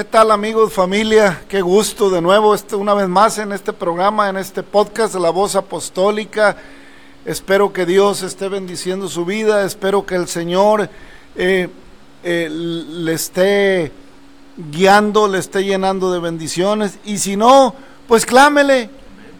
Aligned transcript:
¿Qué 0.00 0.04
tal 0.04 0.30
amigos, 0.30 0.72
familia? 0.72 1.42
Qué 1.46 1.60
gusto 1.60 2.08
de 2.08 2.22
nuevo 2.22 2.54
este, 2.54 2.74
una 2.74 2.94
vez 2.94 3.06
más 3.06 3.36
en 3.36 3.52
este 3.52 3.74
programa, 3.74 4.30
en 4.30 4.38
este 4.38 4.62
podcast 4.62 5.12
de 5.12 5.20
la 5.20 5.28
voz 5.28 5.56
apostólica. 5.56 6.56
Espero 7.26 7.70
que 7.70 7.84
Dios 7.84 8.22
esté 8.22 8.48
bendiciendo 8.48 9.10
su 9.10 9.26
vida, 9.26 9.62
espero 9.62 10.06
que 10.06 10.14
el 10.14 10.26
Señor 10.26 10.88
eh, 11.36 11.68
eh, 12.24 12.48
le 12.50 13.12
esté 13.12 13.92
guiando, 14.72 15.28
le 15.28 15.36
esté 15.36 15.64
llenando 15.64 16.10
de 16.10 16.18
bendiciones. 16.18 16.98
Y 17.04 17.18
si 17.18 17.36
no, 17.36 17.74
pues 18.08 18.24
clámele. 18.24 18.88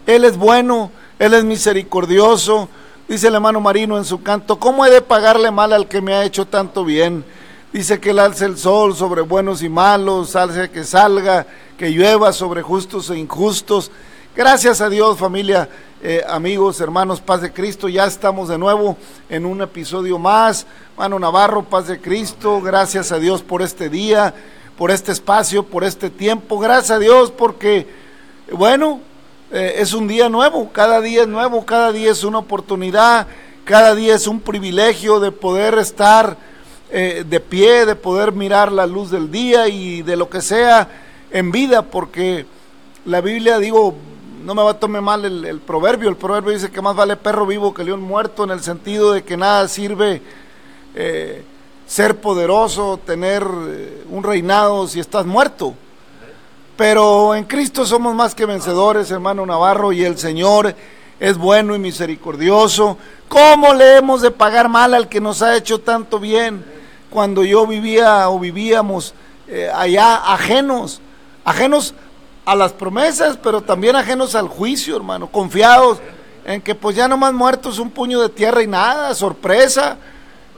Él 0.05 0.25
es 0.25 0.37
bueno, 0.37 0.91
Él 1.17 1.33
es 1.33 1.43
misericordioso. 1.43 2.69
Dice 3.07 3.29
el 3.29 3.33
hermano 3.33 3.61
Marino 3.61 3.97
en 3.97 4.05
su 4.05 4.21
canto, 4.21 4.59
¿cómo 4.59 4.85
he 4.85 4.91
de 4.91 5.01
pagarle 5.01 5.49
mal 5.49 5.73
al 5.73 5.87
que 5.87 6.01
me 6.01 6.13
ha 6.13 6.23
hecho 6.23 6.45
tanto 6.45 6.85
bien? 6.85 7.25
Dice 7.73 8.01
que 8.01 8.09
él 8.09 8.19
alce 8.19 8.43
el 8.43 8.57
sol 8.57 8.97
sobre 8.97 9.21
buenos 9.21 9.63
y 9.63 9.69
malos, 9.69 10.35
hace 10.35 10.69
que 10.69 10.83
salga, 10.83 11.47
que 11.77 11.89
llueva 11.89 12.33
sobre 12.33 12.61
justos 12.61 13.09
e 13.09 13.17
injustos. 13.17 13.91
Gracias 14.35 14.81
a 14.81 14.89
Dios, 14.89 15.17
familia, 15.17 15.69
eh, 16.03 16.21
amigos, 16.27 16.81
hermanos, 16.81 17.21
paz 17.21 17.41
de 17.41 17.53
Cristo. 17.53 17.87
Ya 17.87 18.03
estamos 18.05 18.49
de 18.49 18.57
nuevo 18.57 18.97
en 19.29 19.45
un 19.45 19.61
episodio 19.61 20.19
más. 20.19 20.67
Mano 20.97 21.17
Navarro, 21.17 21.63
paz 21.63 21.87
de 21.87 22.01
Cristo. 22.01 22.59
Gracias 22.59 23.13
a 23.13 23.19
Dios 23.19 23.41
por 23.41 23.61
este 23.61 23.87
día, 23.87 24.33
por 24.77 24.91
este 24.91 25.13
espacio, 25.13 25.63
por 25.63 25.85
este 25.85 26.09
tiempo. 26.09 26.59
Gracias 26.59 26.91
a 26.91 26.99
Dios 26.99 27.31
porque, 27.31 27.87
bueno, 28.51 28.99
eh, 29.49 29.75
es 29.77 29.93
un 29.93 30.09
día 30.09 30.27
nuevo. 30.27 30.73
Cada 30.73 30.99
día 30.99 31.21
es 31.21 31.27
nuevo, 31.29 31.65
cada 31.65 31.93
día 31.93 32.11
es 32.11 32.25
una 32.25 32.39
oportunidad, 32.39 33.27
cada 33.63 33.95
día 33.95 34.15
es 34.15 34.27
un 34.27 34.41
privilegio 34.41 35.21
de 35.21 35.31
poder 35.31 35.75
estar 35.75 36.50
eh, 36.93 37.23
de 37.25 37.39
pie, 37.39 37.85
de 37.85 37.95
poder 37.95 38.33
mirar 38.33 38.69
la 38.69 38.85
luz 38.85 39.09
del 39.09 39.31
día 39.31 39.69
y 39.69 40.01
de 40.01 40.17
lo 40.17 40.29
que 40.29 40.41
sea 40.41 40.89
en 41.31 41.49
vida, 41.49 41.83
porque 41.83 42.45
la 43.05 43.21
Biblia, 43.21 43.59
digo, 43.59 43.95
no 44.43 44.53
me 44.53 44.61
va 44.61 44.71
a 44.71 44.79
tomar 44.79 45.01
mal 45.01 45.23
el, 45.23 45.59
proverbio, 45.61 46.09
el 46.09 46.17
proverbio 46.17 46.51
dice 46.51 46.69
que 46.69 46.81
más 46.81 46.95
vale 46.95 47.15
perro 47.15 47.45
vivo 47.45 47.73
que 47.73 47.85
león 47.85 48.01
muerto, 48.01 48.43
en 48.43 48.51
el 48.51 48.61
sentido 48.61 49.13
de 49.13 49.23
que 49.23 49.37
nada 49.37 49.69
sirve 49.69 50.21
eh, 50.93 51.45
ser 51.87 52.19
poderoso, 52.19 52.99
tener 53.05 53.41
eh, 53.43 54.03
un 54.09 54.23
reinado 54.23 54.85
si 54.85 54.99
estás 54.99 55.25
muerto. 55.25 55.73
Pero 56.75 57.35
en 57.35 57.45
Cristo 57.45 57.85
somos 57.85 58.13
más 58.15 58.35
que 58.35 58.45
vencedores, 58.45 59.11
hermano 59.11 59.45
Navarro, 59.45 59.93
y 59.93 60.03
el 60.03 60.17
Señor 60.17 60.75
es 61.21 61.37
bueno 61.37 61.73
y 61.73 61.79
misericordioso. 61.79 62.97
¿Cómo 63.29 63.73
le 63.73 63.97
hemos 63.97 64.21
de 64.21 64.31
pagar 64.31 64.67
mal 64.67 64.93
al 64.93 65.07
que 65.07 65.21
nos 65.21 65.41
ha 65.41 65.55
hecho 65.55 65.79
tanto 65.79 66.19
bien? 66.19 66.80
Cuando 67.11 67.43
yo 67.43 67.67
vivía 67.67 68.29
o 68.29 68.39
vivíamos 68.39 69.13
eh, 69.49 69.69
allá 69.69 70.15
ajenos, 70.15 71.01
ajenos 71.43 71.93
a 72.45 72.55
las 72.55 72.71
promesas, 72.71 73.35
pero 73.35 73.59
también 73.59 73.97
ajenos 73.97 74.33
al 74.33 74.47
juicio, 74.47 74.95
hermano, 74.95 75.27
confiados 75.27 75.99
en 76.45 76.61
que 76.61 76.73
pues 76.73 76.95
ya 76.95 77.09
nomás 77.09 77.33
muertos 77.33 77.79
un 77.79 77.91
puño 77.91 78.21
de 78.21 78.29
tierra 78.29 78.63
y 78.63 78.67
nada, 78.67 79.13
sorpresa, 79.13 79.97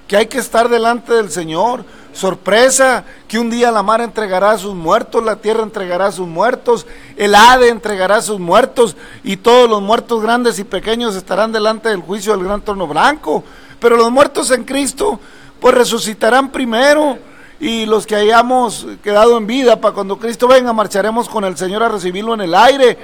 que 0.08 0.16
hay 0.16 0.28
que 0.28 0.38
estar 0.38 0.70
delante 0.70 1.14
del 1.14 1.32
Señor, 1.32 1.86
sorpresa, 2.14 3.04
que 3.28 3.40
un 3.40 3.50
día 3.50 3.72
la 3.72 3.82
mar 3.82 4.02
entregará 4.02 4.52
a 4.52 4.58
sus 4.60 4.76
muertos, 4.76 5.24
la 5.24 5.38
tierra 5.38 5.64
entregará 5.64 6.06
a 6.06 6.12
sus 6.12 6.28
muertos, 6.28 6.86
el 7.18 7.34
Ade 7.34 7.70
entregará 7.70 8.18
a 8.18 8.22
sus 8.22 8.40
muertos, 8.40 8.96
y 9.24 9.38
todos 9.38 9.68
los 9.68 9.82
muertos 9.82 10.22
grandes 10.22 10.60
y 10.60 10.66
pequeños 10.66 11.16
estarán 11.16 11.52
delante 11.52 11.90
del 11.90 12.02
juicio 12.02 12.34
del 12.34 12.46
gran 12.46 12.62
trono 12.62 12.86
blanco, 12.86 13.44
pero 13.80 13.98
los 13.98 14.12
muertos 14.12 14.52
en 14.52 14.66
Cristo 14.66 15.20
pues 15.64 15.76
resucitarán 15.76 16.52
primero, 16.52 17.18
y 17.58 17.86
los 17.86 18.06
que 18.06 18.18
hayamos 18.18 18.86
quedado 19.02 19.38
en 19.38 19.48
vida, 19.48 19.80
para 19.80 19.94
cuando 19.94 20.20
Cristo 20.20 20.46
venga, 20.46 20.74
marcharemos 20.74 21.30
con 21.30 21.46
el 21.46 21.56
Señor 21.56 21.82
a 21.84 21.88
recibirlo 21.88 22.34
en 22.34 22.42
el 22.42 22.54
aire, 22.54 22.98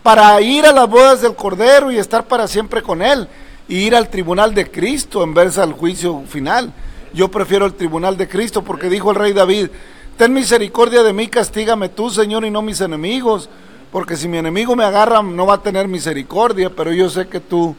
para 0.00 0.40
ir 0.40 0.64
a 0.66 0.72
las 0.72 0.88
bodas 0.88 1.20
del 1.20 1.34
Cordero 1.34 1.90
y 1.90 1.98
estar 1.98 2.28
para 2.28 2.46
siempre 2.46 2.80
con 2.80 3.02
Él, 3.02 3.26
y 3.66 3.78
ir 3.78 3.96
al 3.96 4.08
tribunal 4.08 4.54
de 4.54 4.70
Cristo 4.70 5.24
en 5.24 5.34
vez 5.34 5.58
al 5.58 5.72
juicio 5.72 6.22
final. 6.28 6.72
Yo 7.12 7.28
prefiero 7.28 7.66
el 7.66 7.74
tribunal 7.74 8.16
de 8.16 8.28
Cristo 8.28 8.62
porque 8.62 8.88
dijo 8.88 9.10
el 9.10 9.16
rey 9.16 9.32
David, 9.32 9.70
ten 10.16 10.32
misericordia 10.32 11.02
de 11.02 11.12
mí, 11.12 11.26
castígame 11.26 11.88
tú, 11.88 12.08
Señor, 12.08 12.44
y 12.44 12.52
no 12.52 12.62
mis 12.62 12.80
enemigos, 12.80 13.48
porque 13.90 14.16
si 14.16 14.28
mi 14.28 14.38
enemigo 14.38 14.76
me 14.76 14.84
agarra 14.84 15.24
no 15.24 15.44
va 15.44 15.54
a 15.54 15.62
tener 15.62 15.88
misericordia, 15.88 16.70
pero 16.70 16.92
yo 16.92 17.10
sé 17.10 17.26
que 17.26 17.40
tú 17.40 17.74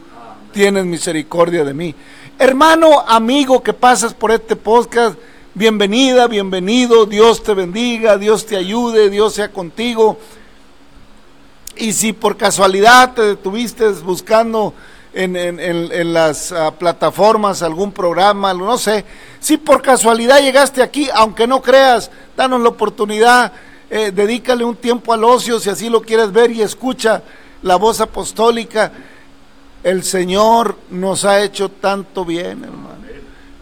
tienes 0.52 0.84
misericordia 0.84 1.64
de 1.64 1.72
mí. 1.72 1.94
Hermano, 2.42 3.04
amigo 3.06 3.62
que 3.62 3.72
pasas 3.72 4.14
por 4.14 4.32
este 4.32 4.56
podcast, 4.56 5.16
bienvenida, 5.54 6.26
bienvenido, 6.26 7.06
Dios 7.06 7.40
te 7.44 7.54
bendiga, 7.54 8.18
Dios 8.18 8.46
te 8.46 8.56
ayude, 8.56 9.10
Dios 9.10 9.34
sea 9.34 9.52
contigo. 9.52 10.18
Y 11.76 11.92
si 11.92 12.12
por 12.12 12.36
casualidad 12.36 13.14
te 13.14 13.22
detuviste 13.22 13.86
buscando 13.90 14.74
en, 15.14 16.12
las 16.12 16.50
uh, 16.50 16.72
plataformas 16.76 17.62
algún 17.62 17.92
programa, 17.92 18.52
no 18.52 18.76
sé, 18.76 19.04
si 19.38 19.56
por 19.56 19.80
casualidad 19.80 20.40
llegaste 20.40 20.82
aquí, 20.82 21.08
aunque 21.14 21.46
no 21.46 21.62
creas, 21.62 22.10
danos 22.36 22.60
la 22.60 22.70
oportunidad, 22.70 23.52
eh, 23.88 24.10
dedícale 24.12 24.64
un 24.64 24.74
tiempo 24.74 25.12
al 25.12 25.22
ocio 25.22 25.60
si 25.60 25.70
así 25.70 25.88
lo 25.88 26.02
quieres 26.02 26.32
ver 26.32 26.50
y 26.50 26.62
escucha 26.62 27.22
la 27.62 27.76
voz 27.76 28.00
apostólica. 28.00 28.90
El 29.82 30.04
Señor 30.04 30.76
nos 30.90 31.24
ha 31.24 31.42
hecho 31.42 31.68
tanto 31.68 32.24
bien, 32.24 32.64
hermano. 32.64 32.92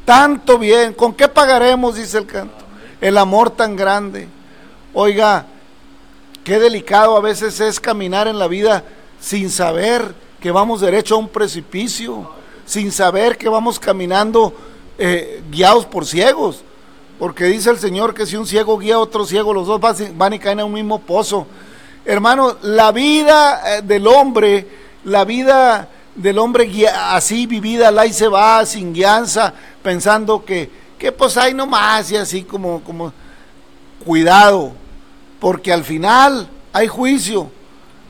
Tanto 0.04 0.58
bien. 0.58 0.92
¿Con 0.92 1.14
qué 1.14 1.28
pagaremos? 1.28 1.94
Dice 1.94 2.18
el 2.18 2.26
canto. 2.26 2.64
El 3.00 3.16
amor 3.16 3.50
tan 3.50 3.76
grande. 3.76 4.28
Oiga, 4.92 5.46
qué 6.44 6.58
delicado 6.58 7.16
a 7.16 7.20
veces 7.20 7.60
es 7.60 7.80
caminar 7.80 8.28
en 8.28 8.38
la 8.38 8.48
vida 8.48 8.84
sin 9.20 9.50
saber 9.50 10.14
que 10.40 10.50
vamos 10.50 10.80
derecho 10.80 11.14
a 11.14 11.18
un 11.18 11.28
precipicio, 11.28 12.30
sin 12.66 12.90
saber 12.90 13.38
que 13.38 13.48
vamos 13.48 13.78
caminando 13.78 14.52
eh, 14.98 15.42
guiados 15.50 15.86
por 15.86 16.04
ciegos. 16.04 16.62
Porque 17.18 17.44
dice 17.44 17.70
el 17.70 17.78
Señor 17.78 18.14
que 18.14 18.26
si 18.26 18.36
un 18.36 18.46
ciego 18.46 18.78
guía 18.78 18.96
a 18.96 18.98
otro 18.98 19.24
ciego, 19.24 19.54
los 19.54 19.66
dos 19.66 19.80
van 20.16 20.32
y 20.32 20.38
caen 20.38 20.60
en 20.60 20.66
un 20.66 20.72
mismo 20.72 21.00
pozo. 21.00 21.46
Hermano, 22.04 22.56
la 22.62 22.92
vida 22.92 23.76
eh, 23.76 23.82
del 23.82 24.06
hombre, 24.06 24.66
la 25.04 25.24
vida 25.24 25.88
del 26.20 26.38
hombre 26.38 26.70
así 26.88 27.46
vivida, 27.46 27.90
la 27.90 28.06
y 28.06 28.12
se 28.12 28.28
va, 28.28 28.64
sin 28.66 28.92
guianza, 28.92 29.54
pensando 29.82 30.44
que, 30.44 30.70
que 30.98 31.12
pues 31.12 31.36
hay 31.36 31.54
nomás 31.54 32.10
y 32.12 32.16
así 32.16 32.42
como, 32.42 32.82
como 32.82 33.12
cuidado, 34.04 34.72
porque 35.38 35.72
al 35.72 35.84
final 35.84 36.48
hay 36.72 36.88
juicio. 36.88 37.50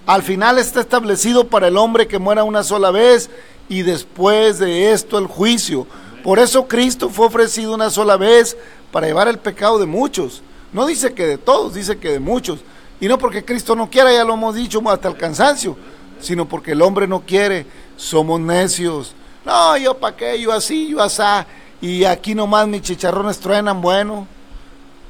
Al 0.06 0.22
final 0.22 0.58
está 0.58 0.80
establecido 0.80 1.48
para 1.48 1.68
el 1.68 1.76
hombre 1.76 2.08
que 2.08 2.18
muera 2.18 2.42
una 2.42 2.64
sola 2.64 2.90
vez 2.90 3.30
y 3.68 3.82
después 3.82 4.58
de 4.58 4.92
esto 4.92 5.18
el 5.18 5.26
juicio. 5.26 5.86
Por 6.24 6.38
eso 6.38 6.66
Cristo 6.66 7.08
fue 7.08 7.26
ofrecido 7.26 7.74
una 7.74 7.90
sola 7.90 8.16
vez 8.16 8.56
para 8.90 9.06
llevar 9.06 9.28
el 9.28 9.38
pecado 9.38 9.78
de 9.78 9.86
muchos. 9.86 10.42
No 10.72 10.86
dice 10.86 11.14
que 11.14 11.26
de 11.26 11.38
todos, 11.38 11.74
dice 11.74 11.98
que 11.98 12.10
de 12.10 12.20
muchos. 12.20 12.60
Y 13.00 13.08
no 13.08 13.18
porque 13.18 13.44
Cristo 13.44 13.74
no 13.74 13.88
quiera, 13.88 14.12
ya 14.12 14.24
lo 14.24 14.34
hemos 14.34 14.54
dicho 14.54 14.82
hasta 14.90 15.08
el 15.08 15.16
cansancio, 15.16 15.76
sino 16.20 16.46
porque 16.46 16.72
el 16.72 16.82
hombre 16.82 17.06
no 17.06 17.20
quiere. 17.20 17.67
Somos 17.96 18.40
necios. 18.40 19.14
No, 19.44 19.76
yo 19.76 19.99
para 19.99 20.17
qué, 20.17 20.40
yo 20.40 20.52
así, 20.52 20.88
yo 20.88 21.02
asá. 21.02 21.46
Y 21.81 22.05
aquí 22.05 22.34
nomás 22.34 22.69
mis 22.69 22.82
chicharrones 22.82 23.38
truenan, 23.38 23.81
bueno. 23.81 24.26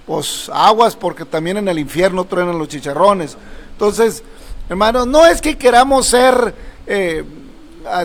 Pues 0.06 0.50
aguas 0.52 0.96
porque 0.96 1.24
también 1.24 1.56
en 1.56 1.68
el 1.68 1.78
infierno 1.78 2.24
truenan 2.24 2.58
los 2.58 2.68
chicharrones. 2.68 3.36
Entonces, 3.72 4.22
hermanos, 4.68 5.06
no 5.06 5.26
es 5.26 5.40
que 5.40 5.56
queramos 5.56 6.06
ser 6.06 6.54
eh, 6.86 7.24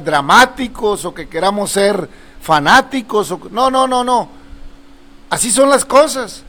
dramáticos 0.03 1.05
o 1.05 1.13
que 1.13 1.27
queramos 1.27 1.71
ser 1.71 2.09
fanáticos. 2.41 3.31
O, 3.31 3.39
no, 3.51 3.69
no, 3.69 3.87
no, 3.87 4.03
no. 4.03 4.29
Así 5.29 5.51
son 5.51 5.69
las 5.69 5.85
cosas. 5.85 6.43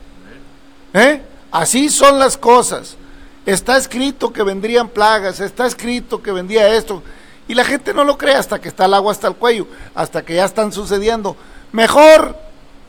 ¿Eh? 0.93 1.23
Así 1.51 1.89
son 1.89 2.19
las 2.19 2.37
cosas. 2.37 2.97
Está 3.47 3.77
escrito 3.77 4.33
que 4.33 4.43
vendrían 4.43 4.89
plagas, 4.89 5.39
está 5.39 5.67
escrito 5.67 6.21
que 6.21 6.33
vendría 6.33 6.75
esto. 6.75 7.01
Y 7.47 7.55
la 7.55 7.65
gente 7.65 7.95
no 7.95 8.03
lo 8.03 8.19
cree 8.19 8.35
hasta 8.35 8.61
que 8.61 8.69
está 8.69 8.87
el 8.87 8.95
agua 8.95 9.13
hasta 9.13 9.29
el 9.29 9.37
cuello, 9.37 9.69
hasta 9.95 10.25
que 10.25 10.35
ya 10.35 10.45
están 10.45 10.73
sucediendo. 10.73 11.37
Mejor 11.71 12.37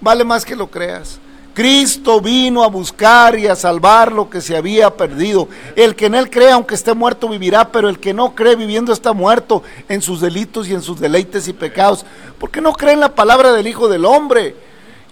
vale 0.01 0.23
más 0.23 0.43
que 0.43 0.55
lo 0.55 0.71
creas. 0.71 1.19
Cristo 1.53 2.21
vino 2.21 2.63
a 2.63 2.67
buscar 2.67 3.37
y 3.37 3.47
a 3.47 3.55
salvar 3.55 4.11
lo 4.11 4.31
que 4.31 4.41
se 4.41 4.57
había 4.57 4.95
perdido. 4.95 5.47
El 5.75 5.95
que 5.95 6.07
en 6.07 6.15
Él 6.15 6.29
cree, 6.29 6.51
aunque 6.51 6.73
esté 6.73 6.95
muerto, 6.95 7.29
vivirá, 7.29 7.71
pero 7.71 7.87
el 7.87 7.99
que 7.99 8.13
no 8.13 8.33
cree 8.33 8.55
viviendo 8.55 8.93
está 8.93 9.13
muerto 9.13 9.61
en 9.89 10.01
sus 10.01 10.21
delitos 10.21 10.67
y 10.67 10.73
en 10.73 10.81
sus 10.81 10.99
deleites 10.99 11.47
y 11.47 11.53
pecados. 11.53 12.03
¿Por 12.39 12.49
qué 12.49 12.61
no 12.61 12.73
cree 12.73 12.93
en 12.93 12.99
la 12.99 13.13
palabra 13.13 13.53
del 13.53 13.67
Hijo 13.67 13.87
del 13.87 14.05
Hombre? 14.05 14.55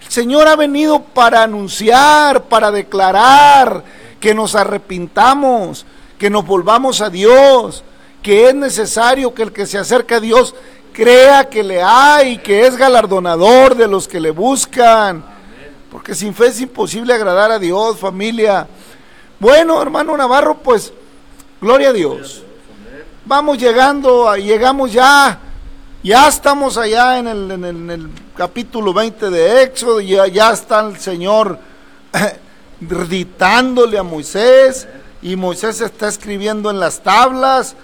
El 0.04 0.08
Señor 0.08 0.46
ha 0.48 0.56
venido 0.56 1.02
para 1.02 1.42
anunciar, 1.42 2.44
para 2.44 2.70
declarar 2.72 3.82
que 4.20 4.34
nos 4.34 4.54
arrepintamos, 4.54 5.86
que 6.18 6.30
nos 6.30 6.46
volvamos 6.46 7.00
a 7.00 7.10
Dios, 7.10 7.84
que 8.22 8.48
es 8.48 8.54
necesario 8.54 9.34
que 9.34 9.42
el 9.42 9.52
que 9.52 9.66
se 9.66 9.78
acerca 9.78 10.16
a 10.16 10.20
Dios 10.20 10.54
crea 10.92 11.48
que 11.48 11.62
le 11.62 11.82
hay, 11.82 12.38
que 12.38 12.66
es 12.66 12.76
galardonador 12.76 13.76
de 13.76 13.86
los 13.86 14.08
que 14.08 14.20
le 14.20 14.30
buscan 14.30 15.36
porque 15.96 16.14
sin 16.14 16.34
fe 16.34 16.48
es 16.48 16.60
imposible 16.60 17.14
agradar 17.14 17.50
a 17.50 17.58
Dios, 17.58 17.98
familia. 17.98 18.68
Bueno, 19.40 19.80
hermano 19.80 20.14
Navarro, 20.14 20.58
pues, 20.58 20.92
gloria 21.58 21.88
a 21.88 21.92
Dios. 21.94 22.42
Vamos 23.24 23.56
llegando, 23.56 24.36
llegamos 24.36 24.92
ya, 24.92 25.40
ya 26.02 26.28
estamos 26.28 26.76
allá 26.76 27.18
en 27.18 27.26
el, 27.28 28.10
capítulo 28.36 28.92
20 28.92 29.30
de 29.30 29.62
Éxodo, 29.62 30.02
ya, 30.02 30.26
ya 30.26 30.50
está 30.50 30.80
el 30.80 30.98
Señor 30.98 31.58
ditándole 32.80 33.98
a 33.98 34.02
Moisés, 34.02 34.88
y 35.22 35.36
Moisés 35.36 35.80
está 35.80 36.08
escribiendo 36.08 36.70
en 36.70 36.78
las 36.78 37.02
tablas, 37.02 37.76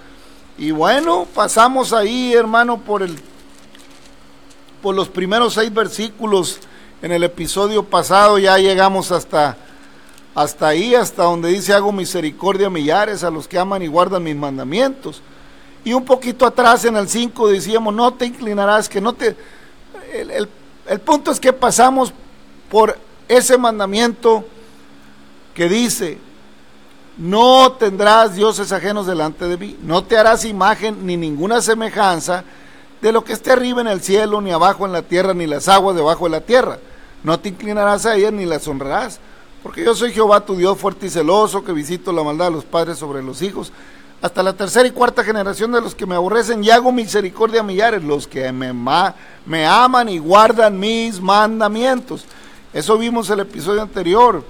y 0.58 0.70
bueno, 0.70 1.26
pasamos 1.34 1.92
ahí, 1.92 2.34
hermano, 2.34 2.78
por 2.78 3.02
el 3.02 3.18
por 4.82 4.96
los 4.96 5.08
primeros 5.08 5.54
seis 5.54 5.72
versículos 5.72 6.58
en 7.00 7.12
el 7.12 7.22
episodio 7.22 7.84
pasado 7.84 8.38
ya 8.38 8.58
llegamos 8.58 9.12
hasta, 9.12 9.56
hasta 10.34 10.68
ahí, 10.68 10.94
hasta 10.94 11.22
donde 11.22 11.50
dice 11.50 11.72
hago 11.72 11.92
misericordia 11.92 12.66
a 12.66 12.70
millares 12.70 13.22
a 13.22 13.30
los 13.30 13.46
que 13.46 13.58
aman 13.58 13.82
y 13.82 13.86
guardan 13.86 14.24
mis 14.24 14.34
mandamientos. 14.34 15.22
Y 15.84 15.92
un 15.92 16.04
poquito 16.04 16.44
atrás 16.46 16.84
en 16.84 16.96
el 16.96 17.08
5 17.08 17.48
decíamos, 17.48 17.94
no 17.94 18.12
te 18.14 18.26
inclinarás, 18.26 18.88
que 18.88 19.00
no 19.00 19.12
te... 19.12 19.36
El, 20.12 20.48
el 20.86 21.00
punto 21.00 21.30
es 21.30 21.40
que 21.40 21.52
pasamos 21.52 22.12
por 22.68 22.98
ese 23.28 23.56
mandamiento 23.56 24.44
que 25.54 25.68
dice, 25.68 26.18
no 27.18 27.72
tendrás 27.72 28.34
dioses 28.34 28.72
ajenos 28.72 29.06
delante 29.06 29.46
de 29.46 29.56
mí, 29.56 29.76
no 29.82 30.04
te 30.04 30.16
harás 30.16 30.44
imagen 30.44 31.06
ni 31.06 31.16
ninguna 31.16 31.60
semejanza 31.60 32.44
de 33.00 33.12
lo 33.12 33.24
que 33.24 33.32
esté 33.32 33.52
arriba 33.52 33.80
en 33.80 33.88
el 33.88 34.00
cielo, 34.00 34.40
ni 34.40 34.52
abajo 34.52 34.86
en 34.86 34.92
la 34.92 35.02
tierra, 35.02 35.34
ni 35.34 35.46
las 35.46 35.68
aguas 35.68 35.96
debajo 35.96 36.24
de 36.24 36.30
la 36.30 36.40
tierra 36.40 36.78
no 37.22 37.38
te 37.38 37.48
inclinarás 37.48 38.06
a 38.06 38.16
ella 38.16 38.30
ni 38.30 38.44
las 38.44 38.66
honrarás, 38.66 39.20
porque 39.62 39.84
yo 39.84 39.94
soy 39.94 40.12
Jehová 40.12 40.44
tu 40.44 40.56
Dios 40.56 40.78
fuerte 40.78 41.06
y 41.06 41.10
celoso, 41.10 41.64
que 41.64 41.72
visito 41.72 42.12
la 42.12 42.22
maldad 42.22 42.46
de 42.46 42.52
los 42.52 42.64
padres 42.64 42.98
sobre 42.98 43.22
los 43.22 43.42
hijos, 43.42 43.72
hasta 44.20 44.42
la 44.42 44.52
tercera 44.52 44.86
y 44.86 44.92
cuarta 44.92 45.24
generación 45.24 45.72
de 45.72 45.80
los 45.80 45.94
que 45.94 46.06
me 46.06 46.14
aborrecen 46.14 46.62
y 46.62 46.70
hago 46.70 46.92
misericordia 46.92 47.60
a 47.60 47.64
millares, 47.64 48.02
los 48.04 48.26
que 48.26 48.50
me, 48.52 48.72
me 49.46 49.66
aman 49.66 50.08
y 50.08 50.18
guardan 50.18 50.78
mis 50.78 51.20
mandamientos. 51.20 52.24
Eso 52.72 52.96
vimos 52.98 53.30
el 53.30 53.40
episodio 53.40 53.82
anterior. 53.82 54.44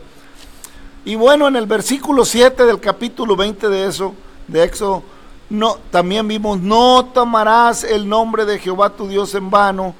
Y 1.04 1.16
bueno, 1.16 1.48
en 1.48 1.56
el 1.56 1.66
versículo 1.66 2.24
7 2.24 2.64
del 2.64 2.78
capítulo 2.78 3.34
20 3.34 3.68
de 3.68 3.86
eso, 3.86 4.14
de 4.46 4.62
Éxodo, 4.62 5.02
no, 5.50 5.76
también 5.90 6.28
vimos, 6.28 6.60
no 6.60 7.06
tomarás 7.12 7.82
el 7.82 8.08
nombre 8.08 8.44
de 8.44 8.58
Jehová 8.58 8.90
tu 8.90 9.08
Dios 9.08 9.34
en 9.34 9.50
vano, 9.50 9.94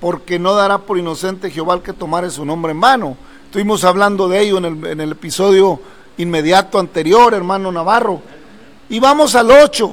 porque 0.00 0.38
no 0.38 0.54
dará 0.54 0.78
por 0.78 0.98
inocente 0.98 1.50
Jehová 1.50 1.74
el 1.74 1.82
que 1.82 1.92
tomare 1.92 2.28
su 2.30 2.44
nombre 2.44 2.72
en 2.72 2.80
vano. 2.80 3.16
Estuvimos 3.44 3.84
hablando 3.84 4.28
de 4.28 4.40
ello 4.40 4.58
en 4.58 4.64
el, 4.64 4.86
en 4.86 5.00
el 5.00 5.12
episodio 5.12 5.80
inmediato 6.16 6.78
anterior, 6.78 7.32
hermano 7.32 7.70
Navarro. 7.70 8.20
Y 8.88 8.98
vamos 8.98 9.34
al 9.34 9.50
8. 9.50 9.92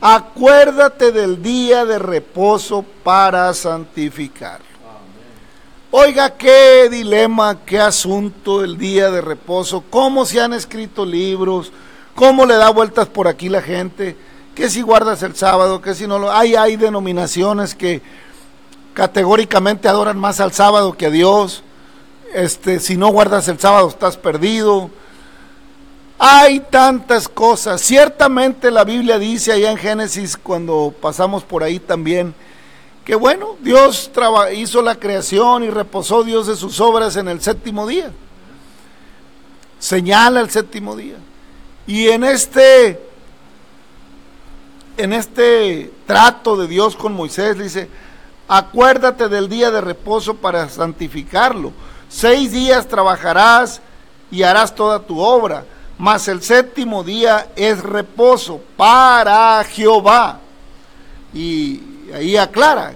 Acuérdate 0.00 1.12
del 1.12 1.42
día 1.42 1.84
de 1.84 1.98
reposo 1.98 2.84
para 3.04 3.52
santificarlo. 3.52 4.71
Oiga, 5.94 6.38
qué 6.38 6.88
dilema, 6.90 7.66
qué 7.66 7.78
asunto 7.78 8.64
el 8.64 8.78
día 8.78 9.10
de 9.10 9.20
reposo, 9.20 9.84
cómo 9.90 10.24
se 10.24 10.40
han 10.40 10.54
escrito 10.54 11.04
libros, 11.04 11.70
cómo 12.14 12.46
le 12.46 12.54
da 12.54 12.70
vueltas 12.70 13.08
por 13.08 13.28
aquí 13.28 13.50
la 13.50 13.60
gente, 13.60 14.16
que 14.54 14.70
si 14.70 14.80
guardas 14.80 15.22
el 15.22 15.36
sábado, 15.36 15.82
que 15.82 15.94
si 15.94 16.06
no 16.06 16.18
lo... 16.18 16.32
Hay, 16.32 16.54
hay 16.54 16.76
denominaciones 16.76 17.74
que 17.74 18.00
categóricamente 18.94 19.86
adoran 19.86 20.18
más 20.18 20.40
al 20.40 20.54
sábado 20.54 20.94
que 20.94 21.06
a 21.06 21.10
Dios. 21.10 21.62
Este, 22.32 22.80
si 22.80 22.96
no 22.96 23.08
guardas 23.08 23.46
el 23.48 23.60
sábado 23.60 23.86
estás 23.86 24.16
perdido. 24.16 24.88
Hay 26.18 26.60
tantas 26.60 27.28
cosas. 27.28 27.82
Ciertamente 27.82 28.70
la 28.70 28.84
Biblia 28.84 29.18
dice 29.18 29.52
allá 29.52 29.70
en 29.70 29.76
Génesis, 29.76 30.38
cuando 30.38 30.94
pasamos 31.02 31.44
por 31.44 31.62
ahí 31.62 31.78
también, 31.78 32.34
que 33.04 33.14
bueno, 33.16 33.56
Dios 33.60 34.10
hizo 34.54 34.82
la 34.82 34.94
creación 34.94 35.64
y 35.64 35.70
reposó 35.70 36.22
Dios 36.22 36.46
de 36.46 36.56
sus 36.56 36.80
obras 36.80 37.16
en 37.16 37.28
el 37.28 37.40
séptimo 37.40 37.86
día. 37.86 38.12
Señala 39.80 40.40
el 40.40 40.50
séptimo 40.50 40.94
día. 40.94 41.16
Y 41.86 42.08
en 42.08 42.22
este, 42.22 43.00
en 44.96 45.12
este 45.12 45.92
trato 46.06 46.56
de 46.56 46.68
Dios 46.68 46.94
con 46.94 47.12
Moisés, 47.12 47.58
dice, 47.58 47.88
acuérdate 48.46 49.28
del 49.28 49.48
día 49.48 49.72
de 49.72 49.80
reposo 49.80 50.36
para 50.36 50.68
santificarlo. 50.68 51.72
Seis 52.08 52.52
días 52.52 52.86
trabajarás 52.86 53.80
y 54.30 54.44
harás 54.44 54.74
toda 54.76 55.00
tu 55.00 55.18
obra, 55.18 55.64
mas 55.98 56.28
el 56.28 56.40
séptimo 56.40 57.02
día 57.02 57.48
es 57.56 57.82
reposo 57.82 58.60
para 58.76 59.64
Jehová. 59.64 60.38
Y 61.34 61.80
ahí 62.12 62.36
aclara, 62.36 62.94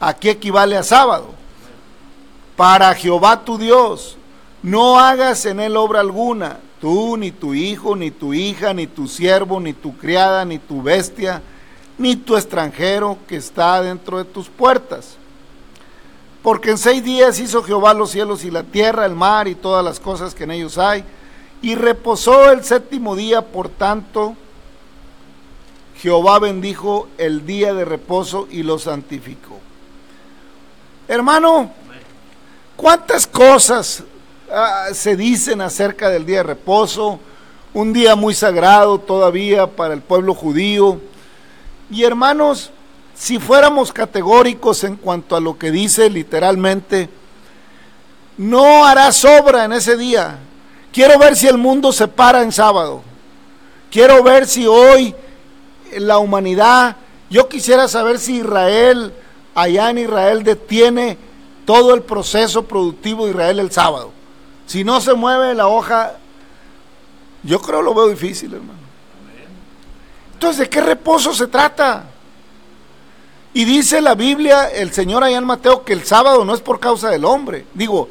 ¿a 0.00 0.14
qué 0.14 0.30
equivale 0.30 0.76
a 0.76 0.82
sábado? 0.82 1.28
Para 2.56 2.94
Jehová 2.94 3.44
tu 3.44 3.58
Dios, 3.58 4.16
no 4.62 4.98
hagas 4.98 5.44
en 5.46 5.60
él 5.60 5.76
obra 5.76 6.00
alguna, 6.00 6.58
tú, 6.80 7.16
ni 7.16 7.30
tu 7.30 7.54
hijo, 7.54 7.96
ni 7.96 8.10
tu 8.10 8.34
hija, 8.34 8.72
ni 8.74 8.86
tu 8.86 9.08
siervo, 9.08 9.60
ni 9.60 9.72
tu 9.72 9.96
criada, 9.96 10.44
ni 10.44 10.58
tu 10.58 10.82
bestia, 10.82 11.42
ni 11.98 12.16
tu 12.16 12.36
extranjero 12.36 13.18
que 13.26 13.36
está 13.36 13.80
dentro 13.82 14.18
de 14.18 14.24
tus 14.24 14.48
puertas. 14.48 15.16
Porque 16.42 16.70
en 16.70 16.78
seis 16.78 17.02
días 17.02 17.40
hizo 17.40 17.62
Jehová 17.62 17.94
los 17.94 18.10
cielos 18.10 18.44
y 18.44 18.50
la 18.50 18.62
tierra, 18.62 19.06
el 19.06 19.14
mar 19.14 19.48
y 19.48 19.54
todas 19.54 19.84
las 19.84 19.98
cosas 19.98 20.34
que 20.34 20.44
en 20.44 20.50
ellos 20.50 20.76
hay, 20.76 21.04
y 21.62 21.74
reposó 21.74 22.50
el 22.50 22.62
séptimo 22.64 23.16
día, 23.16 23.40
por 23.40 23.70
tanto, 23.70 24.36
Jehová 26.04 26.38
bendijo 26.38 27.08
el 27.16 27.46
día 27.46 27.72
de 27.72 27.86
reposo 27.86 28.46
y 28.50 28.62
lo 28.62 28.78
santificó. 28.78 29.58
Hermano, 31.08 31.70
¿cuántas 32.76 33.26
cosas 33.26 34.04
ah, 34.52 34.88
se 34.92 35.16
dicen 35.16 35.62
acerca 35.62 36.10
del 36.10 36.26
día 36.26 36.36
de 36.36 36.42
reposo? 36.42 37.18
Un 37.72 37.94
día 37.94 38.16
muy 38.16 38.34
sagrado 38.34 38.98
todavía 38.98 39.66
para 39.66 39.94
el 39.94 40.02
pueblo 40.02 40.34
judío 40.34 41.00
y 41.90 42.04
hermanos, 42.04 42.70
si 43.14 43.38
fuéramos 43.38 43.90
categóricos 43.90 44.84
en 44.84 44.96
cuanto 44.96 45.36
a 45.36 45.40
lo 45.40 45.56
que 45.56 45.70
dice 45.70 46.10
literalmente, 46.10 47.08
no 48.36 48.84
harás 48.84 49.24
obra 49.24 49.64
en 49.64 49.72
ese 49.72 49.96
día. 49.96 50.38
Quiero 50.92 51.18
ver 51.18 51.34
si 51.34 51.48
el 51.48 51.56
mundo 51.56 51.92
se 51.92 52.08
para 52.08 52.42
en 52.42 52.52
sábado. 52.52 53.00
Quiero 53.90 54.22
ver 54.22 54.46
si 54.46 54.66
hoy 54.66 55.14
la 55.98 56.18
humanidad, 56.18 56.96
yo 57.30 57.48
quisiera 57.48 57.88
saber 57.88 58.18
si 58.18 58.36
Israel, 58.36 59.12
allá 59.54 59.90
en 59.90 59.98
Israel, 59.98 60.44
detiene 60.44 61.18
todo 61.64 61.94
el 61.94 62.02
proceso 62.02 62.64
productivo 62.64 63.24
de 63.24 63.32
Israel 63.32 63.58
el 63.58 63.70
sábado. 63.70 64.12
Si 64.66 64.84
no 64.84 65.00
se 65.00 65.14
mueve 65.14 65.54
la 65.54 65.68
hoja, 65.68 66.14
yo 67.42 67.60
creo 67.60 67.82
lo 67.82 67.94
veo 67.94 68.08
difícil, 68.08 68.54
hermano. 68.54 68.78
Entonces, 70.34 70.58
¿de 70.58 70.68
qué 70.68 70.80
reposo 70.80 71.32
se 71.32 71.46
trata? 71.46 72.04
Y 73.52 73.64
dice 73.64 74.00
la 74.00 74.14
Biblia, 74.14 74.68
el 74.68 74.92
Señor 74.92 75.22
allá 75.22 75.38
en 75.38 75.44
Mateo, 75.44 75.84
que 75.84 75.92
el 75.92 76.04
sábado 76.04 76.44
no 76.44 76.54
es 76.54 76.60
por 76.60 76.80
causa 76.80 77.08
del 77.08 77.24
hombre. 77.24 77.66
Digo, 77.72 78.08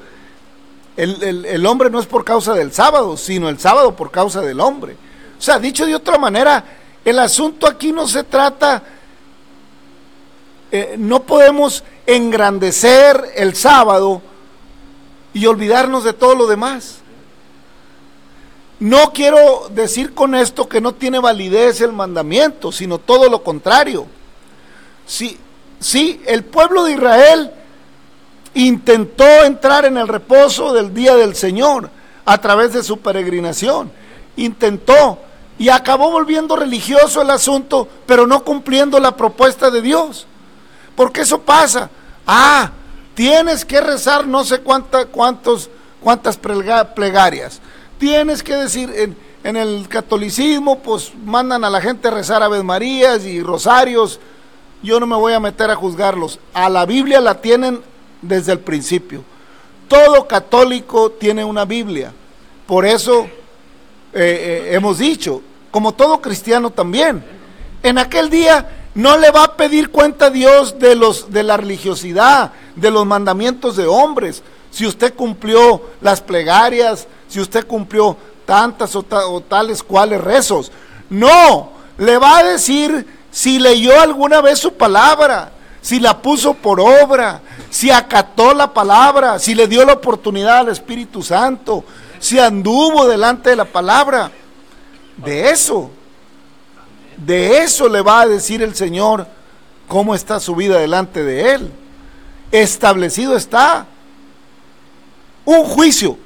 el, 0.96 1.46
el, 1.46 1.66
hombre 1.66 1.90
no 1.90 2.00
es 2.00 2.06
por 2.06 2.24
causa 2.24 2.54
del 2.54 2.72
sábado, 2.72 3.18
sino 3.18 3.50
el 3.50 3.60
sábado 3.60 3.96
por 3.96 4.10
causa 4.10 4.42
del 4.42 4.60
hombre. 4.60 4.96
O 5.38 5.42
sea, 5.42 5.60
dicho 5.60 5.86
de 5.86 5.96
otra 5.96 6.18
manera, 6.18 6.64
el 7.06 7.20
asunto 7.20 7.68
aquí 7.68 7.92
no 7.92 8.08
se 8.08 8.24
trata, 8.24 8.84
eh, 10.72 10.96
no 10.98 11.24
podemos 11.24 11.84
engrandecer 12.06 13.34
el 13.36 13.56
sábado 13.56 14.22
y 15.34 15.46
olvidarnos 15.46 16.04
de 16.04 16.14
todo 16.14 16.36
lo 16.36 16.48
demás. 16.48 17.00
No 18.80 19.14
quiero 19.14 19.70
decir 19.70 20.14
con 20.14 20.36
esto 20.36 20.68
que 20.68 20.82
no 20.82 20.94
tiene 20.94 21.20
validez 21.20 21.82
el 21.82 21.94
mandamiento, 21.94 22.72
sino 22.72 22.98
todo 22.98 23.30
lo 23.30 23.44
contrario. 23.44 24.06
Sí, 25.06 25.38
sí, 25.80 26.22
el 26.26 26.44
pueblo 26.44 26.84
de 26.84 26.94
Israel 26.94 27.52
intentó 28.54 29.26
entrar 29.46 29.86
en 29.86 29.98
el 29.98 30.08
reposo 30.08 30.74
del 30.74 30.94
día 30.94 31.16
del 31.16 31.36
Señor 31.36 31.90
a 32.26 32.38
través 32.40 32.74
de 32.74 32.84
su 32.84 33.00
peregrinación. 33.00 33.92
Intentó 34.36 35.20
y 35.58 35.70
acabó 35.70 36.12
volviendo 36.12 36.56
religioso 36.56 37.22
el 37.22 37.30
asunto, 37.30 37.88
pero 38.06 38.26
no 38.26 38.44
cumpliendo 38.44 39.00
la 39.00 39.16
propuesta 39.16 39.70
de 39.70 39.82
Dios. 39.82 40.26
Porque 40.96 41.22
eso 41.22 41.42
pasa. 41.42 41.90
Ah, 42.26 42.72
tienes 43.14 43.66
que 43.66 43.82
rezar 43.82 44.26
no 44.26 44.44
sé 44.44 44.60
cuánta, 44.60 45.06
cuántos, 45.06 45.70
cuántas 46.02 46.38
plegarias. 46.38 47.62
Tienes 47.98 48.44
que 48.44 48.56
decir, 48.56 48.92
en, 48.96 49.16
en, 49.44 49.58
el 49.58 49.88
catolicismo, 49.88 50.80
pues 50.80 51.12
mandan 51.24 51.64
a 51.64 51.70
la 51.70 51.82
gente 51.82 52.10
rezar 52.10 52.44
Aves 52.44 52.64
Marías 52.64 53.26
y 53.26 53.42
rosarios. 53.42 54.20
Yo 54.82 55.00
no 55.00 55.08
me 55.08 55.16
voy 55.16 55.34
a 55.34 55.40
meter 55.40 55.70
a 55.70 55.76
juzgarlos. 55.76 56.40
A 56.54 56.70
la 56.70 56.86
Biblia 56.86 57.22
la 57.22 57.42
tienen 57.42 57.82
desde 58.22 58.52
el 58.52 58.60
principio. 58.60 59.24
Todo 59.88 60.28
católico 60.28 61.12
tiene 61.12 61.46
una 61.46 61.66
Biblia. 61.66 62.12
Por 62.66 62.86
eso 62.86 63.28
eh, 64.14 64.70
eh, 64.70 64.76
hemos 64.76 65.00
dicho, 65.00 65.42
como 65.72 65.94
todo 65.94 66.22
cristiano 66.22 66.70
también, 66.70 67.24
en 67.82 67.98
aquel 67.98 68.30
día 68.30 68.70
no 68.96 69.18
le 69.18 69.32
va 69.32 69.44
a 69.46 69.58
pedir 69.58 69.90
cuenta 69.90 70.28
a 70.28 70.30
Dios 70.30 70.78
de, 70.80 70.96
los, 70.96 71.32
de 71.32 71.44
la 71.44 71.58
religiosidad, 71.58 72.52
de 72.76 72.92
los 72.92 73.06
mandamientos 73.06 73.76
de 73.76 73.88
hombres. 73.88 74.44
Si 74.72 74.86
usted 74.86 75.14
cumplió 75.14 75.82
las 76.02 76.22
plegarias, 76.22 77.08
si 77.28 77.40
usted 77.40 77.66
cumplió 77.66 78.18
tantas 78.46 78.96
o, 78.96 79.06
o 79.10 79.42
tales 79.42 79.84
cuales 79.84 80.22
rezos. 80.22 80.72
No, 81.10 81.72
le 81.98 82.18
va 82.18 82.40
a 82.40 82.44
decir 82.44 83.06
si 83.32 83.60
leyó 83.60 84.00
alguna 84.00 84.42
vez 84.42 84.60
su 84.60 84.74
palabra, 84.74 85.52
si 85.82 86.00
la 86.00 86.22
puso 86.22 86.54
por 86.54 86.80
obra, 86.80 87.42
si 87.70 87.90
acató 87.90 88.54
la 88.54 88.74
palabra, 88.74 89.40
si 89.40 89.56
le 89.56 89.68
dio 89.68 89.84
la 89.86 89.94
oportunidad 89.94 90.60
al 90.60 90.70
Espíritu 90.70 91.22
Santo, 91.24 91.84
si 92.24 92.40
anduvo 92.40 93.06
delante 93.06 93.50
de 93.50 93.58
la 93.58 93.66
palabra. 93.66 94.32
De 95.18 95.50
eso, 95.50 95.92
de 97.18 97.58
eso 97.58 97.90
le 97.90 98.02
va 98.02 98.22
a 98.22 98.28
decir 98.28 98.64
el 98.64 98.74
Señor 98.76 99.28
cómo 99.90 100.16
está 100.16 100.40
su 100.40 100.56
vida 100.56 100.80
delante 100.80 101.22
de 101.22 101.54
Él. 101.54 101.72
Establecido 102.50 103.36
está 103.36 103.88
un 105.44 105.66
juicio. 105.66 106.18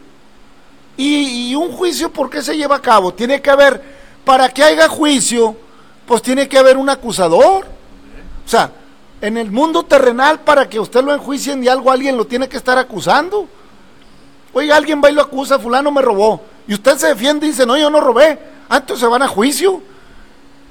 Y, 0.95 1.49
y, 1.49 1.55
un 1.55 1.71
juicio, 1.71 2.13
¿por 2.13 2.29
qué 2.29 2.43
se 2.43 2.55
lleva 2.55 2.75
a 2.75 2.81
cabo? 2.81 3.13
Tiene 3.13 3.41
que 3.41 3.49
haber, 3.49 3.81
para 4.23 4.49
que 4.49 4.63
haya 4.63 4.87
juicio, 4.87 5.57
pues 6.05 6.21
tiene 6.21 6.47
que 6.47 6.59
haber 6.59 6.77
un 6.77 6.89
acusador. 6.89 7.65
O 8.45 8.49
sea, 8.49 8.71
en 9.19 9.37
el 9.37 9.51
mundo 9.51 9.83
terrenal 9.83 10.41
para 10.41 10.69
que 10.69 10.79
usted 10.79 11.03
lo 11.03 11.11
enjuicien 11.11 11.63
y 11.63 11.67
algo 11.67 11.91
alguien 11.91 12.17
lo 12.17 12.25
tiene 12.25 12.47
que 12.47 12.57
estar 12.57 12.77
acusando. 12.77 13.49
Oye, 14.57 14.73
alguien 14.73 14.99
va 15.03 15.11
y 15.11 15.13
lo 15.13 15.21
acusa, 15.21 15.59
fulano 15.59 15.91
me 15.91 16.01
robó. 16.01 16.41
Y 16.67 16.73
usted 16.73 16.97
se 16.97 17.09
defiende 17.09 17.45
y 17.45 17.49
dice, 17.49 17.63
no, 17.63 17.77
yo 17.77 17.91
no 17.91 18.01
robé. 18.01 18.39
Antes 18.67 18.97
se 18.97 19.05
van 19.05 19.21
a 19.21 19.27
juicio. 19.27 19.83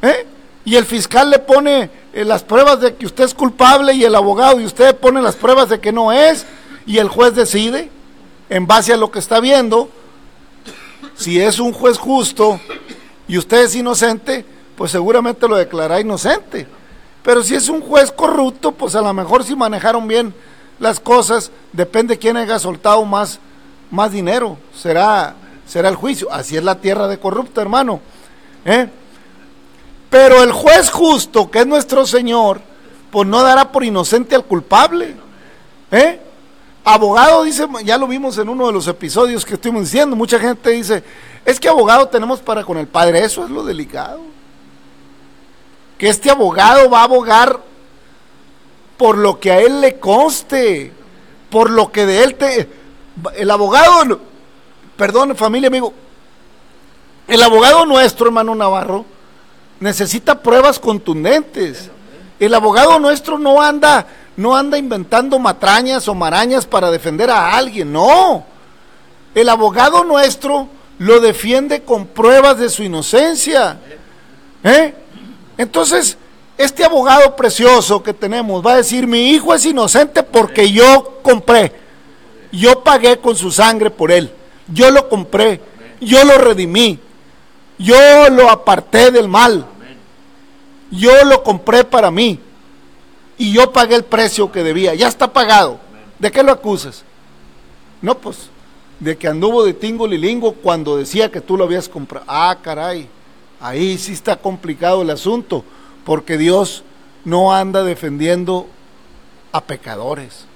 ¿Eh? 0.02 0.26
Y 0.64 0.74
el 0.74 0.84
fiscal 0.84 1.30
le 1.30 1.38
pone 1.38 1.88
eh, 2.12 2.24
las 2.24 2.42
pruebas 2.42 2.80
de 2.80 2.96
que 2.96 3.06
usted 3.06 3.22
es 3.22 3.32
culpable 3.32 3.92
y 3.94 4.02
el 4.02 4.16
abogado 4.16 4.58
y 4.58 4.64
usted 4.64 4.96
pone 4.96 5.22
las 5.22 5.36
pruebas 5.36 5.68
de 5.68 5.78
que 5.78 5.92
no 5.92 6.10
es 6.10 6.44
y 6.84 6.98
el 6.98 7.08
juez 7.08 7.36
decide 7.36 7.88
en 8.50 8.66
base 8.66 8.92
a 8.92 8.96
lo 8.96 9.12
que 9.12 9.20
está 9.20 9.38
viendo. 9.38 9.88
Si 11.14 11.40
es 11.40 11.60
un 11.60 11.72
juez 11.72 11.96
justo 11.96 12.58
y 13.28 13.38
usted 13.38 13.58
es 13.58 13.76
inocente, 13.76 14.44
pues 14.76 14.90
seguramente 14.90 15.46
lo 15.46 15.54
declarará 15.54 16.00
inocente. 16.00 16.66
Pero 17.22 17.44
si 17.44 17.54
es 17.54 17.68
un 17.68 17.80
juez 17.82 18.10
corrupto, 18.10 18.72
pues 18.72 18.96
a 18.96 19.00
lo 19.00 19.14
mejor 19.14 19.44
si 19.44 19.54
manejaron 19.54 20.08
bien 20.08 20.34
las 20.80 20.98
cosas, 20.98 21.52
depende 21.72 22.18
quién 22.18 22.36
haya 22.36 22.58
soltado 22.58 23.04
más, 23.04 23.38
más 23.90 24.12
dinero, 24.12 24.58
será, 24.74 25.34
será 25.66 25.88
el 25.88 25.96
juicio. 25.96 26.32
Así 26.32 26.56
es 26.56 26.64
la 26.64 26.80
tierra 26.80 27.08
de 27.08 27.18
corrupto, 27.18 27.60
hermano. 27.60 28.00
¿eh? 28.64 28.88
Pero 30.10 30.42
el 30.42 30.52
juez 30.52 30.90
justo, 30.90 31.50
que 31.50 31.60
es 31.60 31.66
nuestro 31.66 32.06
Señor, 32.06 32.60
pues 33.10 33.26
no 33.26 33.42
dará 33.42 33.72
por 33.72 33.84
inocente 33.84 34.34
al 34.34 34.44
culpable. 34.44 35.14
¿eh? 35.90 36.20
Abogado 36.84 37.42
dice, 37.42 37.66
ya 37.84 37.98
lo 37.98 38.06
vimos 38.06 38.38
en 38.38 38.48
uno 38.48 38.66
de 38.66 38.72
los 38.72 38.86
episodios 38.86 39.44
que 39.44 39.54
estuvimos 39.54 39.84
diciendo, 39.84 40.14
mucha 40.14 40.38
gente 40.38 40.70
dice, 40.70 41.02
es 41.44 41.58
que 41.58 41.68
abogado 41.68 42.08
tenemos 42.08 42.40
para 42.40 42.64
con 42.64 42.78
el 42.78 42.86
Padre, 42.86 43.24
eso 43.24 43.44
es 43.44 43.50
lo 43.50 43.64
delicado 43.64 44.36
que 45.98 46.08
este 46.08 46.30
abogado 46.30 46.90
va 46.90 47.00
a 47.00 47.04
abogar 47.04 47.60
por 48.96 49.18
lo 49.18 49.40
que 49.40 49.52
a 49.52 49.60
él 49.60 49.80
le 49.80 49.98
conste, 49.98 50.92
por 51.50 51.70
lo 51.70 51.92
que 51.92 52.06
de 52.06 52.24
él 52.24 52.34
te... 52.34 52.68
El 53.34 53.50
abogado, 53.50 54.20
perdón 54.96 55.34
familia, 55.36 55.68
amigo, 55.68 55.92
el 57.28 57.42
abogado 57.42 57.86
nuestro, 57.86 58.26
hermano 58.26 58.54
Navarro, 58.54 59.04
necesita 59.80 60.40
pruebas 60.40 60.78
contundentes. 60.78 61.90
El 62.38 62.54
abogado 62.54 62.98
nuestro 62.98 63.38
no 63.38 63.60
anda, 63.60 64.06
no 64.36 64.56
anda 64.56 64.78
inventando 64.78 65.38
matrañas 65.38 66.06
o 66.08 66.14
marañas 66.14 66.66
para 66.66 66.90
defender 66.90 67.30
a 67.30 67.56
alguien, 67.56 67.92
no. 67.92 68.44
El 69.34 69.48
abogado 69.48 70.04
nuestro 70.04 70.68
lo 70.98 71.20
defiende 71.20 71.82
con 71.82 72.06
pruebas 72.06 72.58
de 72.58 72.68
su 72.68 72.82
inocencia. 72.82 73.78
¿Eh? 74.62 74.94
Entonces, 75.58 76.16
este 76.58 76.84
abogado 76.84 77.36
precioso 77.36 78.02
que 78.02 78.14
tenemos 78.14 78.64
va 78.64 78.72
a 78.72 78.76
decir, 78.76 79.06
mi 79.06 79.30
hijo 79.30 79.54
es 79.54 79.64
inocente 79.66 80.22
porque 80.22 80.70
yo 80.72 81.18
compré, 81.22 81.72
yo 82.58 82.82
pagué 82.82 83.18
con 83.18 83.36
su 83.36 83.50
sangre 83.50 83.90
por 83.90 84.10
él, 84.10 84.30
yo 84.68 84.90
lo 84.90 85.08
compré, 85.08 85.60
yo 86.00 86.24
lo 86.24 86.38
redimí, 86.38 86.98
yo 87.78 88.28
lo 88.30 88.50
aparté 88.50 89.10
del 89.10 89.28
mal, 89.28 89.66
yo 90.90 91.24
lo 91.24 91.42
compré 91.42 91.84
para 91.84 92.10
mí 92.10 92.40
y 93.38 93.52
yo 93.52 93.72
pagué 93.72 93.96
el 93.96 94.04
precio 94.04 94.50
que 94.50 94.62
debía, 94.62 94.94
ya 94.94 95.08
está 95.08 95.32
pagado. 95.32 95.80
¿De 96.18 96.30
qué 96.30 96.42
lo 96.42 96.52
acusas? 96.52 97.04
No, 98.00 98.16
pues, 98.16 98.48
de 99.00 99.16
que 99.16 99.28
anduvo 99.28 99.64
de 99.64 99.74
tingo 99.74 100.06
lilingo 100.06 100.52
cuando 100.54 100.96
decía 100.96 101.30
que 101.30 101.40
tú 101.40 101.56
lo 101.56 101.64
habías 101.64 101.88
comprado. 101.88 102.24
Ah, 102.28 102.56
caray. 102.62 103.08
Ahí 103.60 103.98
sí 103.98 104.12
está 104.12 104.36
complicado 104.36 105.02
el 105.02 105.10
asunto, 105.10 105.64
porque 106.04 106.38
Dios 106.38 106.84
no 107.24 107.54
anda 107.54 107.82
defendiendo 107.82 108.66
a 109.52 109.62
pecadores. 109.62 110.46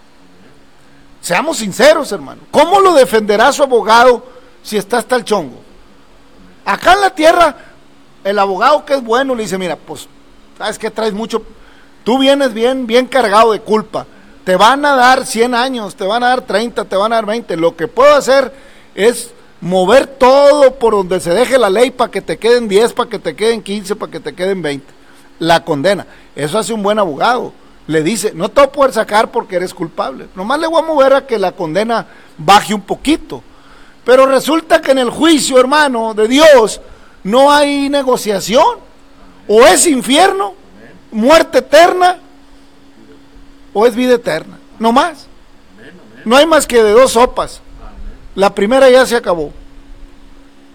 Seamos 1.20 1.58
sinceros, 1.58 2.10
hermano. 2.12 2.42
¿Cómo 2.50 2.80
lo 2.80 2.94
defenderá 2.94 3.52
su 3.52 3.62
abogado 3.62 4.26
si 4.62 4.76
está 4.76 4.98
hasta 4.98 5.16
el 5.16 5.24
chongo? 5.24 5.60
Acá 6.64 6.94
en 6.94 7.00
la 7.00 7.10
tierra, 7.10 7.56
el 8.24 8.38
abogado 8.38 8.84
que 8.84 8.94
es 8.94 9.02
bueno 9.02 9.34
le 9.34 9.42
dice, 9.42 9.58
mira, 9.58 9.76
pues, 9.76 10.08
¿sabes 10.56 10.78
que 10.78 10.90
traes 10.90 11.12
mucho? 11.12 11.42
Tú 12.04 12.18
vienes 12.18 12.54
bien, 12.54 12.86
bien 12.86 13.06
cargado 13.06 13.52
de 13.52 13.60
culpa. 13.60 14.06
Te 14.44 14.56
van 14.56 14.84
a 14.84 14.96
dar 14.96 15.26
100 15.26 15.54
años, 15.54 15.94
te 15.94 16.06
van 16.06 16.22
a 16.22 16.28
dar 16.28 16.42
30, 16.42 16.84
te 16.86 16.96
van 16.96 17.12
a 17.12 17.16
dar 17.16 17.26
20. 17.26 17.56
Lo 17.56 17.76
que 17.76 17.88
puedo 17.88 18.14
hacer 18.14 18.52
es 18.94 19.32
mover 19.60 20.06
todo 20.06 20.74
por 20.76 20.94
donde 20.94 21.20
se 21.20 21.30
deje 21.30 21.58
la 21.58 21.68
ley 21.68 21.90
para 21.90 22.10
que 22.10 22.22
te 22.22 22.38
queden 22.38 22.66
10, 22.66 22.94
para 22.94 23.10
que 23.10 23.18
te 23.18 23.36
queden 23.36 23.62
15, 23.62 23.96
para 23.96 24.10
que 24.10 24.20
te 24.20 24.34
queden 24.34 24.62
20. 24.62 24.86
La 25.38 25.64
condena. 25.64 26.06
Eso 26.34 26.58
hace 26.58 26.72
un 26.72 26.82
buen 26.82 26.98
abogado. 26.98 27.52
Le 27.90 28.04
dice, 28.04 28.30
no 28.32 28.48
te 28.48 28.60
voy 28.60 28.68
a 28.68 28.72
poder 28.72 28.92
sacar 28.92 29.32
porque 29.32 29.56
eres 29.56 29.74
culpable. 29.74 30.28
Nomás 30.36 30.60
le 30.60 30.68
voy 30.68 30.80
a 30.80 30.86
mover 30.86 31.12
a 31.12 31.26
que 31.26 31.40
la 31.40 31.50
condena 31.50 32.06
baje 32.38 32.72
un 32.72 32.82
poquito. 32.82 33.42
Pero 34.04 34.26
resulta 34.26 34.80
que 34.80 34.92
en 34.92 34.98
el 34.98 35.10
juicio, 35.10 35.58
hermano, 35.58 36.14
de 36.14 36.28
Dios, 36.28 36.80
no 37.24 37.50
hay 37.50 37.88
negociación. 37.88 38.78
O 39.48 39.66
es 39.66 39.88
infierno, 39.88 40.54
muerte 41.10 41.58
eterna, 41.58 42.18
o 43.72 43.84
es 43.84 43.96
vida 43.96 44.14
eterna. 44.14 44.56
No 44.78 44.92
más. 44.92 45.26
No 46.24 46.36
hay 46.36 46.46
más 46.46 46.68
que 46.68 46.84
de 46.84 46.92
dos 46.92 47.10
sopas. 47.10 47.60
La 48.36 48.54
primera 48.54 48.88
ya 48.88 49.04
se 49.04 49.16
acabó. 49.16 49.50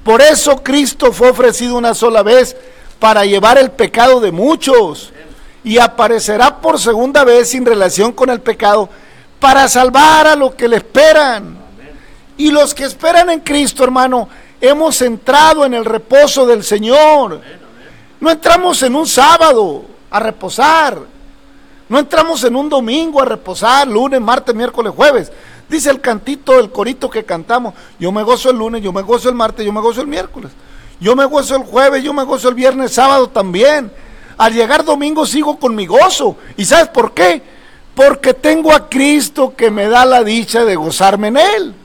Por 0.04 0.22
eso 0.22 0.62
Cristo 0.62 1.14
fue 1.14 1.30
ofrecido 1.30 1.78
una 1.78 1.94
sola 1.94 2.24
vez 2.24 2.58
para 3.00 3.24
llevar 3.24 3.58
el 3.58 3.72
pecado 3.72 4.20
de 4.20 4.34
muchos. 4.34 5.14
Y 5.66 5.80
aparecerá 5.80 6.62
por 6.62 6.80
segunda 6.80 7.26
vez 7.26 7.50
sin 7.50 7.66
relación 7.66 8.14
con 8.14 8.30
el 8.30 8.40
pecado 8.40 8.88
para 9.40 9.68
salvar 9.68 10.28
a 10.28 10.36
los 10.36 10.56
que 10.56 10.70
le 10.70 10.78
esperan. 10.78 11.58
Y 12.38 12.52
los 12.52 12.74
que 12.74 12.86
esperan 12.86 13.30
en 13.30 13.42
Cristo, 13.42 13.84
hermano, 13.84 14.30
hemos 14.62 15.02
entrado 15.02 15.66
en 15.66 15.74
el 15.74 15.84
reposo 15.84 16.46
del 16.46 16.64
Señor. 16.64 17.42
No 18.20 18.32
entramos 18.32 18.82
en 18.84 18.96
un 18.96 19.06
sábado 19.08 19.86
a 20.10 20.20
reposar. 20.20 21.00
No 21.88 22.00
entramos 22.00 22.44
en 22.44 22.56
un 22.56 22.70
domingo 22.70 23.22
a 23.22 23.26
reposar, 23.26 23.88
lunes, 23.88 24.20
martes, 24.22 24.56
miércoles, 24.56 24.94
jueves. 24.96 25.32
Dice 25.70 25.90
el 25.90 26.02
cantito, 26.02 26.60
el 26.60 26.72
corito 26.72 27.10
que 27.10 27.24
cantamos. 27.24 27.74
Yo 28.00 28.12
me 28.12 28.24
gozo 28.24 28.50
el 28.50 28.58
lunes, 28.58 28.82
yo 28.82 28.94
me 28.94 29.02
gozo 29.02 29.30
el 29.30 29.36
martes, 29.36 29.66
yo 29.66 29.72
me 29.74 29.82
gozo 29.82 30.02
el 30.02 30.08
miércoles. 30.08 30.52
Yo 31.00 31.16
me 31.16 31.26
gozo 31.26 31.56
el 31.56 31.64
jueves, 31.64 32.04
yo 32.04 32.14
me 32.14 32.24
gozo 32.24 32.50
el 32.50 32.56
viernes, 32.56 32.94
sábado 32.94 33.30
también. 33.30 33.92
Al 34.38 34.54
llegar 34.54 34.84
domingo 34.84 35.26
sigo 35.26 35.58
con 35.58 35.76
mi 35.76 35.86
gozo. 35.86 36.38
¿Y 36.58 36.66
sabes 36.66 36.90
por 36.90 37.14
qué? 37.14 37.42
Porque 37.94 38.34
tengo 38.34 38.74
a 38.74 38.90
Cristo 38.90 39.54
que 39.56 39.72
me 39.72 39.88
da 39.88 40.06
la 40.06 40.24
dicha 40.24 40.66
de 40.66 40.76
gozarme 40.76 41.28
en 41.30 41.38
Él. 41.38 41.76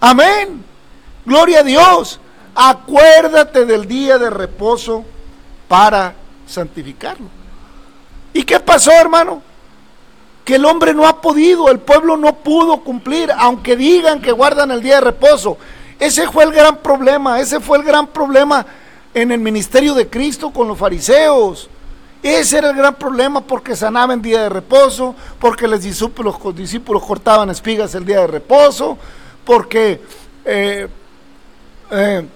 Amén. 0.00 0.64
Gloria 1.24 1.60
a 1.60 1.64
Dios. 1.64 2.20
Acuérdate 2.54 3.66
del 3.66 3.86
día 3.86 4.18
de 4.18 4.30
reposo 4.30 5.04
para 5.68 6.14
santificarlo. 6.46 7.26
¿Y 8.32 8.44
qué 8.44 8.60
pasó, 8.60 8.92
hermano? 8.92 9.42
Que 10.44 10.54
el 10.54 10.64
hombre 10.64 10.94
no 10.94 11.06
ha 11.06 11.20
podido, 11.20 11.68
el 11.68 11.80
pueblo 11.80 12.16
no 12.16 12.36
pudo 12.36 12.82
cumplir, 12.84 13.32
aunque 13.36 13.74
digan 13.76 14.22
que 14.22 14.30
guardan 14.30 14.70
el 14.70 14.82
día 14.82 14.96
de 14.96 15.00
reposo. 15.00 15.58
Ese 15.98 16.28
fue 16.28 16.44
el 16.44 16.52
gran 16.52 16.76
problema, 16.76 17.40
ese 17.40 17.58
fue 17.58 17.78
el 17.78 17.84
gran 17.84 18.06
problema 18.06 18.64
en 19.16 19.32
el 19.32 19.40
ministerio 19.40 19.94
de 19.94 20.08
Cristo 20.08 20.50
con 20.50 20.68
los 20.68 20.76
fariseos. 20.76 21.70
Ese 22.22 22.58
era 22.58 22.68
el 22.68 22.76
gran 22.76 22.96
problema 22.96 23.40
porque 23.40 23.74
sanaban 23.74 24.20
día 24.20 24.42
de 24.42 24.50
reposo, 24.50 25.14
porque 25.38 25.66
los 25.66 25.82
discípulos, 25.82 26.36
los 26.44 26.54
discípulos 26.54 27.02
cortaban 27.02 27.48
espigas 27.48 27.94
el 27.94 28.04
día 28.04 28.20
de 28.20 28.26
reposo, 28.26 28.98
porque 29.42 30.02
eh, 30.44 30.86
eh, 31.90 32.26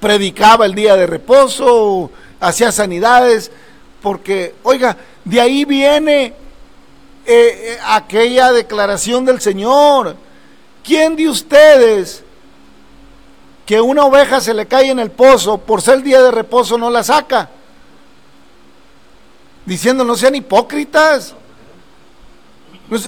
predicaba 0.00 0.66
el 0.66 0.74
día 0.74 0.96
de 0.96 1.06
reposo, 1.06 2.10
hacía 2.40 2.72
sanidades, 2.72 3.52
porque, 4.02 4.56
oiga, 4.64 4.96
de 5.24 5.40
ahí 5.40 5.64
viene 5.64 6.34
eh, 7.24 7.78
aquella 7.86 8.50
declaración 8.50 9.24
del 9.24 9.40
Señor. 9.40 10.16
¿Quién 10.82 11.14
de 11.14 11.28
ustedes 11.28 12.24
que 13.66 13.80
una 13.80 14.04
oveja 14.04 14.40
se 14.40 14.54
le 14.54 14.66
cae 14.66 14.90
en 14.90 14.98
el 14.98 15.10
pozo, 15.10 15.58
por 15.58 15.82
ser 15.82 16.02
día 16.02 16.20
de 16.22 16.30
reposo 16.30 16.76
no 16.78 16.90
la 16.90 17.04
saca? 17.04 17.50
Diciendo, 19.64 20.04
no 20.04 20.16
sean 20.16 20.34
hipócritas. 20.34 21.34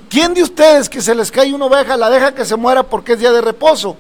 ¿Quién 0.09 0.33
de 0.33 0.43
ustedes 0.43 0.89
que 0.89 1.03
se 1.03 1.15
les 1.15 1.31
cae 1.31 1.53
una 1.53 1.67
oveja 1.67 1.97
la 1.97 2.09
deja 2.09 2.35
que 2.35 2.45
se 2.45 2.57
muera 2.57 2.85
porque 2.85 3.15
es 3.15 3.19
día 3.19 3.33
de 3.33 3.41
reposo? 3.41 3.97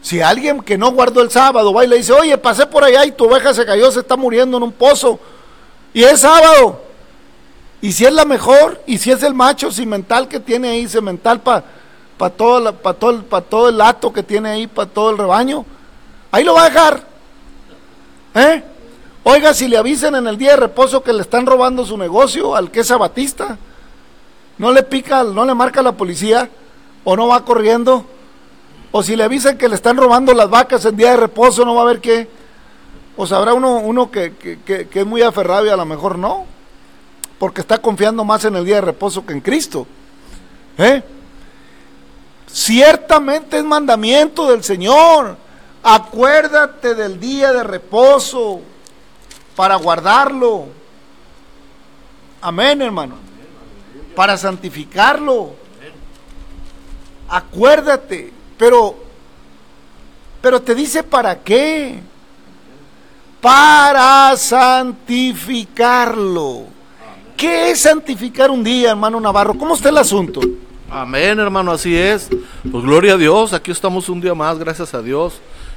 Si 0.00 0.20
alguien 0.20 0.62
que 0.62 0.78
no 0.78 0.92
guardó 0.92 1.22
el 1.22 1.30
sábado 1.30 1.72
va 1.72 1.84
y 1.84 1.88
le 1.88 1.96
dice, 1.96 2.12
oye, 2.12 2.38
pasé 2.38 2.66
por 2.66 2.84
allá 2.84 3.04
y 3.04 3.12
tu 3.12 3.26
oveja 3.26 3.52
se 3.52 3.66
cayó, 3.66 3.90
se 3.90 4.00
está 4.00 4.16
muriendo 4.16 4.56
en 4.56 4.62
un 4.62 4.72
pozo, 4.72 5.18
y 5.92 6.04
es 6.04 6.20
sábado, 6.20 6.82
y 7.80 7.92
si 7.92 8.04
es 8.04 8.12
la 8.12 8.24
mejor, 8.24 8.80
y 8.86 8.98
si 8.98 9.10
es 9.10 9.22
el 9.22 9.34
macho 9.34 9.70
cimental 9.70 10.28
que 10.28 10.40
tiene 10.40 10.70
ahí, 10.70 10.88
cemental 10.88 11.40
para 11.40 11.64
pa 12.18 12.30
todo, 12.30 12.72
todo, 12.72 13.22
todo 13.22 13.68
el 13.68 13.78
lato 13.78 14.12
que 14.12 14.22
tiene 14.22 14.50
ahí, 14.50 14.66
para 14.66 14.90
todo 14.90 15.10
el 15.10 15.18
rebaño, 15.18 15.64
ahí 16.32 16.44
lo 16.44 16.54
va 16.54 16.62
a 16.64 16.68
dejar. 16.68 17.02
¿Eh? 18.34 18.62
Oiga, 19.22 19.54
si 19.54 19.68
le 19.68 19.78
avisan 19.78 20.14
en 20.16 20.26
el 20.26 20.36
día 20.36 20.50
de 20.50 20.56
reposo 20.56 21.02
que 21.02 21.12
le 21.12 21.22
están 21.22 21.46
robando 21.46 21.84
su 21.84 21.96
negocio 21.96 22.56
al 22.56 22.70
que 22.70 22.80
es 22.80 22.98
Batista, 22.98 23.56
no 24.58 24.72
le 24.72 24.82
pica, 24.82 25.22
no 25.22 25.44
le 25.44 25.54
marca 25.54 25.80
la 25.82 25.92
policía, 25.92 26.50
o 27.04 27.16
no 27.16 27.28
va 27.28 27.44
corriendo, 27.44 28.04
o 28.90 29.02
si 29.02 29.16
le 29.16 29.24
avisan 29.24 29.56
que 29.56 29.68
le 29.68 29.74
están 29.74 29.96
robando 29.96 30.32
las 30.34 30.50
vacas 30.50 30.84
en 30.84 30.96
día 30.96 31.10
de 31.10 31.18
reposo, 31.18 31.64
no 31.64 31.74
va 31.74 31.82
a 31.82 31.86
ver 31.86 32.00
qué. 32.00 32.28
O 33.16 33.26
sabrá 33.26 33.52
uno, 33.52 33.78
uno 33.78 34.10
que, 34.10 34.34
que, 34.34 34.88
es 34.92 35.06
muy 35.06 35.22
aferrado 35.22 35.66
y 35.66 35.68
a 35.68 35.76
lo 35.76 35.84
mejor 35.84 36.18
no, 36.18 36.46
porque 37.38 37.60
está 37.60 37.78
confiando 37.78 38.24
más 38.24 38.44
en 38.44 38.56
el 38.56 38.64
día 38.64 38.76
de 38.76 38.82
reposo 38.82 39.26
que 39.26 39.32
en 39.32 39.40
Cristo. 39.40 39.86
¿Eh? 40.78 41.02
Ciertamente 42.50 43.58
es 43.58 43.64
mandamiento 43.64 44.50
del 44.50 44.64
Señor. 44.64 45.36
Acuérdate 45.82 46.94
del 46.94 47.20
día 47.20 47.52
de 47.52 47.62
reposo 47.62 48.62
para 49.54 49.74
guardarlo. 49.76 50.68
Amén, 52.40 52.80
hermano. 52.82 53.16
Para 54.14 54.36
santificarlo. 54.36 55.54
Acuérdate. 57.28 58.32
Pero, 58.56 58.96
pero 60.40 60.62
te 60.62 60.74
dice 60.74 61.02
para 61.02 61.38
qué. 61.40 62.00
Para 63.40 64.36
santificarlo. 64.36 66.64
¿Qué 67.36 67.70
es 67.70 67.82
santificar 67.82 68.50
un 68.50 68.64
día, 68.64 68.90
hermano 68.90 69.20
Navarro? 69.20 69.56
¿Cómo 69.56 69.74
está 69.74 69.90
el 69.90 69.98
asunto? 69.98 70.40
Amén, 70.90 71.38
hermano, 71.38 71.72
así 71.72 71.94
es. 71.94 72.30
Pues 72.70 72.82
gloria 72.82 73.12
a 73.12 73.16
Dios, 73.18 73.52
aquí 73.52 73.70
estamos 73.70 74.08
un 74.08 74.22
día 74.22 74.34
más, 74.34 74.58
gracias 74.58 74.94
a 74.94 75.02
Dios. 75.02 75.34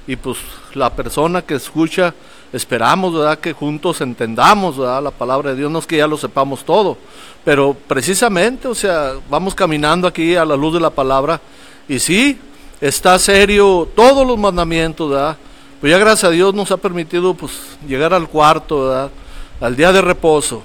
Y 0.08 0.15
pues 0.15 0.38
la 0.74 0.89
persona 0.89 1.41
que 1.41 1.56
escucha, 1.56 2.13
esperamos, 2.54 3.13
¿verdad? 3.13 3.38
Que 3.38 3.52
juntos 3.52 4.00
entendamos. 4.00 4.78
La 4.78 5.12
palabra 5.12 5.52
de 5.52 5.58
Dios, 5.58 5.69
no 5.69 5.80
es 5.80 5.86
que 5.86 5.97
ya 5.97 6.08
lo 6.08 6.17
sepamos 6.17 6.63
todo, 6.63 6.97
pero 7.43 7.76
precisamente, 7.88 8.69
o 8.69 8.76
sea, 8.76 9.15
vamos 9.30 9.54
caminando 9.54 10.08
aquí 10.08 10.36
a 10.38 10.45
la 10.45 10.56
luz 10.56 10.76
de 10.76 10.80
la 10.80 10.89
palabra 10.89 11.41
y 11.89 12.00
sí, 12.00 12.39
está 12.80 13.19
serio 13.19 13.89
todos 13.93 14.26
los 14.26 14.38
mandamientos, 14.38 15.10
¿verdad? 15.10 15.36
Pues 15.82 15.91
ya 15.91 15.97
gracias 15.97 16.24
a 16.24 16.32
Dios 16.32 16.54
nos 16.54 16.71
ha 16.71 16.78
permitido 16.78 17.34
pues 17.34 17.78
llegar 17.86 18.13
al 18.13 18.30
cuarto, 18.30 18.88
¿verdad? 18.88 19.12
Al 19.60 19.76
día 19.76 19.91
de 19.91 20.02
reposo. 20.02 20.63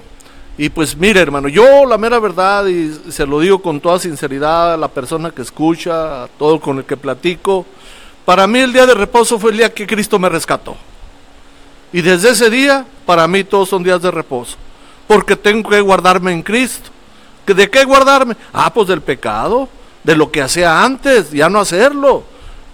Y 0.57 0.69
pues 0.69 0.97
mire, 0.97 1.19
hermano, 1.19 1.47
yo 1.47 1.85
la 1.85 1.97
mera 1.97 2.19
verdad, 2.19 2.65
y 2.65 3.11
se 3.11 3.25
lo 3.27 3.39
digo 3.39 3.61
con 3.61 3.79
toda 3.79 3.99
sinceridad 3.99 4.73
a 4.73 4.77
la 4.77 4.87
persona 4.87 5.29
que 5.29 5.43
escucha, 5.43 6.23
a 6.23 6.27
todo 6.27 6.59
con 6.59 6.79
el 6.79 6.85
que 6.85 6.97
platico, 6.97 7.65
para 8.25 8.47
mí 8.47 8.59
el 8.59 8.73
día 8.73 8.85
de 8.85 8.95
reposo 8.95 9.37
fue 9.37 9.51
el 9.51 9.57
día 9.57 9.73
que 9.73 9.85
Cristo 9.85 10.17
me 10.17 10.29
rescató. 10.29 10.75
Y 11.93 12.01
desde 12.01 12.31
ese 12.31 12.49
día, 12.49 12.85
para 13.05 13.27
mí 13.27 13.43
todos 13.43 13.69
son 13.69 13.83
días 13.83 14.01
de 14.01 14.11
reposo. 14.11 14.57
Porque 15.07 15.35
tengo 15.35 15.69
que 15.69 15.79
guardarme 15.79 16.33
en 16.33 16.41
Cristo. 16.41 16.89
¿De 17.45 17.69
qué 17.69 17.85
guardarme? 17.85 18.35
Ah, 18.51 18.73
pues 18.73 18.87
del 18.87 19.01
pecado 19.01 19.69
de 20.03 20.15
lo 20.15 20.31
que 20.31 20.41
hacía 20.41 20.83
antes, 20.83 21.31
ya 21.31 21.49
no 21.49 21.59
hacerlo. 21.59 22.23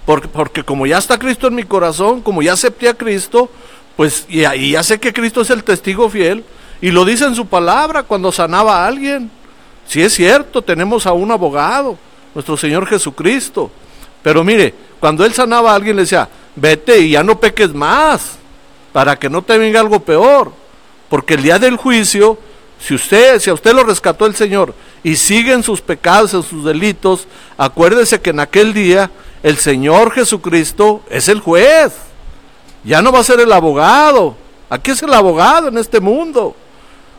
Porque, 0.05 0.27
porque 0.27 0.63
como 0.63 0.85
ya 0.85 0.97
está 0.97 1.17
Cristo 1.17 1.47
en 1.47 1.55
mi 1.55 1.63
corazón, 1.63 2.21
como 2.21 2.41
ya 2.41 2.53
acepté 2.53 2.87
a 2.87 2.93
Cristo, 2.93 3.49
pues 3.95 4.25
y, 4.29 4.45
y 4.45 4.71
ya 4.71 4.83
sé 4.83 4.99
que 4.99 5.13
Cristo 5.13 5.41
es 5.41 5.49
el 5.49 5.63
testigo 5.63 6.09
fiel, 6.09 6.43
y 6.83 6.91
lo 6.91 7.05
dice 7.05 7.23
en 7.23 7.33
su 7.33 7.45
palabra 7.45 8.03
cuando 8.03 8.29
sanaba 8.29 8.83
a 8.83 8.87
alguien. 8.87 9.31
Si 9.87 10.01
es 10.01 10.15
cierto, 10.15 10.61
tenemos 10.61 11.07
a 11.07 11.13
un 11.13 11.31
abogado, 11.31 11.97
nuestro 12.35 12.57
Señor 12.57 12.85
Jesucristo. 12.85 13.71
Pero 14.21 14.43
mire, 14.43 14.75
cuando 14.99 15.23
él 15.23 15.33
sanaba 15.33 15.71
a 15.71 15.75
alguien 15.75 15.95
le 15.95 16.01
decía, 16.01 16.27
vete 16.57 16.99
y 16.99 17.11
ya 17.11 17.23
no 17.23 17.39
peques 17.39 17.73
más, 17.73 18.33
para 18.91 19.15
que 19.17 19.29
no 19.29 19.41
te 19.41 19.57
venga 19.57 19.79
algo 19.79 20.01
peor. 20.01 20.51
Porque 21.07 21.35
el 21.35 21.43
día 21.43 21.57
del 21.57 21.77
juicio, 21.77 22.37
si 22.77 22.95
usted, 22.95 23.39
si 23.39 23.49
a 23.49 23.53
usted 23.53 23.73
lo 23.73 23.85
rescató 23.85 24.25
el 24.25 24.35
Señor 24.35 24.75
y 25.05 25.15
siguen 25.15 25.63
sus 25.63 25.79
pecados, 25.79 26.33
en 26.33 26.43
sus 26.43 26.65
delitos, 26.65 27.29
acuérdese 27.57 28.19
que 28.19 28.31
en 28.31 28.41
aquel 28.41 28.73
día 28.73 29.09
el 29.41 29.55
Señor 29.55 30.11
Jesucristo 30.11 31.01
es 31.09 31.29
el 31.29 31.39
juez. 31.39 31.93
Ya 32.83 33.01
no 33.01 33.13
va 33.13 33.19
a 33.19 33.23
ser 33.23 33.39
el 33.39 33.53
abogado. 33.53 34.35
Aquí 34.69 34.91
es 34.91 35.01
el 35.01 35.13
abogado 35.13 35.69
en 35.69 35.77
este 35.77 36.01
mundo. 36.01 36.57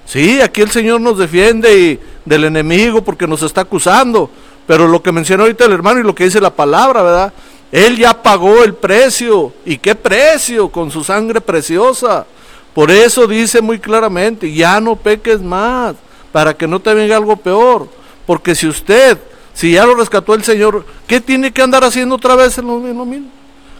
Sí, 0.07 0.40
aquí 0.40 0.61
el 0.61 0.71
Señor 0.71 1.01
nos 1.01 1.19
defiende 1.19 1.79
y 1.79 2.01
del 2.25 2.45
enemigo 2.45 3.03
porque 3.03 3.27
nos 3.27 3.43
está 3.43 3.62
acusando. 3.62 4.31
Pero 4.67 4.88
lo 4.88 5.03
que 5.03 5.12
mencionó 5.12 5.45
ahorita 5.45 5.64
el 5.64 5.73
hermano 5.73 6.01
y 6.01 6.03
lo 6.03 6.14
que 6.14 6.25
dice 6.25 6.40
la 6.40 6.55
palabra, 6.55 7.03
¿verdad? 7.03 7.33
Él 7.71 7.97
ya 7.97 8.23
pagó 8.23 8.62
el 8.62 8.75
precio. 8.75 9.53
¿Y 9.64 9.79
qué 9.79 9.95
precio? 9.95 10.69
Con 10.69 10.90
su 10.90 11.03
sangre 11.05 11.40
preciosa. 11.40 12.27
Por 12.75 12.90
eso 12.90 13.27
dice 13.27 13.61
muy 13.61 13.79
claramente, 13.79 14.53
ya 14.53 14.81
no 14.81 14.97
peques 14.97 15.40
más, 15.40 15.95
para 16.33 16.55
que 16.55 16.67
no 16.67 16.81
te 16.81 16.93
venga 16.93 17.17
algo 17.17 17.37
peor. 17.37 17.88
Porque 18.27 18.55
si 18.55 18.67
usted, 18.67 19.19
si 19.53 19.73
ya 19.73 19.87
lo 19.87 19.95
rescató 19.95 20.35
el 20.35 20.43
Señor, 20.43 20.85
¿qué 21.07 21.17
¿qué 21.17 21.21
tiene 21.21 21.53
que 21.53 21.62
andar 21.62 21.85
haciendo 21.85 22.17
otra 22.17 22.35
vez 22.35 22.59
en 22.59 22.67
lo 22.67 22.79
mismo? 22.79 23.07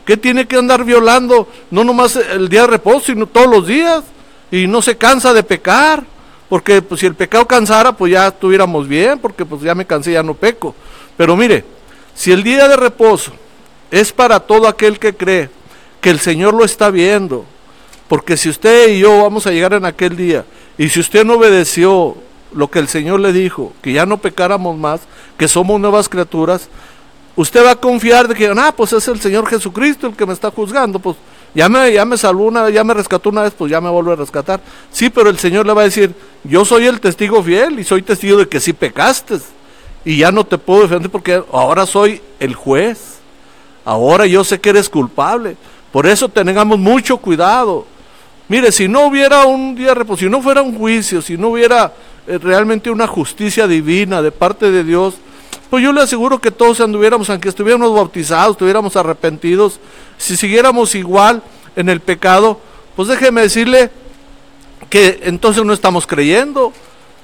¿Qué 0.05 0.17
tiene 0.17 0.47
que 0.47 0.57
andar 0.57 0.85
violando? 0.85 1.49
No 1.71 1.83
nomás 1.83 2.17
el 2.17 2.49
día 2.49 2.63
de 2.63 2.67
reposo, 2.69 3.07
sino 3.07 3.27
todos 3.27 3.49
los 3.49 3.67
días. 3.67 4.05
Y 4.51 4.67
no 4.67 4.83
se 4.83 4.97
cansa 4.97 5.33
de 5.33 5.43
pecar. 5.43 6.05
Porque 6.49 6.83
pues, 6.83 7.01
si 7.01 7.07
el 7.07 7.15
pecado 7.15 7.47
cansara, 7.47 7.93
pues 7.93 8.13
ya 8.13 8.29
estuviéramos 8.29 8.87
bien, 8.87 9.19
porque 9.19 9.45
pues 9.45 9.63
ya 9.63 9.75
me 9.75 9.87
cansé, 9.87 10.13
ya 10.13 10.23
no 10.23 10.35
peco. 10.35 10.75
Pero 11.17 11.37
mire, 11.37 11.65
si 12.15 12.33
el 12.33 12.43
día 12.43 12.69
de 12.69 12.77
reposo 12.77 13.33
es 13.91 14.13
para 14.13 14.41
todo 14.41 14.69
aquel 14.69 14.99
que 14.99 15.15
cree 15.15 15.51
que 16.01 16.11
el 16.11 16.21
Señor 16.21 16.55
lo 16.55 16.65
está 16.65 16.91
viendo, 16.91 17.45
porque 18.09 18.37
si 18.37 18.49
usted 18.49 18.91
y 18.91 19.01
yo 19.01 19.23
vamos 19.23 19.47
a 19.47 19.51
llegar 19.51 19.73
en 19.73 19.85
aquel 19.85 20.17
día, 20.17 20.45
y 20.77 20.89
si 20.89 21.01
usted 21.01 21.25
no 21.25 21.35
obedeció 21.35 22.17
lo 22.55 22.69
que 22.69 22.79
el 22.79 22.89
Señor 22.89 23.21
le 23.21 23.33
dijo, 23.33 23.73
que 23.83 23.93
ya 23.93 24.07
no 24.07 24.19
pecáramos 24.19 24.77
más, 24.77 25.01
que 25.39 25.49
somos 25.49 25.81
nuevas 25.81 26.09
criaturas, 26.09 26.69
usted 27.37 27.65
va 27.65 27.73
a 27.73 27.77
confiar 27.77 28.29
de 28.29 28.35
que, 28.35 28.53
ah, 28.57 28.75
pues 28.77 28.93
es 28.93 29.09
el 29.09 29.21
Señor 29.21 29.47
Jesucristo 29.47 30.07
el 30.07 30.15
que 30.15 30.27
me 30.27 30.33
está 30.33 30.51
juzgando, 30.51 30.99
pues 30.99 31.17
ya 31.55 31.69
me, 31.69 31.93
ya 31.93 32.05
me 32.05 32.17
salvó 32.17 32.45
una 32.45 32.63
vez, 32.63 32.75
ya 32.75 32.83
me 32.83 32.95
rescató 32.95 33.31
una 33.31 33.43
vez, 33.43 33.53
pues 33.57 33.71
ya 33.71 33.81
me 33.81 33.89
vuelve 33.89 34.13
a 34.13 34.17
rescatar. 34.17 34.61
Sí, 34.91 35.09
pero 35.09 35.31
el 35.31 35.39
Señor 35.39 35.67
le 35.67 35.73
va 35.73 35.83
a 35.83 35.85
decir, 35.85 36.15
yo 36.43 36.65
soy 36.65 36.87
el 36.87 37.01
testigo 37.01 37.43
fiel 37.43 37.79
y 37.79 37.85
soy 37.85 38.03
testigo 38.03 38.39
de 38.39 38.49
que 38.49 38.61
sí 38.61 38.73
pecaste. 38.73 39.39
Y 40.05 40.19
ya 40.19 40.33
no 40.33 40.45
te 40.45 40.59
puedo 40.59 40.83
defender 40.83 41.11
porque 41.11 41.43
ahora 41.53 41.87
soy 41.87 42.21
el 42.41 42.55
juez. 42.55 43.19
Ahora 43.85 44.27
yo 44.27 44.43
sé 44.43 44.61
que 44.61 44.71
eres 44.71 44.89
culpable. 44.89 45.57
Por 45.93 46.07
eso 46.07 46.29
tengamos 46.29 46.79
mucho 46.79 47.19
cuidado. 47.19 47.87
Mire, 48.49 48.73
si 48.73 48.89
no 48.89 49.07
hubiera 49.07 49.45
un 49.47 49.75
día 49.75 49.95
reposo, 49.95 50.21
si 50.21 50.29
no 50.29 50.43
fuera 50.43 50.61
un 50.61 50.77
juicio, 50.77 51.23
si 51.23 51.37
no 51.37 51.49
hubiera 51.49 51.93
eh, 52.27 52.39
realmente 52.39 52.91
una 52.91 53.07
justicia 53.07 53.67
divina 53.67 54.21
de 54.21 54.33
parte 54.33 54.71
de 54.71 54.85
Dios, 54.85 55.15
pues 55.71 55.83
yo 55.83 55.93
le 55.93 56.03
aseguro 56.03 56.41
que 56.41 56.51
todos 56.51 56.81
anduviéramos, 56.81 57.31
aunque 57.31 57.49
estuviéramos 57.49 57.95
bautizados, 57.95 58.53
estuviéramos 58.53 58.97
arrepentidos, 58.97 59.81
si 60.19 60.37
siguiéramos 60.37 60.95
igual 60.95 61.43
en 61.77 61.89
el 61.89 62.01
pecado, 62.01 62.61
pues 62.97 63.09
déjeme 63.09 63.41
decirle 63.43 63.91
que 64.91 65.21
entonces 65.25 65.65
no 65.65 65.73
estamos 65.73 66.07
creyendo 66.07 66.73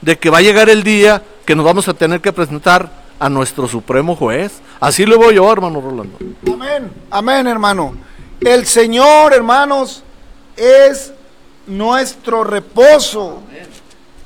de 0.00 0.18
que 0.18 0.30
va 0.30 0.38
a 0.38 0.42
llegar 0.42 0.68
el 0.68 0.82
día 0.82 1.22
que 1.44 1.54
nos 1.54 1.64
vamos 1.64 1.88
a 1.88 1.94
tener 1.94 2.20
que 2.20 2.32
presentar 2.32 2.90
a 3.18 3.28
nuestro 3.28 3.68
supremo 3.68 4.16
juez. 4.16 4.60
Así 4.80 5.04
lo 5.04 5.18
voy 5.18 5.34
yo, 5.34 5.52
hermano 5.52 5.80
Rolando. 5.80 6.18
Amén, 6.52 6.90
amén, 7.10 7.46
hermano. 7.46 7.94
El 8.40 8.66
Señor, 8.66 9.34
hermanos, 9.34 10.02
es 10.56 11.12
nuestro 11.66 12.44
reposo. 12.44 13.42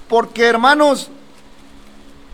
Porque, 0.09 0.45
hermanos, 0.45 1.11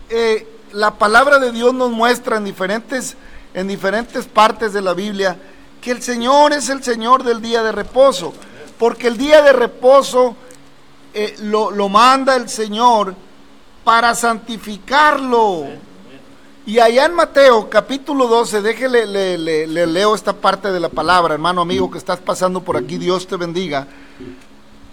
eh, 0.09 0.47
la 0.73 0.95
palabra 0.95 1.39
de 1.39 1.51
Dios 1.51 1.73
nos 1.73 1.91
muestra 1.91 2.37
en 2.37 2.45
diferentes, 2.45 3.15
en 3.53 3.67
diferentes 3.67 4.25
partes 4.25 4.73
de 4.73 4.81
la 4.81 4.93
Biblia 4.93 5.37
que 5.81 5.91
el 5.91 6.01
Señor 6.01 6.53
es 6.53 6.69
el 6.69 6.83
Señor 6.83 7.23
del 7.23 7.41
día 7.41 7.63
de 7.63 7.71
reposo. 7.71 8.33
Porque 8.77 9.07
el 9.07 9.17
día 9.17 9.41
de 9.41 9.53
reposo 9.53 10.35
eh, 11.13 11.35
lo, 11.41 11.71
lo 11.71 11.89
manda 11.89 12.35
el 12.35 12.49
Señor 12.49 13.15
para 13.83 14.15
santificarlo. 14.15 15.65
Y 16.65 16.79
allá 16.79 17.05
en 17.05 17.15
Mateo 17.15 17.69
capítulo 17.69 18.27
12, 18.27 18.61
déjele, 18.61 19.07
le, 19.07 19.37
le, 19.37 19.67
le, 19.67 19.87
leo 19.87 20.13
esta 20.13 20.33
parte 20.33 20.71
de 20.71 20.79
la 20.79 20.89
palabra, 20.89 21.33
hermano 21.33 21.61
amigo 21.61 21.89
que 21.89 21.97
estás 21.97 22.19
pasando 22.19 22.61
por 22.61 22.77
aquí, 22.77 22.97
Dios 22.97 23.25
te 23.25 23.35
bendiga. 23.35 23.87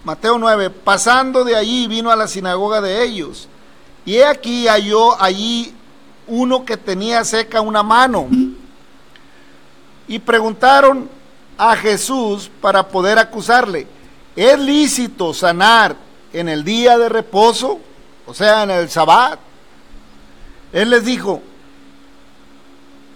Mateo 0.03 0.39
9, 0.39 0.71
pasando 0.71 1.43
de 1.43 1.55
allí 1.55 1.87
vino 1.87 2.09
a 2.09 2.15
la 2.15 2.27
sinagoga 2.27 2.81
de 2.81 3.03
ellos. 3.03 3.47
Y 4.05 4.15
he 4.15 4.25
aquí 4.25 4.67
halló 4.67 5.21
allí 5.21 5.73
uno 6.27 6.63
que 6.63 6.77
tenía 6.77 7.23
seca 7.25 7.61
una 7.61 7.83
mano. 7.83 8.27
Y 10.07 10.19
preguntaron 10.19 11.09
a 11.57 11.75
Jesús 11.75 12.49
para 12.61 12.87
poder 12.87 13.19
acusarle, 13.19 13.85
¿es 14.35 14.57
lícito 14.57 15.33
sanar 15.33 15.95
en 16.31 16.49
el 16.49 16.63
día 16.63 16.97
de 16.97 17.09
reposo? 17.09 17.79
O 18.25 18.33
sea, 18.33 18.63
en 18.63 18.71
el 18.71 18.89
sabbat. 18.89 19.39
Él 20.71 20.91
les 20.91 21.03
dijo, 21.03 21.41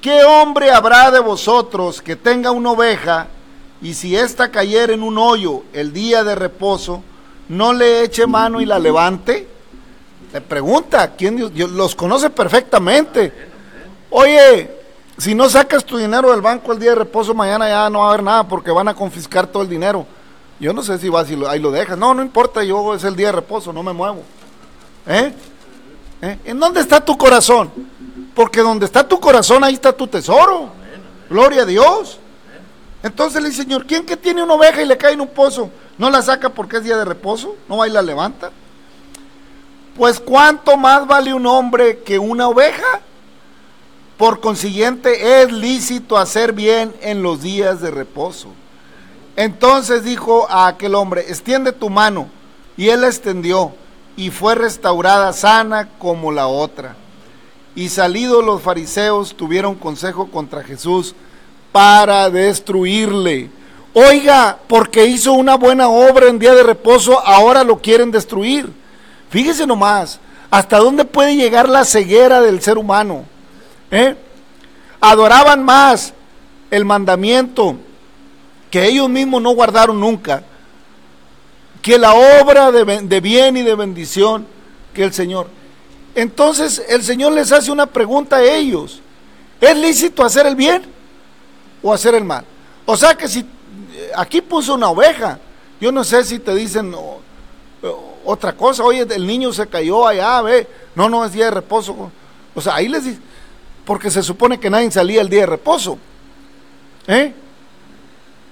¿qué 0.01 0.23
hombre 0.23 0.71
habrá 0.71 1.11
de 1.11 1.19
vosotros 1.19 2.01
que 2.01 2.15
tenga 2.15 2.51
una 2.51 2.71
oveja 2.71 3.27
y 3.81 3.93
si 3.93 4.15
ésta 4.15 4.49
cayera 4.49 4.93
en 4.93 5.03
un 5.03 5.17
hoyo 5.17 5.63
el 5.71 5.93
día 5.93 6.23
de 6.23 6.35
reposo, 6.35 7.03
no 7.47 7.73
le 7.73 8.03
eche 8.03 8.25
mano 8.25 8.59
y 8.59 8.65
la 8.65 8.79
levante? 8.79 9.52
Le 10.33 10.41
pregunta, 10.41 11.11
¿quién 11.15 11.35
Dios? 11.35 11.71
los 11.71 11.95
conoce 11.95 12.31
perfectamente. 12.31 13.31
Oye, 14.09 14.69
si 15.15 15.35
no 15.35 15.47
sacas 15.47 15.85
tu 15.85 15.97
dinero 15.97 16.31
del 16.31 16.41
banco 16.41 16.73
el 16.73 16.79
día 16.79 16.89
de 16.89 16.95
reposo, 16.95 17.35
mañana 17.35 17.69
ya 17.69 17.87
no 17.91 17.99
va 17.99 18.05
a 18.05 18.09
haber 18.09 18.23
nada 18.23 18.47
porque 18.47 18.71
van 18.71 18.87
a 18.87 18.95
confiscar 18.95 19.45
todo 19.45 19.61
el 19.61 19.69
dinero. 19.69 20.07
Yo 20.59 20.73
no 20.73 20.81
sé 20.81 20.97
si 20.97 21.07
vas 21.07 21.29
y 21.29 21.35
lo, 21.35 21.47
ahí 21.47 21.59
lo 21.59 21.69
dejas. 21.69 21.99
No, 21.99 22.15
no 22.15 22.23
importa, 22.23 22.63
yo 22.63 22.95
es 22.95 23.03
el 23.03 23.15
día 23.15 23.27
de 23.27 23.33
reposo, 23.33 23.71
no 23.71 23.83
me 23.83 23.93
muevo. 23.93 24.23
¿Eh? 25.05 25.31
¿Eh? 26.19 26.39
¿En 26.45 26.59
dónde 26.59 26.79
está 26.79 26.99
tu 26.99 27.15
corazón? 27.15 27.69
Porque 28.33 28.61
donde 28.61 28.87
está 28.87 29.07
tu 29.07 29.19
corazón, 29.19 29.63
ahí 29.63 29.75
está 29.75 29.93
tu 29.93 30.07
tesoro. 30.07 30.69
Gloria 31.29 31.61
a 31.61 31.65
Dios. 31.65 32.17
Entonces 33.03 33.39
le 33.39 33.49
dice, 33.49 33.63
Señor, 33.63 33.85
¿quién 33.85 34.03
que 34.03 34.17
tiene 34.17 34.41
una 34.41 34.55
oveja 34.55 34.81
y 34.81 34.85
le 34.85 34.97
cae 34.97 35.13
en 35.13 35.21
un 35.21 35.27
pozo? 35.27 35.69
¿No 35.99 36.09
la 36.09 36.23
saca 36.23 36.49
porque 36.49 36.77
es 36.77 36.83
día 36.85 36.97
de 36.97 37.05
reposo? 37.05 37.55
¿No 37.69 37.77
va 37.77 37.87
y 37.87 37.91
la 37.91 38.01
levanta? 38.01 38.51
Pues 39.95 40.19
cuánto 40.19 40.75
más 40.75 41.05
vale 41.05 41.33
un 41.33 41.45
hombre 41.45 41.99
que 41.99 42.17
una 42.17 42.47
oveja? 42.47 43.01
Por 44.17 44.39
consiguiente, 44.39 45.41
es 45.41 45.51
lícito 45.51 46.17
hacer 46.17 46.53
bien 46.53 46.93
en 47.01 47.21
los 47.21 47.41
días 47.41 47.81
de 47.81 47.91
reposo. 47.91 48.47
Entonces 49.35 50.03
dijo 50.03 50.47
a 50.49 50.67
aquel 50.67 50.95
hombre, 50.95 51.21
extiende 51.21 51.71
tu 51.71 51.89
mano. 51.89 52.27
Y 52.75 52.89
él 52.89 53.01
la 53.01 53.07
extendió 53.07 53.73
y 54.15 54.31
fue 54.31 54.55
restaurada 54.55 55.33
sana 55.33 55.89
como 55.99 56.31
la 56.31 56.47
otra. 56.47 56.95
Y 57.75 57.89
salidos 57.89 58.43
los 58.43 58.61
fariseos 58.61 59.35
tuvieron 59.35 59.75
consejo 59.75 60.27
contra 60.27 60.63
Jesús 60.63 61.15
para 61.71 62.29
destruirle. 62.29 63.49
Oiga, 63.93 64.57
porque 64.67 65.05
hizo 65.05 65.33
una 65.33 65.55
buena 65.55 65.87
obra 65.87 66.27
en 66.27 66.39
día 66.39 66.55
de 66.55 66.63
reposo, 66.63 67.19
ahora 67.19 67.63
lo 67.63 67.79
quieren 67.79 68.09
destruir. 68.09 68.82
Fíjese 69.33 69.65
nomás, 69.65 70.19
hasta 70.51 70.77
dónde 70.77 71.05
puede 71.05 71.35
llegar 71.35 71.67
la 71.67 71.85
ceguera 71.85 72.39
del 72.39 72.61
ser 72.61 72.77
humano. 72.77 73.25
¿Eh? 73.89 74.15
Adoraban 75.01 75.65
más 75.65 76.13
el 76.69 76.85
mandamiento 76.85 77.75
que 78.69 78.85
ellos 78.85 79.09
mismos 79.09 79.41
no 79.41 79.49
guardaron 79.55 79.99
nunca, 79.99 80.43
que 81.81 81.97
la 81.97 82.13
obra 82.13 82.71
de, 82.71 83.19
bien 83.21 83.57
y 83.57 83.63
de 83.63 83.73
bendición 83.73 84.45
que 84.93 85.03
el 85.03 85.11
Señor. 85.11 85.47
Entonces 86.13 86.83
el 86.87 87.01
Señor 87.01 87.33
les 87.33 87.51
hace 87.51 87.71
una 87.71 87.87
pregunta 87.87 88.35
a 88.35 88.43
ellos. 88.43 89.01
¿Es 89.59 89.75
lícito 89.75 90.23
hacer 90.23 90.45
el 90.45 90.55
bien 90.55 90.83
o 91.81 91.91
hacer 91.91 92.13
el 92.13 92.23
mal? 92.23 92.45
O 92.85 92.95
sea 92.95 93.15
que 93.15 93.27
si 93.27 93.39
eh, 93.39 94.11
aquí 94.15 94.41
puso 94.41 94.75
una 94.75 94.91
oveja, 94.91 95.39
yo 95.81 95.91
no 95.91 96.03
sé 96.03 96.23
si 96.23 96.37
te 96.37 96.53
dicen 96.53 96.93
otra 98.25 98.55
cosa, 98.55 98.83
oye, 98.83 99.05
el 99.09 99.27
niño 99.27 99.53
se 99.53 99.67
cayó 99.67 100.07
allá, 100.07 100.41
ve, 100.41 100.67
no, 100.95 101.09
no 101.09 101.25
es 101.25 101.33
día 101.33 101.45
de 101.45 101.51
reposo. 101.51 102.11
O 102.55 102.61
sea, 102.61 102.75
ahí 102.75 102.87
les 102.87 103.03
dice, 103.03 103.19
porque 103.85 104.09
se 104.09 104.23
supone 104.23 104.59
que 104.59 104.69
nadie 104.69 104.91
salía 104.91 105.21
el 105.21 105.29
día 105.29 105.41
de 105.41 105.47
reposo. 105.47 105.97
¿Eh? 107.07 107.33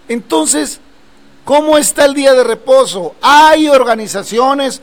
Entonces, 0.07 0.79
¿cómo 1.45 1.77
está 1.77 2.05
el 2.05 2.13
día 2.13 2.33
de 2.33 2.43
reposo? 2.43 3.15
Hay 3.21 3.69
organizaciones 3.69 4.81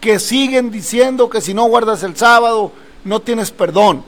que 0.00 0.18
siguen 0.18 0.70
diciendo 0.70 1.30
que 1.30 1.40
si 1.40 1.54
no 1.54 1.64
guardas 1.64 2.02
el 2.02 2.16
sábado, 2.16 2.72
no 3.04 3.20
tienes 3.20 3.50
perdón. 3.50 4.04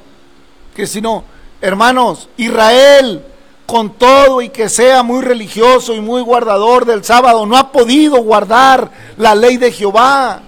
Que 0.77 0.87
si 0.87 1.01
no, 1.01 1.25
hermanos, 1.61 2.29
Israel 2.37 3.25
con 3.69 3.91
todo 3.91 4.41
y 4.41 4.49
que 4.49 4.71
sea 4.71 5.03
muy 5.03 5.21
religioso 5.21 5.93
y 5.93 6.01
muy 6.01 6.23
guardador 6.23 6.87
del 6.87 7.05
sábado, 7.05 7.45
no 7.45 7.55
ha 7.55 7.71
podido 7.71 8.17
guardar 8.23 8.91
la 9.19 9.35
ley 9.35 9.59
de 9.59 9.71
Jehová. 9.71 10.41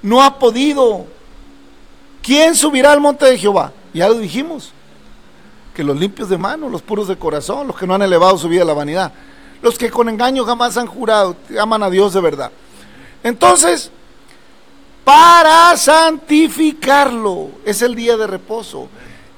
No 0.00 0.22
ha 0.22 0.38
podido. 0.38 1.04
¿Quién 2.22 2.56
subirá 2.56 2.92
al 2.92 3.00
monte 3.00 3.26
de 3.26 3.36
Jehová? 3.36 3.74
Ya 3.92 4.08
lo 4.08 4.14
dijimos. 4.14 4.72
Que 5.74 5.84
los 5.84 5.98
limpios 5.98 6.30
de 6.30 6.38
mano, 6.38 6.70
los 6.70 6.80
puros 6.80 7.08
de 7.08 7.18
corazón, 7.18 7.66
los 7.66 7.76
que 7.76 7.86
no 7.86 7.94
han 7.94 8.00
elevado 8.00 8.38
su 8.38 8.48
vida 8.48 8.62
a 8.62 8.64
la 8.64 8.72
vanidad, 8.72 9.12
los 9.60 9.76
que 9.76 9.90
con 9.90 10.08
engaño 10.08 10.46
jamás 10.46 10.78
han 10.78 10.86
jurado, 10.86 11.36
aman 11.60 11.82
a 11.82 11.90
Dios 11.90 12.14
de 12.14 12.22
verdad. 12.22 12.50
Entonces, 13.22 13.90
para 15.04 15.76
santificarlo, 15.76 17.50
es 17.66 17.82
el 17.82 17.94
día 17.94 18.16
de 18.16 18.26
reposo. 18.26 18.88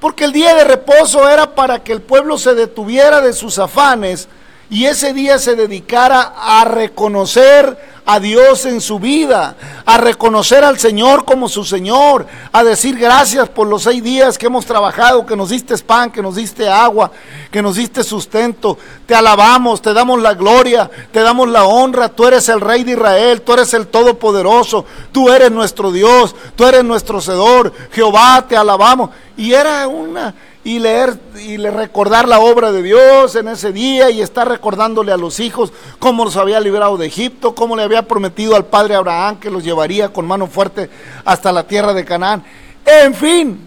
Porque 0.03 0.25
el 0.25 0.33
día 0.33 0.53
de 0.53 0.65
reposo 0.65 1.29
era 1.29 1.55
para 1.55 1.81
que 1.81 1.93
el 1.93 2.01
pueblo 2.01 2.37
se 2.37 2.55
detuviera 2.55 3.21
de 3.21 3.31
sus 3.31 3.57
afanes 3.57 4.27
y 4.73 4.87
ese 4.87 5.13
día 5.13 5.37
se 5.37 5.55
dedicara 5.55 6.33
a 6.35 6.65
reconocer, 6.65 7.77
a 8.07 8.19
Dios 8.19 8.65
en 8.65 8.81
su 8.81 8.97
vida, 8.97 9.55
a 9.85 9.99
reconocer 9.99 10.63
al 10.63 10.79
Señor 10.79 11.25
como 11.25 11.47
su 11.47 11.63
Señor, 11.63 12.25
a 12.51 12.63
decir 12.63 12.97
gracias 12.97 13.49
por 13.49 13.67
los 13.67 13.83
seis 13.83 14.03
días 14.03 14.35
que 14.35 14.47
hemos 14.47 14.65
trabajado, 14.65 15.27
que 15.27 15.35
nos 15.35 15.49
diste 15.49 15.77
pan, 15.77 16.09
que 16.09 16.23
nos 16.23 16.37
diste 16.37 16.67
agua, 16.67 17.11
que 17.51 17.61
nos 17.61 17.75
diste 17.75 18.03
sustento. 18.03 18.79
Te 19.05 19.13
alabamos, 19.13 19.79
te 19.79 19.93
damos 19.93 20.19
la 20.19 20.33
gloria, 20.33 20.89
te 21.11 21.21
damos 21.21 21.49
la 21.49 21.65
honra. 21.65 22.09
Tú 22.09 22.25
eres 22.25 22.49
el 22.49 22.59
Rey 22.59 22.83
de 22.83 22.93
Israel, 22.93 23.43
tú 23.43 23.53
eres 23.53 23.75
el 23.75 23.85
Todopoderoso, 23.85 24.85
tú 25.11 25.29
eres 25.29 25.51
nuestro 25.51 25.91
Dios, 25.91 26.35
tú 26.55 26.65
eres 26.65 26.83
nuestro 26.83 27.21
Cedor. 27.21 27.71
Jehová, 27.91 28.43
te 28.49 28.57
alabamos. 28.57 29.11
Y 29.37 29.53
era 29.53 29.87
una 29.87 30.33
y 30.63 30.79
leer 30.79 31.19
y 31.41 31.57
le 31.57 31.71
recordar 31.71 32.27
la 32.27 32.39
obra 32.39 32.71
de 32.71 32.81
Dios 32.81 33.35
en 33.35 33.49
ese 33.49 33.73
día 33.73 34.09
y 34.09 34.21
estar 34.21 34.47
recordándole 34.47 35.11
a 35.11 35.17
los 35.17 35.39
hijos 35.39 35.73
cómo 35.99 36.23
los 36.23 36.37
había 36.37 36.59
librado 36.59 36.97
de 36.97 37.07
Egipto, 37.07 37.53
cómo 37.53 37.75
le 37.75 37.83
había 37.83 38.07
prometido 38.07 38.55
al 38.55 38.65
padre 38.65 38.95
Abraham 38.95 39.39
que 39.39 39.51
los 39.51 39.63
llevaría 39.63 40.09
con 40.09 40.25
mano 40.25 40.47
fuerte 40.47 40.89
hasta 41.25 41.51
la 41.51 41.67
tierra 41.67 41.93
de 41.93 42.05
Canaán. 42.05 42.43
En 42.85 43.13
fin, 43.13 43.59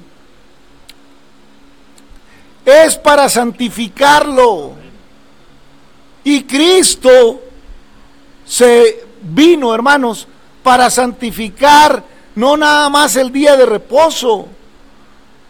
es 2.64 2.96
para 2.96 3.28
santificarlo. 3.28 4.72
Y 6.24 6.42
Cristo 6.44 7.40
se 8.44 9.04
vino, 9.22 9.74
hermanos, 9.74 10.26
para 10.62 10.90
santificar 10.90 12.02
no 12.34 12.56
nada 12.56 12.88
más 12.90 13.16
el 13.16 13.32
día 13.32 13.56
de 13.56 13.66
reposo, 13.66 14.48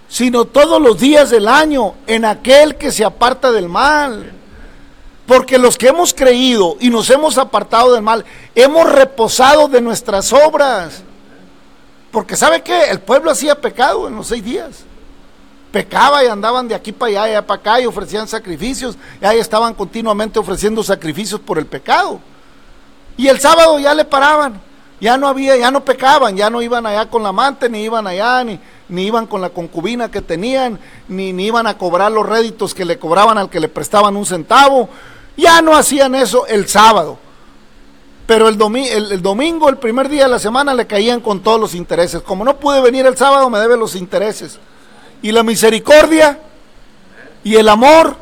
sino 0.08 0.44
todos 0.44 0.80
los 0.80 0.98
días 0.98 1.30
del 1.30 1.48
año 1.48 1.94
en 2.06 2.24
aquel 2.24 2.76
que 2.76 2.92
se 2.92 3.04
aparta 3.04 3.52
del 3.52 3.68
mal. 3.68 4.32
Porque 5.26 5.58
los 5.58 5.76
que 5.76 5.88
hemos 5.88 6.14
creído 6.14 6.76
y 6.78 6.88
nos 6.88 7.10
hemos 7.10 7.36
apartado 7.36 7.92
del 7.92 8.02
mal, 8.02 8.24
hemos 8.54 8.90
reposado 8.90 9.66
de 9.66 9.80
nuestras 9.80 10.32
obras. 10.32 11.02
Porque 12.12 12.36
¿sabe 12.36 12.62
qué? 12.62 12.90
El 12.90 13.00
pueblo 13.00 13.30
hacía 13.30 13.60
pecado 13.60 14.06
en 14.06 14.14
los 14.14 14.28
seis 14.28 14.44
días. 14.44 14.84
Pecaba 15.72 16.24
y 16.24 16.28
andaban 16.28 16.68
de 16.68 16.76
aquí 16.76 16.92
para 16.92 17.10
allá 17.10 17.26
y 17.26 17.30
allá 17.32 17.46
para 17.46 17.60
acá 17.60 17.80
y 17.80 17.86
ofrecían 17.86 18.28
sacrificios. 18.28 18.96
Y 19.20 19.24
ahí 19.24 19.38
estaban 19.38 19.74
continuamente 19.74 20.38
ofreciendo 20.38 20.84
sacrificios 20.84 21.40
por 21.40 21.58
el 21.58 21.66
pecado. 21.66 22.20
Y 23.16 23.26
el 23.26 23.40
sábado 23.40 23.78
ya 23.80 23.94
le 23.94 24.04
paraban. 24.04 24.60
Ya 25.00 25.18
no 25.18 25.28
había, 25.28 25.56
ya 25.56 25.70
no 25.70 25.84
pecaban, 25.84 26.36
ya 26.36 26.48
no 26.48 26.62
iban 26.62 26.86
allá 26.86 27.10
con 27.10 27.22
la 27.22 27.28
amante, 27.28 27.68
ni 27.68 27.82
iban 27.82 28.06
allá, 28.06 28.42
ni, 28.44 28.58
ni 28.88 29.06
iban 29.06 29.26
con 29.26 29.42
la 29.42 29.50
concubina 29.50 30.10
que 30.10 30.22
tenían, 30.22 30.78
ni, 31.08 31.32
ni 31.34 31.46
iban 31.46 31.66
a 31.66 31.76
cobrar 31.76 32.10
los 32.10 32.26
réditos 32.26 32.74
que 32.74 32.86
le 32.86 32.98
cobraban 32.98 33.36
al 33.36 33.50
que 33.50 33.60
le 33.60 33.68
prestaban 33.68 34.16
un 34.16 34.24
centavo. 34.24 34.88
Ya 35.36 35.60
no 35.60 35.76
hacían 35.76 36.14
eso 36.14 36.46
el 36.46 36.66
sábado. 36.66 37.18
Pero 38.26 38.48
el, 38.48 38.58
el, 39.12 39.22
domingo, 39.22 39.68
el 39.68 39.76
primer 39.76 40.08
día 40.08 40.24
de 40.24 40.30
la 40.30 40.38
semana, 40.38 40.74
le 40.74 40.86
caían 40.86 41.20
con 41.20 41.40
todos 41.40 41.60
los 41.60 41.74
intereses. 41.74 42.22
Como 42.22 42.44
no 42.44 42.56
pude 42.56 42.80
venir 42.80 43.06
el 43.06 43.16
sábado, 43.16 43.50
me 43.50 43.58
debe 43.58 43.76
los 43.76 43.94
intereses. 43.94 44.58
Y 45.22 45.30
la 45.30 45.42
misericordia, 45.42 46.40
y 47.44 47.54
el 47.56 47.68
amor, 47.68 48.16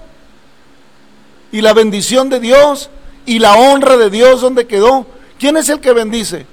y 1.52 1.62
la 1.62 1.72
bendición 1.72 2.28
de 2.28 2.40
Dios, 2.40 2.90
y 3.24 3.38
la 3.38 3.54
honra 3.54 3.96
de 3.96 4.10
Dios, 4.10 4.42
¿dónde 4.42 4.66
quedó? 4.66 5.06
¿Quién 5.38 5.56
es 5.56 5.68
el 5.68 5.80
que 5.80 5.92
bendice? 5.92 6.46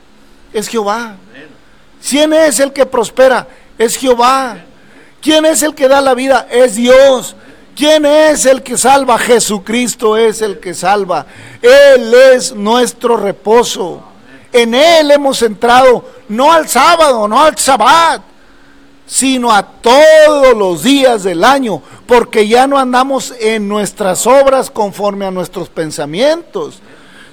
Es 0.53 0.67
Jehová. 0.67 1.15
¿Quién 2.07 2.33
es 2.33 2.59
el 2.59 2.73
que 2.73 2.85
prospera? 2.85 3.47
Es 3.77 3.95
Jehová. 3.95 4.57
¿Quién 5.21 5.45
es 5.45 5.61
el 5.61 5.75
que 5.75 5.87
da 5.87 6.01
la 6.01 6.13
vida? 6.13 6.47
Es 6.49 6.75
Dios. 6.75 7.35
¿Quién 7.75 8.05
es 8.05 8.45
el 8.45 8.63
que 8.63 8.77
salva? 8.77 9.17
Jesucristo 9.17 10.17
es 10.17 10.41
el 10.41 10.59
que 10.59 10.73
salva. 10.73 11.25
Él 11.61 12.13
es 12.33 12.53
nuestro 12.53 13.17
reposo. 13.17 14.03
En 14.51 14.73
Él 14.73 15.11
hemos 15.11 15.41
entrado, 15.41 16.05
no 16.27 16.51
al 16.51 16.67
sábado, 16.67 17.27
no 17.27 17.41
al 17.41 17.57
sabbat, 17.57 18.21
sino 19.05 19.51
a 19.51 19.63
todos 19.63 20.57
los 20.57 20.83
días 20.83 21.23
del 21.23 21.43
año, 21.43 21.81
porque 22.05 22.47
ya 22.47 22.67
no 22.67 22.77
andamos 22.77 23.33
en 23.39 23.67
nuestras 23.67 24.27
obras 24.27 24.69
conforme 24.69 25.25
a 25.25 25.31
nuestros 25.31 25.69
pensamientos, 25.69 26.79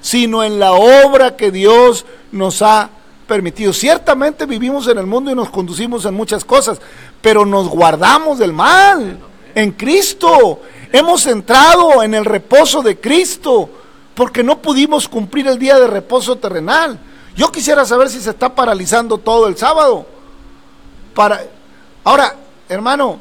sino 0.01 0.45
en 0.45 0.61
la 0.61 0.73
obra 0.73 1.37
que 1.37 1.51
Dios 1.51 2.07
nos 2.31 2.63
ha 2.63 2.91
permitido. 3.29 3.73
Ciertamente 3.73 4.47
vivimos 4.47 4.89
en 4.89 4.99
el 4.99 5.07
mundo 5.07 5.31
y 5.31 5.37
nos 5.37 5.51
conducimos 5.51 6.05
en 6.07 6.15
muchas 6.15 6.45
cosas, 6.45 6.81
pero 7.21 7.47
nos 7.47 7.69
guardamos 7.69 8.39
del 8.39 8.53
mal 8.53 9.21
en 9.55 9.71
Cristo. 9.73 10.63
Hemos 10.91 11.27
entrado 11.27 12.03
en 12.03 12.15
el 12.15 12.25
reposo 12.25 12.83
de 12.83 12.99
Cristo 12.99 13.71
porque 14.15 14.43
no 14.43 14.59
pudimos 14.59 15.07
cumplir 15.07 15.47
el 15.47 15.59
día 15.59 15.79
de 15.79 15.87
reposo 15.87 16.37
terrenal. 16.37 16.99
Yo 17.37 17.53
quisiera 17.53 17.85
saber 17.85 18.09
si 18.09 18.21
se 18.21 18.31
está 18.31 18.53
paralizando 18.53 19.19
todo 19.19 19.47
el 19.47 19.57
sábado. 19.57 20.07
Para 21.15 21.43
Ahora, 22.09 22.35
hermano, 22.71 23.21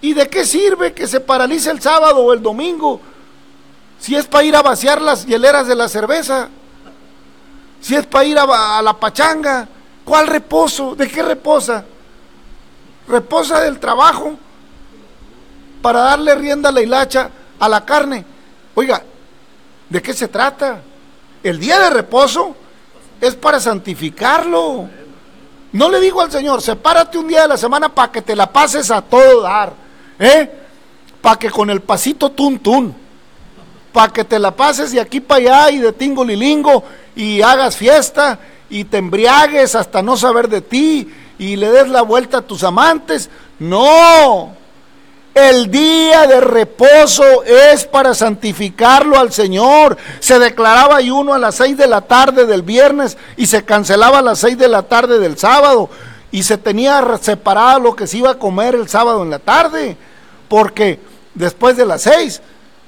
¿y 0.00 0.12
de 0.12 0.28
qué 0.28 0.44
sirve 0.44 0.92
que 0.92 1.06
se 1.06 1.20
paralice 1.20 1.70
el 1.70 1.80
sábado 1.80 2.18
o 2.18 2.32
el 2.32 2.42
domingo 2.42 3.00
si 4.00 4.16
es 4.16 4.26
para 4.26 4.44
ir 4.44 4.56
a 4.56 4.62
vaciar 4.62 5.00
las 5.00 5.24
hieleras 5.24 5.68
de 5.68 5.76
la 5.76 5.88
cerveza? 5.88 6.48
Si 7.84 7.94
es 7.94 8.06
para 8.06 8.24
ir 8.24 8.38
a, 8.38 8.80
la 8.80 8.94
pachanga, 8.94 9.68
¿cuál 10.06 10.26
reposo? 10.26 10.94
¿De 10.94 11.06
qué 11.06 11.22
reposa? 11.22 11.84
Reposa 13.06 13.60
del 13.60 13.78
trabajo 13.78 14.38
para 15.82 16.00
darle 16.00 16.34
rienda 16.34 16.70
a 16.70 16.72
la 16.72 16.80
hilacha 16.80 17.28
a 17.60 17.68
la 17.68 17.84
carne. 17.84 18.24
Oiga, 18.74 19.02
¿de 19.90 20.00
qué 20.00 20.14
se 20.14 20.28
trata? 20.28 20.80
El 21.42 21.60
día 21.60 21.78
de 21.78 21.90
reposo 21.90 22.56
es 23.20 23.34
para 23.34 23.60
santificarlo. 23.60 24.88
No 25.72 25.90
le 25.90 26.00
digo 26.00 26.22
al 26.22 26.32
Señor, 26.32 26.62
sepárate 26.62 27.18
un 27.18 27.28
día 27.28 27.42
de 27.42 27.48
la 27.48 27.58
semana 27.58 27.90
para 27.90 28.10
que 28.10 28.22
te 28.22 28.34
la 28.34 28.50
pases 28.50 28.90
a 28.90 29.02
todo 29.02 29.42
dar, 29.42 29.74
¿eh? 30.18 30.50
Para 31.20 31.38
que 31.38 31.50
con 31.50 31.68
el 31.68 31.82
pasito 31.82 32.30
tun 32.30 32.60
tun, 32.60 32.96
para 33.94 34.12
que 34.12 34.24
te 34.24 34.40
la 34.40 34.50
pases 34.50 34.90
de 34.90 35.00
aquí 35.00 35.20
para 35.20 35.40
allá 35.40 35.70
y 35.70 35.78
de 35.78 35.92
tingo 35.92 36.24
lilingo 36.24 36.82
y 37.14 37.40
hagas 37.42 37.76
fiesta 37.76 38.40
y 38.68 38.82
te 38.82 38.98
embriagues 38.98 39.76
hasta 39.76 40.02
no 40.02 40.16
saber 40.16 40.48
de 40.48 40.60
ti 40.62 41.08
y 41.38 41.54
le 41.54 41.70
des 41.70 41.88
la 41.88 42.02
vuelta 42.02 42.38
a 42.38 42.42
tus 42.42 42.64
amantes. 42.64 43.30
No, 43.60 44.50
el 45.32 45.70
día 45.70 46.26
de 46.26 46.40
reposo 46.40 47.44
es 47.44 47.84
para 47.84 48.14
santificarlo 48.14 49.16
al 49.16 49.32
Señor. 49.32 49.96
Se 50.18 50.40
declaraba 50.40 50.96
ayuno 50.96 51.32
a 51.32 51.38
las 51.38 51.54
seis 51.54 51.76
de 51.76 51.86
la 51.86 52.00
tarde 52.00 52.46
del 52.46 52.62
viernes 52.62 53.16
y 53.36 53.46
se 53.46 53.64
cancelaba 53.64 54.18
a 54.18 54.22
las 54.22 54.40
seis 54.40 54.58
de 54.58 54.66
la 54.66 54.82
tarde 54.82 55.20
del 55.20 55.38
sábado. 55.38 55.88
Y 56.32 56.42
se 56.42 56.58
tenía 56.58 57.00
separado 57.20 57.78
lo 57.78 57.94
que 57.94 58.08
se 58.08 58.18
iba 58.18 58.32
a 58.32 58.38
comer 58.40 58.74
el 58.74 58.88
sábado 58.88 59.22
en 59.22 59.30
la 59.30 59.38
tarde. 59.38 59.96
Porque 60.48 60.98
después 61.34 61.76
de 61.76 61.86
las 61.86 62.02
seis 62.02 62.42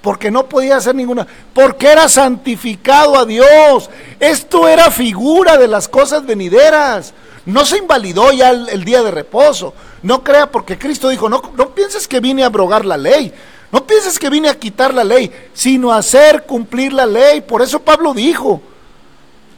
porque 0.06 0.30
no 0.30 0.48
podía 0.48 0.76
hacer 0.76 0.94
ninguna, 0.94 1.26
porque 1.52 1.88
era 1.88 2.08
santificado 2.08 3.18
a 3.18 3.24
Dios. 3.24 3.90
Esto 4.20 4.68
era 4.68 4.88
figura 4.92 5.56
de 5.56 5.66
las 5.66 5.88
cosas 5.88 6.24
venideras. 6.24 7.12
No 7.44 7.64
se 7.64 7.78
invalidó 7.78 8.30
ya 8.30 8.50
el, 8.50 8.84
día 8.84 9.02
de 9.02 9.10
reposo. 9.10 9.74
No 10.04 10.22
crea 10.22 10.48
porque 10.52 10.78
Cristo 10.78 11.08
dijo, 11.08 11.28
no, 11.28 11.42
no 11.56 11.70
pienses 11.70 12.06
que 12.06 12.20
vine 12.20 12.44
a 12.44 12.46
abrogar 12.46 12.84
la 12.84 12.96
ley. 12.96 13.34
No 13.72 13.84
pienses 13.84 14.16
que 14.20 14.30
vine 14.30 14.48
a 14.48 14.56
quitar 14.56 14.94
la 14.94 15.02
ley, 15.02 15.28
sino 15.52 15.90
a 15.90 15.96
hacer 15.96 16.44
cumplir 16.44 16.92
la 16.92 17.04
ley. 17.04 17.40
Por 17.40 17.60
eso 17.60 17.80
Pablo 17.80 18.14
dijo, 18.14 18.62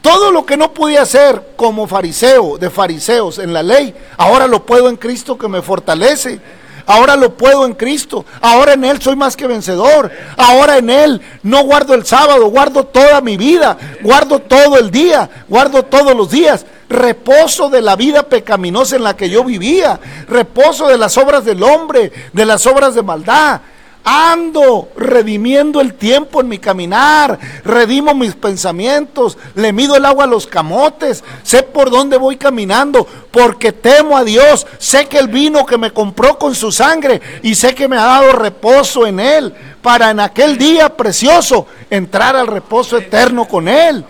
todo 0.01 0.31
lo 0.31 0.47
que 0.47 0.57
no 0.57 0.73
podía 0.73 1.03
hacer 1.03 1.53
como 1.57 1.85
fariseo, 1.85 2.57
de 2.57 2.71
fariseos 2.71 3.37
en 3.37 3.53
la 3.53 3.61
ley, 3.61 3.93
ahora 4.17 4.47
lo 4.47 4.65
puedo 4.65 4.89
en 4.89 4.95
Cristo 4.95 5.37
que 5.37 5.47
me 5.47 5.61
fortalece. 5.61 6.41
Ahora 6.89 7.15
lo 7.15 7.37
puedo 7.37 7.67
en 7.67 7.75
Cristo. 7.75 8.25
Ahora 8.41 8.73
en 8.73 8.83
Él 8.83 8.99
soy 8.99 9.15
más 9.15 9.37
que 9.37 9.45
vencedor. 9.45 10.09
Ahora 10.35 10.79
en 10.79 10.89
Él 10.89 11.21
no 11.43 11.63
guardo 11.63 11.93
el 11.93 12.03
sábado, 12.03 12.47
guardo 12.47 12.83
toda 12.83 13.21
mi 13.21 13.37
vida, 13.37 13.77
guardo 14.01 14.39
todo 14.39 14.75
el 14.79 14.89
día, 14.89 15.29
guardo 15.47 15.83
todos 15.83 16.17
los 16.17 16.31
días. 16.31 16.65
Reposo 16.89 17.69
de 17.69 17.83
la 17.83 17.95
vida 17.95 18.23
pecaminosa 18.23 18.95
en 18.95 19.03
la 19.03 19.15
que 19.15 19.29
yo 19.29 19.43
vivía. 19.43 19.99
Reposo 20.27 20.87
de 20.87 20.97
las 20.97 21.15
obras 21.19 21.45
del 21.45 21.61
hombre, 21.61 22.11
de 22.33 22.45
las 22.47 22.65
obras 22.65 22.95
de 22.95 23.03
maldad. 23.03 23.61
Ando 24.03 24.89
redimiendo 24.95 25.81
el 25.81 25.93
tiempo 25.93 26.39
en 26.39 26.47
mi 26.47 26.57
caminar, 26.57 27.37
redimo 27.63 28.15
mis 28.15 28.33
pensamientos, 28.33 29.37
le 29.55 29.73
mido 29.73 29.95
el 29.95 30.05
agua 30.05 30.23
a 30.23 30.27
los 30.27 30.47
camotes, 30.47 31.23
sé 31.43 31.63
por 31.63 31.91
dónde 31.91 32.17
voy 32.17 32.37
caminando, 32.37 33.05
porque 33.29 33.71
temo 33.71 34.17
a 34.17 34.23
Dios, 34.23 34.65
sé 34.77 35.07
que 35.07 35.19
el 35.19 35.27
vino 35.27 35.65
que 35.65 35.77
me 35.77 35.91
compró 35.91 36.39
con 36.39 36.55
su 36.55 36.71
sangre 36.71 37.21
y 37.43 37.55
sé 37.55 37.75
que 37.75 37.87
me 37.87 37.97
ha 37.97 38.05
dado 38.05 38.31
reposo 38.31 39.05
en 39.05 39.19
él, 39.19 39.53
para 39.81 40.09
en 40.09 40.21
aquel 40.21 40.57
día 40.57 40.95
precioso 40.95 41.67
entrar 41.89 42.35
al 42.35 42.47
reposo 42.47 42.97
eterno 42.97 43.47
con 43.47 43.67
él. 43.67 44.05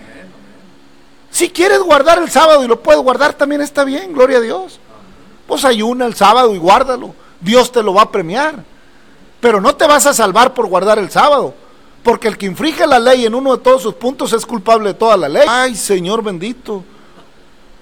Si 1.31 1.49
quieres 1.49 1.79
guardar 1.79 2.19
el 2.19 2.29
sábado 2.29 2.63
y 2.63 2.67
lo 2.67 2.81
puedes 2.81 3.01
guardar, 3.01 3.33
también 3.33 3.61
está 3.61 3.83
bien, 3.83 4.13
gloria 4.13 4.37
a 4.37 4.41
Dios. 4.41 4.79
Pues 5.47 5.65
ayuna 5.65 6.05
el 6.05 6.15
sábado 6.15 6.53
y 6.55 6.57
guárdalo, 6.57 7.15
Dios 7.41 7.71
te 7.71 7.83
lo 7.83 7.93
va 7.93 8.03
a 8.03 8.11
premiar. 8.11 8.63
Pero 9.39 9.61
no 9.61 9.75
te 9.75 9.87
vas 9.87 10.05
a 10.05 10.13
salvar 10.13 10.53
por 10.53 10.67
guardar 10.67 10.99
el 10.99 11.09
sábado. 11.09 11.53
Porque 12.03 12.27
el 12.27 12.37
que 12.37 12.45
infringe 12.45 12.87
la 12.87 12.99
ley 12.99 13.25
en 13.25 13.35
uno 13.35 13.55
de 13.55 13.63
todos 13.63 13.81
sus 13.81 13.93
puntos 13.93 14.33
es 14.33 14.45
culpable 14.45 14.89
de 14.89 14.93
toda 14.93 15.17
la 15.17 15.29
ley. 15.29 15.45
Ay, 15.47 15.75
Señor 15.75 16.23
bendito. 16.23 16.83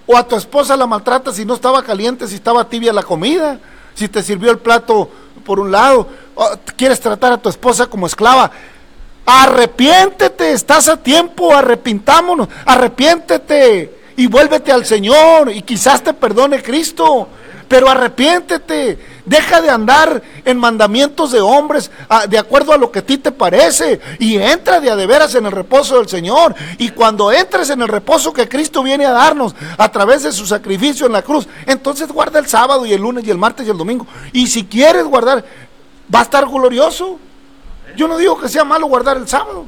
O 0.05 0.17
a 0.17 0.27
tu 0.27 0.35
esposa 0.35 0.77
la 0.77 0.87
maltrata 0.87 1.31
si 1.31 1.45
no 1.45 1.53
estaba 1.53 1.83
caliente, 1.83 2.27
si 2.27 2.35
estaba 2.35 2.67
tibia 2.67 2.93
la 2.93 3.03
comida, 3.03 3.59
si 3.93 4.07
te 4.07 4.23
sirvió 4.23 4.51
el 4.51 4.57
plato 4.59 5.09
por 5.45 5.59
un 5.59 5.71
lado. 5.71 6.07
O 6.35 6.49
quieres 6.75 6.99
tratar 6.99 7.33
a 7.33 7.37
tu 7.37 7.49
esposa 7.49 7.87
como 7.87 8.07
esclava. 8.07 8.51
Arrepiéntete, 9.25 10.53
estás 10.53 10.87
a 10.87 10.97
tiempo, 10.97 11.53
arrepintámonos, 11.53 12.47
arrepiéntete 12.65 13.97
y 14.15 14.27
vuélvete 14.27 14.71
al 14.71 14.85
Señor 14.85 15.51
y 15.53 15.61
quizás 15.61 16.01
te 16.01 16.13
perdone 16.13 16.63
Cristo. 16.63 17.27
Pero 17.67 17.89
arrepiéntete, 17.89 18.97
deja 19.27 19.61
de 19.61 19.69
andar 19.69 20.23
en 20.45 20.57
mandamientos 20.57 21.31
de 21.31 21.41
hombres 21.41 21.91
a- 22.09 22.25
de 22.27 22.37
acuerdo 22.39 22.73
a 22.73 22.77
lo 22.77 22.91
que 22.91 22.99
a 22.99 23.05
ti 23.05 23.17
te 23.17 23.31
parece 23.31 23.99
y 24.19 24.37
entra 24.37 24.79
de 24.79 24.89
a 24.89 24.95
de 24.95 25.05
veras 25.05 25.35
en 25.35 25.45
el 25.45 25.51
reposo 25.51 25.97
del 25.97 26.07
Señor. 26.07 26.55
Y 26.77 26.89
cuando 26.89 27.31
entres 27.31 27.69
en 27.69 27.81
el 27.81 27.87
reposo 27.89 28.33
que 28.33 28.47
Cristo 28.49 28.81
viene 28.83 29.05
a 29.05 29.11
darnos 29.11 29.53
a 29.77 29.91
través 29.91 30.23
de 30.23 30.31
su 30.31 30.45
sacrificio 30.47 31.05
en 31.05 31.11
la 31.11 31.21
cruz, 31.21 31.47
entonces 31.65 32.07
guarda 32.11 32.39
el 32.39 32.47
sábado 32.47 32.85
y 32.85 32.93
el 32.93 33.01
lunes 33.01 33.25
y 33.25 33.29
el 33.31 33.37
martes 33.37 33.67
y 33.67 33.69
el 33.69 33.77
domingo. 33.77 34.07
Y 34.33 34.47
si 34.47 34.65
quieres 34.65 35.03
guardar, 35.05 35.43
va 36.13 36.19
a 36.19 36.23
estar 36.23 36.45
glorioso. 36.47 37.19
Yo 37.95 38.07
no 38.07 38.17
digo 38.17 38.39
que 38.39 38.47
sea 38.49 38.63
malo 38.63 38.87
guardar 38.87 39.17
el 39.17 39.27
sábado. 39.27 39.65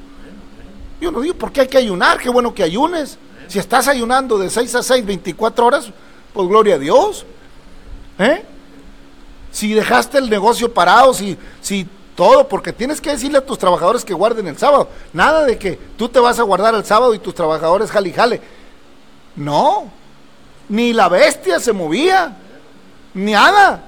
Yo 1.02 1.12
no 1.12 1.22
digo 1.22 1.36
porque 1.36 1.62
hay 1.62 1.67
que 1.67 1.78
ayunar, 1.78 2.17
qué 2.19 2.30
bueno 2.30 2.54
que 2.54 2.63
ayunes. 2.63 3.17
Si 3.48 3.58
estás 3.60 3.88
ayunando 3.88 4.38
de 4.38 4.50
6 4.50 4.76
a 4.76 4.84
6, 4.84 5.06
24 5.06 5.65
horas, 5.65 5.89
pues 6.34 6.48
gloria 6.48 6.76
a 6.76 6.78
Dios. 6.78 7.26
¿Eh? 8.19 8.45
Si 9.52 9.74
dejaste 9.74 10.18
el 10.18 10.30
negocio 10.30 10.74
parado, 10.74 11.14
si, 11.14 11.38
si 11.62 11.88
todo, 12.16 12.48
porque 12.48 12.74
tienes 12.74 13.00
que 13.00 13.12
decirle 13.12 13.38
a 13.38 13.46
tus 13.46 13.58
trabajadores 13.58 14.04
que 14.04 14.14
guarden 14.14 14.48
el 14.48 14.58
sábado. 14.58 14.90
Nada 15.14 15.46
de 15.46 15.58
que 15.58 15.80
tú 15.98 16.10
te 16.10 16.20
vas 16.20 16.38
a 16.38 16.44
guardar 16.44 16.76
el 16.76 16.84
sábado 16.84 17.14
y 17.14 17.20
tus 17.20 17.34
trabajadores 17.34 17.90
jale 17.92 18.10
y 18.10 18.14
jale. 18.14 18.42
No, 19.36 19.90
ni 20.68 20.92
la 20.92 21.08
bestia 21.08 21.60
se 21.60 21.72
movía, 21.72 22.36
ni 23.14 23.32
nada. 23.32 23.86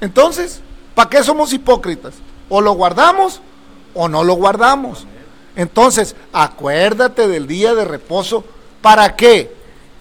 Entonces, 0.00 0.62
¿para 0.94 1.10
qué 1.10 1.22
somos 1.22 1.52
hipócritas? 1.52 2.14
O 2.48 2.60
lo 2.60 2.72
guardamos 2.72 3.42
o 3.92 4.08
no 4.08 4.24
lo 4.24 4.34
guardamos. 4.34 5.06
Entonces, 5.54 6.16
acuérdate 6.32 7.28
del 7.28 7.46
día 7.46 7.74
de 7.74 7.84
reposo. 7.84 8.44
¿Para 8.80 9.14
qué? 9.14 9.57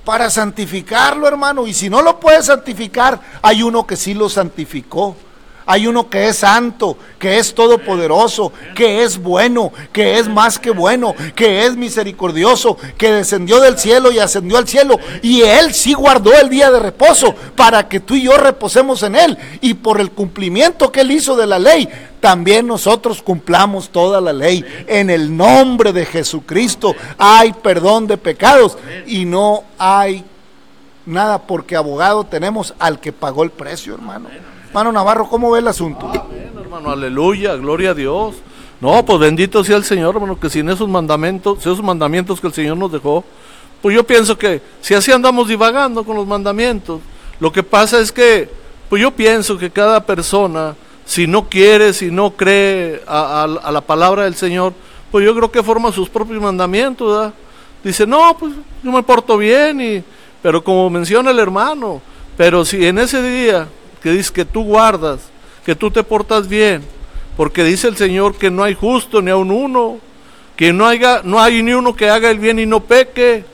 Para 0.07 0.29
santificarlo, 0.29 1.27
hermano. 1.27 1.67
Y 1.67 1.73
si 1.73 1.89
no 1.89 2.01
lo 2.01 2.17
puedes 2.17 2.45
santificar, 2.45 3.19
hay 3.41 3.61
uno 3.61 3.85
que 3.85 3.97
sí 3.97 4.13
lo 4.13 4.29
santificó. 4.29 5.17
Hay 5.65 5.85
uno 5.85 6.09
que 6.09 6.29
es 6.29 6.37
santo, 6.37 6.97
que 7.19 7.39
es 7.39 7.53
todopoderoso, 7.53 8.53
que 8.73 9.03
es 9.03 9.21
bueno, 9.21 9.73
que 9.91 10.17
es 10.17 10.29
más 10.29 10.59
que 10.59 10.71
bueno, 10.71 11.13
que 11.35 11.65
es 11.65 11.75
misericordioso, 11.75 12.77
que 12.97 13.11
descendió 13.11 13.59
del 13.59 13.77
cielo 13.77 14.09
y 14.13 14.19
ascendió 14.19 14.57
al 14.57 14.65
cielo. 14.69 14.97
Y 15.21 15.41
Él 15.41 15.73
sí 15.73 15.93
guardó 15.93 16.31
el 16.31 16.47
día 16.47 16.71
de 16.71 16.79
reposo 16.79 17.35
para 17.57 17.89
que 17.89 17.99
tú 17.99 18.15
y 18.15 18.21
yo 18.21 18.37
reposemos 18.37 19.03
en 19.03 19.17
Él. 19.17 19.37
Y 19.59 19.73
por 19.73 19.99
el 19.99 20.11
cumplimiento 20.11 20.89
que 20.89 21.01
Él 21.01 21.11
hizo 21.11 21.35
de 21.35 21.47
la 21.47 21.59
ley, 21.59 21.89
también 22.19 22.67
nosotros 22.67 23.21
cumplamos 23.21 23.89
toda 23.89 24.19
la 24.21 24.33
ley. 24.33 24.63
En 24.87 25.09
el 25.09 25.35
nombre 25.35 25.93
de 25.93 26.05
Jesucristo 26.05 26.95
hay 27.17 27.53
perdón 27.53 28.07
de 28.07 28.17
pecados 28.17 28.77
y 29.05 29.25
no 29.25 29.63
hay 29.77 30.23
nada 31.05 31.39
porque 31.39 31.75
abogado 31.75 32.23
tenemos 32.25 32.73
al 32.79 32.99
que 32.99 33.11
pagó 33.11 33.43
el 33.43 33.51
precio, 33.51 33.93
hermano. 33.93 34.29
Hermano 34.67 34.91
Navarro, 34.91 35.27
¿cómo 35.29 35.51
ve 35.51 35.59
el 35.59 35.67
asunto? 35.67 36.07
Amén, 36.07 36.51
hermano, 36.59 36.91
aleluya, 36.91 37.55
gloria 37.55 37.91
a 37.91 37.93
Dios. 37.93 38.35
No, 38.79 39.03
pues 39.05 39.19
bendito 39.19 39.63
sea 39.63 39.77
el 39.77 39.83
Señor, 39.83 40.15
hermano, 40.15 40.39
que 40.39 40.49
sin 40.49 40.69
esos 40.69 40.87
mandamientos, 40.87 41.59
esos 41.59 41.81
mandamientos 41.81 42.39
que 42.39 42.47
el 42.47 42.53
Señor 42.53 42.77
nos 42.77 42.91
dejó, 42.91 43.23
pues 43.81 43.95
yo 43.95 44.05
pienso 44.05 44.37
que 44.37 44.61
si 44.81 44.93
así 44.93 45.11
andamos 45.11 45.47
divagando 45.47 46.03
con 46.03 46.15
los 46.15 46.27
mandamientos, 46.27 47.01
lo 47.39 47.51
que 47.51 47.63
pasa 47.63 47.99
es 47.99 48.11
que, 48.11 48.49
pues 48.89 49.01
yo 49.01 49.11
pienso 49.11 49.57
que 49.57 49.69
cada 49.69 50.05
persona, 50.05 50.75
si 51.07 51.25
no 51.25 51.47
quiere, 51.47 51.93
si 51.93 52.11
no 52.11 52.31
cree 52.31 53.01
a, 53.07 53.47
la 53.71 53.81
palabra 53.81 54.25
del 54.25 54.35
Señor, 54.35 54.73
pues 55.09 55.25
yo 55.25 55.33
creo 55.33 55.49
que 55.49 55.63
forma 55.63 55.91
sus 55.91 56.09
propios 56.09 56.41
mandamientos. 56.41 57.31
Dice, 57.81 58.05
no, 58.05 58.37
pues 58.37 58.53
yo 58.83 58.91
me 58.91 59.01
porto 59.01 59.37
bien, 59.37 59.79
y, 59.79 60.03
pero 60.43 60.61
como 60.61 60.89
menciona 60.89 61.31
el 61.31 61.39
hermano, 61.39 62.01
pero 62.35 62.65
si 62.65 62.85
en 62.85 62.99
ese 62.99 63.23
día 63.23 63.69
que 64.03 64.11
dice 64.11 64.33
que 64.33 64.43
tú 64.43 64.65
guardas, 64.65 65.21
que 65.65 65.75
tú 65.75 65.89
te 65.89 66.03
portas 66.03 66.49
bien, 66.49 66.83
porque 67.37 67.63
dice 67.63 67.87
el 67.87 67.95
Señor 67.95 68.35
que 68.35 68.51
no 68.51 68.63
hay 68.63 68.73
justo 68.73 69.21
ni 69.21 69.31
aun 69.31 69.49
uno, 69.49 69.99
que 70.57 70.73
no, 70.73 70.85
haya, 70.87 71.21
no 71.23 71.39
hay 71.39 71.63
ni 71.63 71.71
uno 71.71 71.95
que 71.95 72.09
haga 72.09 72.29
el 72.29 72.39
bien 72.39 72.59
y 72.59 72.65
no 72.65 72.81
peque. 72.81 73.45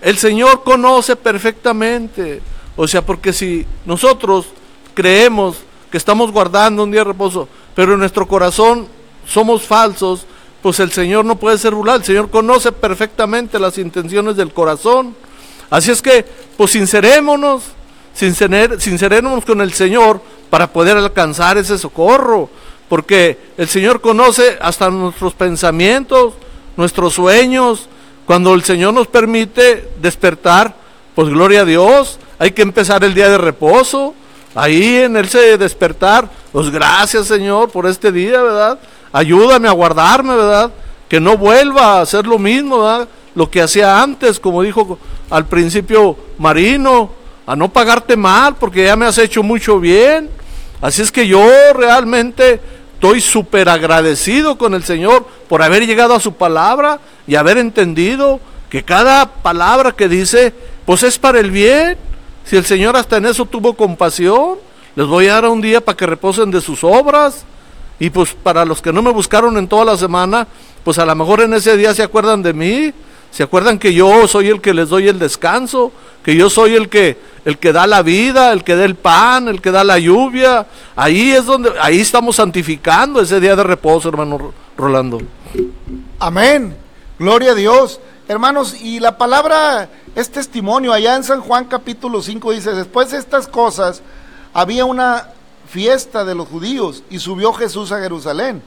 El 0.00 0.16
Señor 0.16 0.64
conoce 0.64 1.14
perfectamente. 1.14 2.40
O 2.74 2.88
sea, 2.88 3.02
porque 3.04 3.34
si 3.34 3.66
nosotros 3.84 4.46
creemos 4.94 5.58
que 5.92 5.98
estamos 5.98 6.32
guardando 6.32 6.82
un 6.82 6.90
día 6.90 7.02
de 7.02 7.04
reposo, 7.04 7.46
pero 7.76 7.92
en 7.92 8.00
nuestro 8.00 8.26
corazón 8.26 8.88
somos 9.28 9.62
falsos, 9.62 10.26
pues 10.62 10.80
el 10.80 10.90
Señor 10.90 11.24
no 11.24 11.36
puede 11.36 11.58
ser 11.58 11.74
burlado. 11.74 11.98
El 11.98 12.04
Señor 12.04 12.30
conoce 12.30 12.72
perfectamente 12.72 13.58
las 13.60 13.76
intenciones 13.78 14.36
del 14.36 14.52
corazón. 14.52 15.14
Así 15.68 15.90
es 15.90 16.00
que, 16.00 16.24
pues 16.56 16.70
sincerémonos, 16.70 17.62
sincerer- 18.18 18.80
sincerémonos 18.80 19.44
con 19.44 19.60
el 19.60 19.72
Señor 19.74 20.22
para 20.50 20.72
poder 20.72 20.96
alcanzar 20.96 21.58
ese 21.58 21.76
socorro. 21.78 22.48
Porque 22.88 23.38
el 23.56 23.68
Señor 23.68 24.00
conoce 24.00 24.56
hasta 24.60 24.90
nuestros 24.90 25.34
pensamientos, 25.34 26.34
nuestros 26.76 27.14
sueños. 27.14 27.88
Cuando 28.26 28.54
el 28.54 28.62
Señor 28.62 28.94
nos 28.94 29.08
permite 29.08 29.90
despertar, 30.00 30.74
pues 31.14 31.28
gloria 31.28 31.62
a 31.62 31.64
Dios. 31.64 32.18
Hay 32.38 32.52
que 32.52 32.62
empezar 32.62 33.02
el 33.04 33.14
día 33.14 33.28
de 33.28 33.38
reposo. 33.38 34.14
Ahí 34.54 34.96
en 34.96 35.16
ese 35.16 35.56
despertar, 35.56 36.28
pues 36.52 36.70
gracias 36.70 37.26
Señor 37.26 37.70
por 37.70 37.86
este 37.86 38.12
día, 38.12 38.42
¿verdad? 38.42 38.78
Ayúdame 39.12 39.68
a 39.68 39.72
guardarme, 39.72 40.36
¿verdad? 40.36 40.70
Que 41.08 41.20
no 41.20 41.36
vuelva 41.36 41.98
a 41.98 42.00
hacer 42.02 42.26
lo 42.26 42.38
mismo, 42.38 42.80
¿verdad? 42.80 43.08
Lo 43.34 43.50
que 43.50 43.62
hacía 43.62 44.02
antes, 44.02 44.38
como 44.38 44.62
dijo 44.62 44.98
al 45.30 45.46
principio 45.46 46.16
Marino, 46.38 47.10
a 47.46 47.56
no 47.56 47.70
pagarte 47.70 48.16
mal 48.16 48.56
porque 48.56 48.84
ya 48.84 48.96
me 48.96 49.06
has 49.06 49.18
hecho 49.18 49.42
mucho 49.42 49.80
bien. 49.80 50.30
Así 50.80 51.00
es 51.00 51.10
que 51.10 51.26
yo 51.26 51.46
realmente 51.74 52.60
estoy 52.94 53.20
súper 53.20 53.68
agradecido 53.68 54.58
con 54.58 54.74
el 54.74 54.84
Señor 54.84 55.26
por 55.48 55.62
haber 55.62 55.86
llegado 55.86 56.14
a 56.14 56.20
su 56.20 56.34
palabra 56.34 57.00
y 57.26 57.36
haber 57.36 57.58
entendido 57.58 58.40
que 58.68 58.82
cada 58.84 59.26
palabra 59.26 59.92
que 59.92 60.08
dice, 60.08 60.52
pues 60.86 61.02
es 61.02 61.18
para 61.18 61.40
el 61.40 61.50
bien. 61.50 61.96
Si 62.44 62.56
el 62.56 62.64
Señor 62.64 62.96
hasta 62.96 63.16
en 63.16 63.26
eso 63.26 63.44
tuvo 63.46 63.74
compasión, 63.74 64.56
les 64.96 65.06
voy 65.06 65.28
a 65.28 65.34
dar 65.34 65.46
un 65.46 65.60
día 65.60 65.80
para 65.80 65.96
que 65.96 66.06
reposen 66.06 66.50
de 66.50 66.60
sus 66.60 66.84
obras. 66.84 67.44
Y 67.98 68.10
pues 68.10 68.34
para 68.34 68.64
los 68.64 68.82
que 68.82 68.92
no 68.92 69.00
me 69.02 69.10
buscaron 69.12 69.56
en 69.58 69.68
toda 69.68 69.84
la 69.84 69.96
semana, 69.96 70.46
pues 70.84 70.98
a 70.98 71.06
lo 71.06 71.14
mejor 71.14 71.40
en 71.42 71.54
ese 71.54 71.76
día 71.76 71.94
se 71.94 72.02
acuerdan 72.02 72.42
de 72.42 72.52
mí, 72.52 72.92
se 73.30 73.44
acuerdan 73.44 73.78
que 73.78 73.94
yo 73.94 74.26
soy 74.26 74.48
el 74.48 74.60
que 74.60 74.74
les 74.74 74.88
doy 74.88 75.06
el 75.08 75.18
descanso, 75.18 75.92
que 76.24 76.34
yo 76.34 76.50
soy 76.50 76.74
el 76.74 76.88
que 76.88 77.16
el 77.44 77.58
que 77.58 77.72
da 77.72 77.86
la 77.86 78.02
vida, 78.02 78.52
el 78.52 78.62
que 78.64 78.74
da 78.76 78.84
el 78.84 78.94
pan, 78.96 79.48
el 79.48 79.60
que 79.60 79.70
da 79.70 79.84
la 79.84 79.98
lluvia. 79.98 80.66
Ahí 80.96 81.30
es 81.32 81.46
donde 81.46 81.72
ahí 81.80 82.00
estamos 82.00 82.36
santificando 82.36 83.20
ese 83.20 83.40
día 83.40 83.54
de 83.56 83.62
reposo, 83.64 84.08
hermano 84.08 84.38
Ro- 84.38 84.54
Rolando. 84.76 85.20
Amén. 86.18 86.76
Gloria 87.18 87.52
a 87.52 87.54
Dios. 87.54 88.00
Hermanos, 88.32 88.74
y 88.80 88.98
la 88.98 89.18
palabra 89.18 89.90
es 90.14 90.30
testimonio. 90.30 90.94
Allá 90.94 91.16
en 91.16 91.22
San 91.22 91.42
Juan 91.42 91.66
capítulo 91.66 92.22
5 92.22 92.52
dice, 92.52 92.72
después 92.72 93.10
de 93.10 93.18
estas 93.18 93.46
cosas, 93.46 94.00
había 94.54 94.86
una 94.86 95.28
fiesta 95.68 96.24
de 96.24 96.34
los 96.34 96.48
judíos 96.48 97.02
y 97.10 97.18
subió 97.18 97.52
Jesús 97.52 97.92
a 97.92 98.00
Jerusalén. 98.00 98.62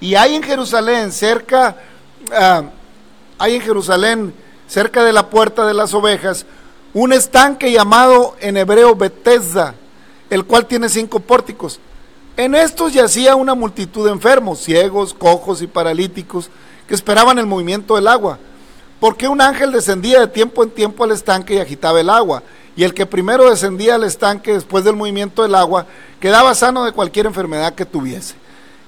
Y 0.00 0.14
hay 0.14 0.34
en 0.34 0.42
Jerusalén, 0.42 1.12
cerca, 1.12 1.76
ah, 2.32 2.62
hay 3.38 3.56
en 3.56 3.60
Jerusalén, 3.60 4.34
cerca 4.66 5.04
de 5.04 5.12
la 5.12 5.28
puerta 5.28 5.66
de 5.66 5.74
las 5.74 5.92
ovejas, 5.92 6.46
un 6.94 7.12
estanque 7.12 7.70
llamado 7.70 8.34
en 8.40 8.56
hebreo 8.56 8.96
Betesda, 8.96 9.74
el 10.30 10.46
cual 10.46 10.64
tiene 10.64 10.88
cinco 10.88 11.20
pórticos. 11.20 11.80
En 12.38 12.54
estos 12.54 12.94
yacía 12.94 13.36
una 13.36 13.54
multitud 13.54 14.06
de 14.06 14.12
enfermos, 14.12 14.60
ciegos, 14.60 15.12
cojos 15.12 15.60
y 15.60 15.66
paralíticos, 15.66 16.48
que 16.88 16.94
esperaban 16.94 17.38
el 17.38 17.44
movimiento 17.44 17.96
del 17.96 18.08
agua. 18.08 18.38
Porque 19.02 19.26
un 19.26 19.40
ángel 19.40 19.72
descendía 19.72 20.20
de 20.20 20.28
tiempo 20.28 20.62
en 20.62 20.70
tiempo 20.70 21.02
al 21.02 21.10
estanque 21.10 21.54
y 21.54 21.58
agitaba 21.58 22.00
el 22.00 22.08
agua. 22.08 22.44
Y 22.76 22.84
el 22.84 22.94
que 22.94 23.04
primero 23.04 23.50
descendía 23.50 23.96
al 23.96 24.04
estanque 24.04 24.52
después 24.52 24.84
del 24.84 24.94
movimiento 24.94 25.42
del 25.42 25.56
agua, 25.56 25.86
quedaba 26.20 26.54
sano 26.54 26.84
de 26.84 26.92
cualquier 26.92 27.26
enfermedad 27.26 27.74
que 27.74 27.84
tuviese. 27.84 28.36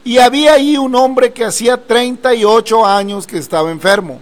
Y 0.04 0.18
había 0.18 0.52
ahí 0.52 0.76
un 0.78 0.94
hombre 0.94 1.32
que 1.32 1.44
hacía 1.44 1.84
38 1.84 2.86
años 2.86 3.26
que 3.26 3.38
estaba 3.38 3.72
enfermo. 3.72 4.20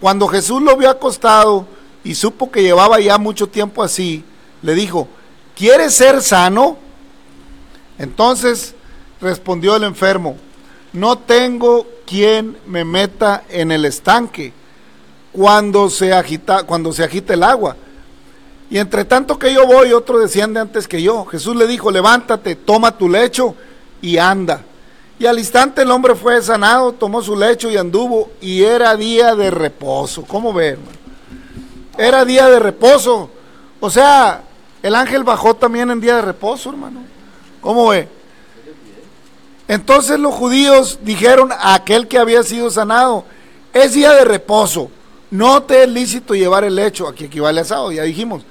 Cuando 0.00 0.28
Jesús 0.28 0.62
lo 0.62 0.76
vio 0.76 0.88
acostado 0.88 1.66
y 2.04 2.14
supo 2.14 2.52
que 2.52 2.62
llevaba 2.62 3.00
ya 3.00 3.18
mucho 3.18 3.48
tiempo 3.48 3.82
así, 3.82 4.22
le 4.62 4.76
dijo, 4.76 5.08
¿quieres 5.56 5.94
ser 5.96 6.22
sano? 6.22 6.76
Entonces 7.98 8.76
respondió 9.20 9.74
el 9.74 9.82
enfermo, 9.82 10.36
no 10.92 11.18
tengo 11.18 11.88
quien 12.06 12.56
me 12.68 12.84
meta 12.84 13.42
en 13.48 13.72
el 13.72 13.84
estanque 13.84 14.52
cuando 15.34 15.90
se 15.90 16.12
agita, 16.12 16.62
cuando 16.62 16.92
se 16.92 17.02
agita 17.02 17.34
el 17.34 17.42
agua. 17.42 17.76
Y 18.70 18.78
entre 18.78 19.04
tanto 19.04 19.38
que 19.38 19.52
yo 19.52 19.66
voy, 19.66 19.92
otro 19.92 20.18
desciende 20.18 20.60
antes 20.60 20.88
que 20.88 21.02
yo. 21.02 21.24
Jesús 21.26 21.56
le 21.56 21.66
dijo, 21.66 21.90
levántate, 21.90 22.54
toma 22.54 22.96
tu 22.96 23.08
lecho 23.08 23.54
y 24.00 24.16
anda. 24.16 24.62
Y 25.18 25.26
al 25.26 25.38
instante 25.38 25.82
el 25.82 25.90
hombre 25.90 26.14
fue 26.14 26.40
sanado, 26.40 26.92
tomó 26.92 27.20
su 27.20 27.36
lecho 27.36 27.68
y 27.68 27.76
anduvo, 27.76 28.30
y 28.40 28.62
era 28.62 28.96
día 28.96 29.34
de 29.34 29.50
reposo. 29.50 30.24
¿Cómo 30.24 30.52
ve, 30.52 30.68
hermano? 30.68 30.98
Era 31.98 32.24
día 32.24 32.48
de 32.48 32.58
reposo. 32.58 33.30
O 33.80 33.90
sea, 33.90 34.42
el 34.82 34.94
ángel 34.94 35.24
bajó 35.24 35.54
también 35.54 35.90
en 35.90 36.00
día 36.00 36.16
de 36.16 36.22
reposo, 36.22 36.70
hermano. 36.70 37.00
¿Cómo 37.60 37.88
ve? 37.88 38.08
Entonces 39.66 40.18
los 40.18 40.34
judíos 40.34 41.00
dijeron 41.02 41.50
a 41.52 41.74
aquel 41.74 42.06
que 42.06 42.18
había 42.18 42.42
sido 42.42 42.70
sanado, 42.70 43.24
es 43.72 43.94
día 43.94 44.12
de 44.12 44.24
reposo, 44.24 44.90
no 45.34 45.64
te 45.64 45.82
es 45.82 45.88
lícito 45.88 46.36
llevar 46.36 46.62
el 46.62 46.76
lecho, 46.76 47.08
aquí 47.08 47.24
equivale 47.24 47.60
a 47.60 47.64
sábado, 47.64 47.90
ya 47.90 48.04
dijimos. 48.04 48.44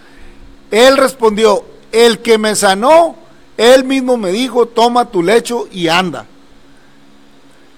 Él 0.69 0.97
respondió, 0.97 1.63
el 1.93 2.19
que 2.19 2.37
me 2.37 2.57
sanó, 2.57 3.15
él 3.55 3.85
mismo 3.85 4.17
me 4.17 4.33
dijo, 4.33 4.65
toma 4.65 5.05
tu 5.05 5.23
lecho 5.23 5.69
y 5.71 5.87
anda. 5.87 6.25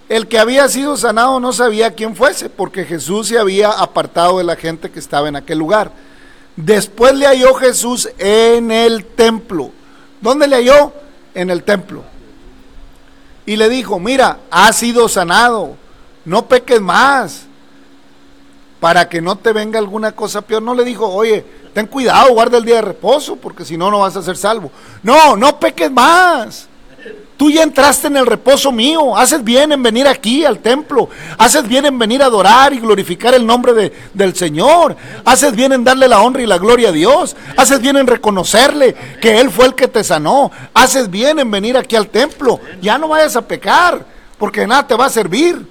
El 0.09 0.27
que 0.27 0.39
había 0.39 0.67
sido 0.69 0.97
sanado 0.97 1.39
no 1.39 1.53
sabía 1.53 1.93
quién 1.93 2.15
fuese, 2.15 2.49
porque 2.49 2.83
Jesús 2.83 3.27
se 3.27 3.37
había 3.37 3.69
apartado 3.69 4.39
de 4.39 4.43
la 4.43 4.55
gente 4.55 4.89
que 4.89 4.97
estaba 4.97 5.29
en 5.29 5.35
aquel 5.35 5.59
lugar. 5.59 5.91
Después 6.55 7.13
le 7.13 7.27
halló 7.27 7.53
Jesús 7.53 8.09
en 8.17 8.71
el 8.71 9.05
templo. 9.05 9.69
¿Dónde 10.19 10.47
le 10.47 10.55
halló? 10.55 10.93
En 11.35 11.51
el 11.51 11.61
templo. 11.61 12.03
Y 13.45 13.55
le 13.55 13.69
dijo, 13.69 13.99
mira, 13.99 14.39
has 14.49 14.77
sido 14.77 15.07
sanado, 15.07 15.75
no 16.25 16.47
peques 16.47 16.81
más, 16.81 17.45
para 18.79 19.09
que 19.09 19.21
no 19.21 19.37
te 19.37 19.53
venga 19.53 19.79
alguna 19.79 20.11
cosa 20.11 20.41
peor. 20.41 20.61
No 20.61 20.73
le 20.75 20.83
dijo, 20.83 21.07
oye, 21.07 21.45
ten 21.73 21.87
cuidado, 21.87 22.33
guarda 22.33 22.57
el 22.57 22.65
día 22.65 22.75
de 22.75 22.81
reposo, 22.81 23.35
porque 23.35 23.65
si 23.65 23.77
no, 23.77 23.89
no 23.89 23.99
vas 23.99 24.15
a 24.15 24.21
ser 24.21 24.37
salvo. 24.37 24.71
No, 25.03 25.35
no 25.35 25.59
peques 25.59 25.91
más. 25.91 26.67
Tú 27.37 27.51
ya 27.51 27.63
entraste 27.63 28.07
en 28.07 28.15
el 28.15 28.25
reposo 28.25 28.71
mío. 28.71 29.17
Haces 29.17 29.43
bien 29.43 29.71
en 29.73 29.83
venir 29.83 30.07
aquí 30.07 30.45
al 30.45 30.59
templo. 30.59 31.09
Haces 31.37 31.67
bien 31.67 31.85
en 31.85 31.99
venir 31.99 32.23
a 32.23 32.27
adorar 32.27 32.73
y 32.73 32.79
glorificar 32.79 33.33
el 33.33 33.45
nombre 33.45 33.73
de, 33.73 33.91
del 34.13 34.35
Señor. 34.35 34.95
Haces 35.25 35.53
bien 35.53 35.73
en 35.73 35.83
darle 35.83 36.07
la 36.07 36.21
honra 36.21 36.41
y 36.41 36.45
la 36.45 36.57
gloria 36.57 36.89
a 36.89 36.93
Dios. 36.93 37.35
Haces 37.57 37.81
bien 37.81 37.97
en 37.97 38.07
reconocerle 38.07 38.95
que 39.21 39.39
Él 39.39 39.49
fue 39.49 39.65
el 39.65 39.75
que 39.75 39.89
te 39.89 40.03
sanó. 40.03 40.49
Haces 40.73 41.09
bien 41.09 41.39
en 41.39 41.51
venir 41.51 41.75
aquí 41.75 41.97
al 41.97 42.07
templo. 42.07 42.61
Ya 42.81 42.97
no 42.97 43.09
vayas 43.09 43.35
a 43.35 43.45
pecar, 43.45 44.05
porque 44.37 44.65
nada 44.65 44.87
te 44.87 44.95
va 44.95 45.07
a 45.07 45.09
servir. 45.09 45.67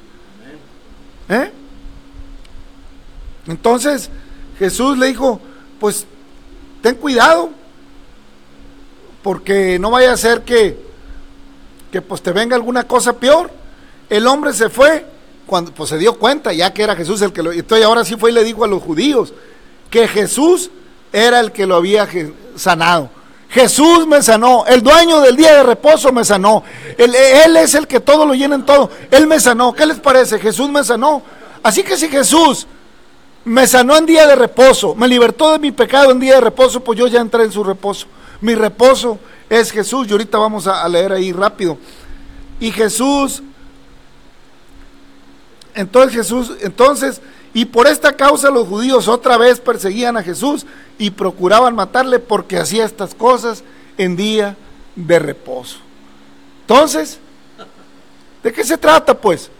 ¿Eh? 1.30 1.50
Entonces 3.46 4.10
Jesús 4.58 4.98
le 4.98 5.06
dijo, 5.08 5.40
pues 5.80 6.06
ten 6.82 6.94
cuidado, 6.96 7.50
porque 9.22 9.78
no 9.78 9.90
vaya 9.90 10.12
a 10.12 10.16
ser 10.16 10.42
que 10.42 10.84
que 11.94 12.02
pues 12.02 12.22
te 12.22 12.32
venga 12.32 12.56
alguna 12.56 12.88
cosa 12.88 13.12
peor. 13.12 13.52
El 14.10 14.26
hombre 14.26 14.52
se 14.52 14.68
fue 14.68 15.06
cuando 15.46 15.70
pues 15.70 15.90
se 15.90 15.96
dio 15.96 16.18
cuenta 16.18 16.52
ya 16.52 16.72
que 16.74 16.82
era 16.82 16.96
Jesús 16.96 17.22
el 17.22 17.32
que 17.32 17.40
lo 17.40 17.52
entonces 17.52 17.86
ahora 17.86 18.04
sí 18.04 18.16
fue 18.16 18.32
y 18.32 18.34
le 18.34 18.42
dijo 18.42 18.64
a 18.64 18.66
los 18.66 18.82
judíos 18.82 19.32
que 19.90 20.08
Jesús 20.08 20.72
era 21.12 21.38
el 21.38 21.52
que 21.52 21.66
lo 21.66 21.76
había 21.76 22.08
sanado. 22.56 23.10
Jesús 23.48 24.08
me 24.08 24.20
sanó, 24.20 24.64
el 24.66 24.82
dueño 24.82 25.20
del 25.20 25.36
día 25.36 25.54
de 25.54 25.62
reposo 25.62 26.10
me 26.12 26.24
sanó. 26.24 26.64
Él, 26.98 27.14
él 27.14 27.56
es 27.58 27.76
el 27.76 27.86
que 27.86 28.00
todo 28.00 28.26
lo 28.26 28.34
llena 28.34 28.56
en 28.56 28.66
todo. 28.66 28.90
Él 29.12 29.28
me 29.28 29.38
sanó. 29.38 29.72
¿Qué 29.72 29.86
les 29.86 30.00
parece? 30.00 30.40
Jesús 30.40 30.68
me 30.68 30.82
sanó. 30.82 31.22
Así 31.62 31.84
que 31.84 31.96
si 31.96 32.08
Jesús 32.08 32.66
me 33.44 33.66
sanó 33.66 33.96
en 33.96 34.06
día 34.06 34.26
de 34.26 34.36
reposo, 34.36 34.94
me 34.94 35.06
libertó 35.06 35.52
de 35.52 35.58
mi 35.58 35.70
pecado 35.70 36.10
en 36.10 36.20
día 36.20 36.36
de 36.36 36.40
reposo, 36.40 36.80
pues 36.80 36.98
yo 36.98 37.06
ya 37.06 37.20
entré 37.20 37.44
en 37.44 37.52
su 37.52 37.62
reposo. 37.62 38.06
Mi 38.40 38.54
reposo 38.54 39.18
es 39.48 39.70
Jesús. 39.70 40.06
Y 40.08 40.12
ahorita 40.12 40.38
vamos 40.38 40.66
a, 40.66 40.86
leer 40.88 41.12
ahí 41.12 41.32
rápido. 41.32 41.78
Y 42.60 42.70
Jesús, 42.70 43.42
entonces 45.74 46.14
Jesús, 46.14 46.52
entonces, 46.60 47.20
y 47.52 47.66
por 47.66 47.86
esta 47.86 48.16
causa 48.16 48.50
los 48.50 48.66
judíos 48.68 49.08
otra 49.08 49.36
vez 49.36 49.60
perseguían 49.60 50.16
a 50.16 50.22
Jesús 50.22 50.66
y 50.98 51.10
procuraban 51.10 51.74
matarle 51.74 52.18
porque 52.18 52.58
hacía 52.58 52.84
estas 52.84 53.14
cosas 53.14 53.62
en 53.98 54.16
día 54.16 54.56
de 54.96 55.18
reposo. 55.18 55.78
Entonces, 56.62 57.18
¿de 58.42 58.52
qué 58.52 58.64
se 58.64 58.78
trata 58.78 59.18
pues? 59.18 59.50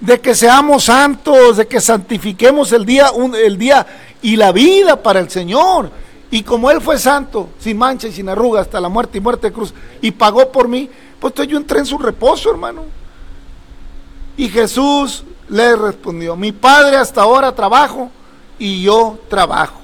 De 0.00 0.20
que 0.20 0.34
seamos 0.34 0.84
santos, 0.84 1.56
de 1.56 1.66
que 1.66 1.80
santifiquemos 1.80 2.72
el 2.72 2.84
día, 2.84 3.10
el 3.42 3.56
día 3.56 3.86
y 4.22 4.36
la 4.36 4.52
vida 4.52 5.02
para 5.02 5.20
el 5.20 5.30
Señor. 5.30 5.90
Y 6.30 6.42
como 6.42 6.70
Él 6.70 6.80
fue 6.80 6.98
santo, 6.98 7.50
sin 7.58 7.78
mancha 7.78 8.08
y 8.08 8.12
sin 8.12 8.28
arruga, 8.28 8.60
hasta 8.60 8.80
la 8.80 8.88
muerte 8.88 9.18
y 9.18 9.20
muerte 9.20 9.48
de 9.48 9.52
cruz, 9.52 9.72
y 10.02 10.10
pagó 10.10 10.50
por 10.50 10.68
mí, 10.68 10.90
pues 11.20 11.32
entonces 11.32 11.52
yo 11.52 11.58
entré 11.58 11.78
en 11.78 11.86
su 11.86 11.98
reposo, 11.98 12.50
hermano. 12.50 12.82
Y 14.36 14.48
Jesús 14.48 15.24
le 15.48 15.76
respondió, 15.76 16.36
mi 16.36 16.52
padre 16.52 16.96
hasta 16.96 17.22
ahora 17.22 17.54
trabajo 17.54 18.10
y 18.58 18.82
yo 18.82 19.18
trabajo. 19.28 19.80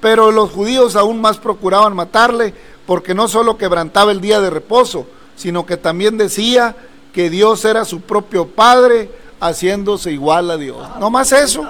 Pero 0.00 0.30
los 0.30 0.50
judíos 0.50 0.96
aún 0.96 1.20
más 1.20 1.38
procuraban 1.38 1.94
matarle 1.94 2.54
porque 2.86 3.14
no 3.14 3.28
solo 3.28 3.56
quebrantaba 3.56 4.12
el 4.12 4.20
día 4.20 4.40
de 4.40 4.50
reposo, 4.50 5.06
sino 5.36 5.64
que 5.64 5.76
también 5.76 6.18
decía 6.18 6.76
que 7.12 7.30
Dios 7.30 7.64
era 7.64 7.84
su 7.84 8.00
propio 8.00 8.48
Padre 8.48 9.10
haciéndose 9.42 10.12
igual 10.12 10.50
a 10.50 10.56
Dios. 10.56 10.78
No 11.00 11.10
más 11.10 11.32
eso. 11.32 11.66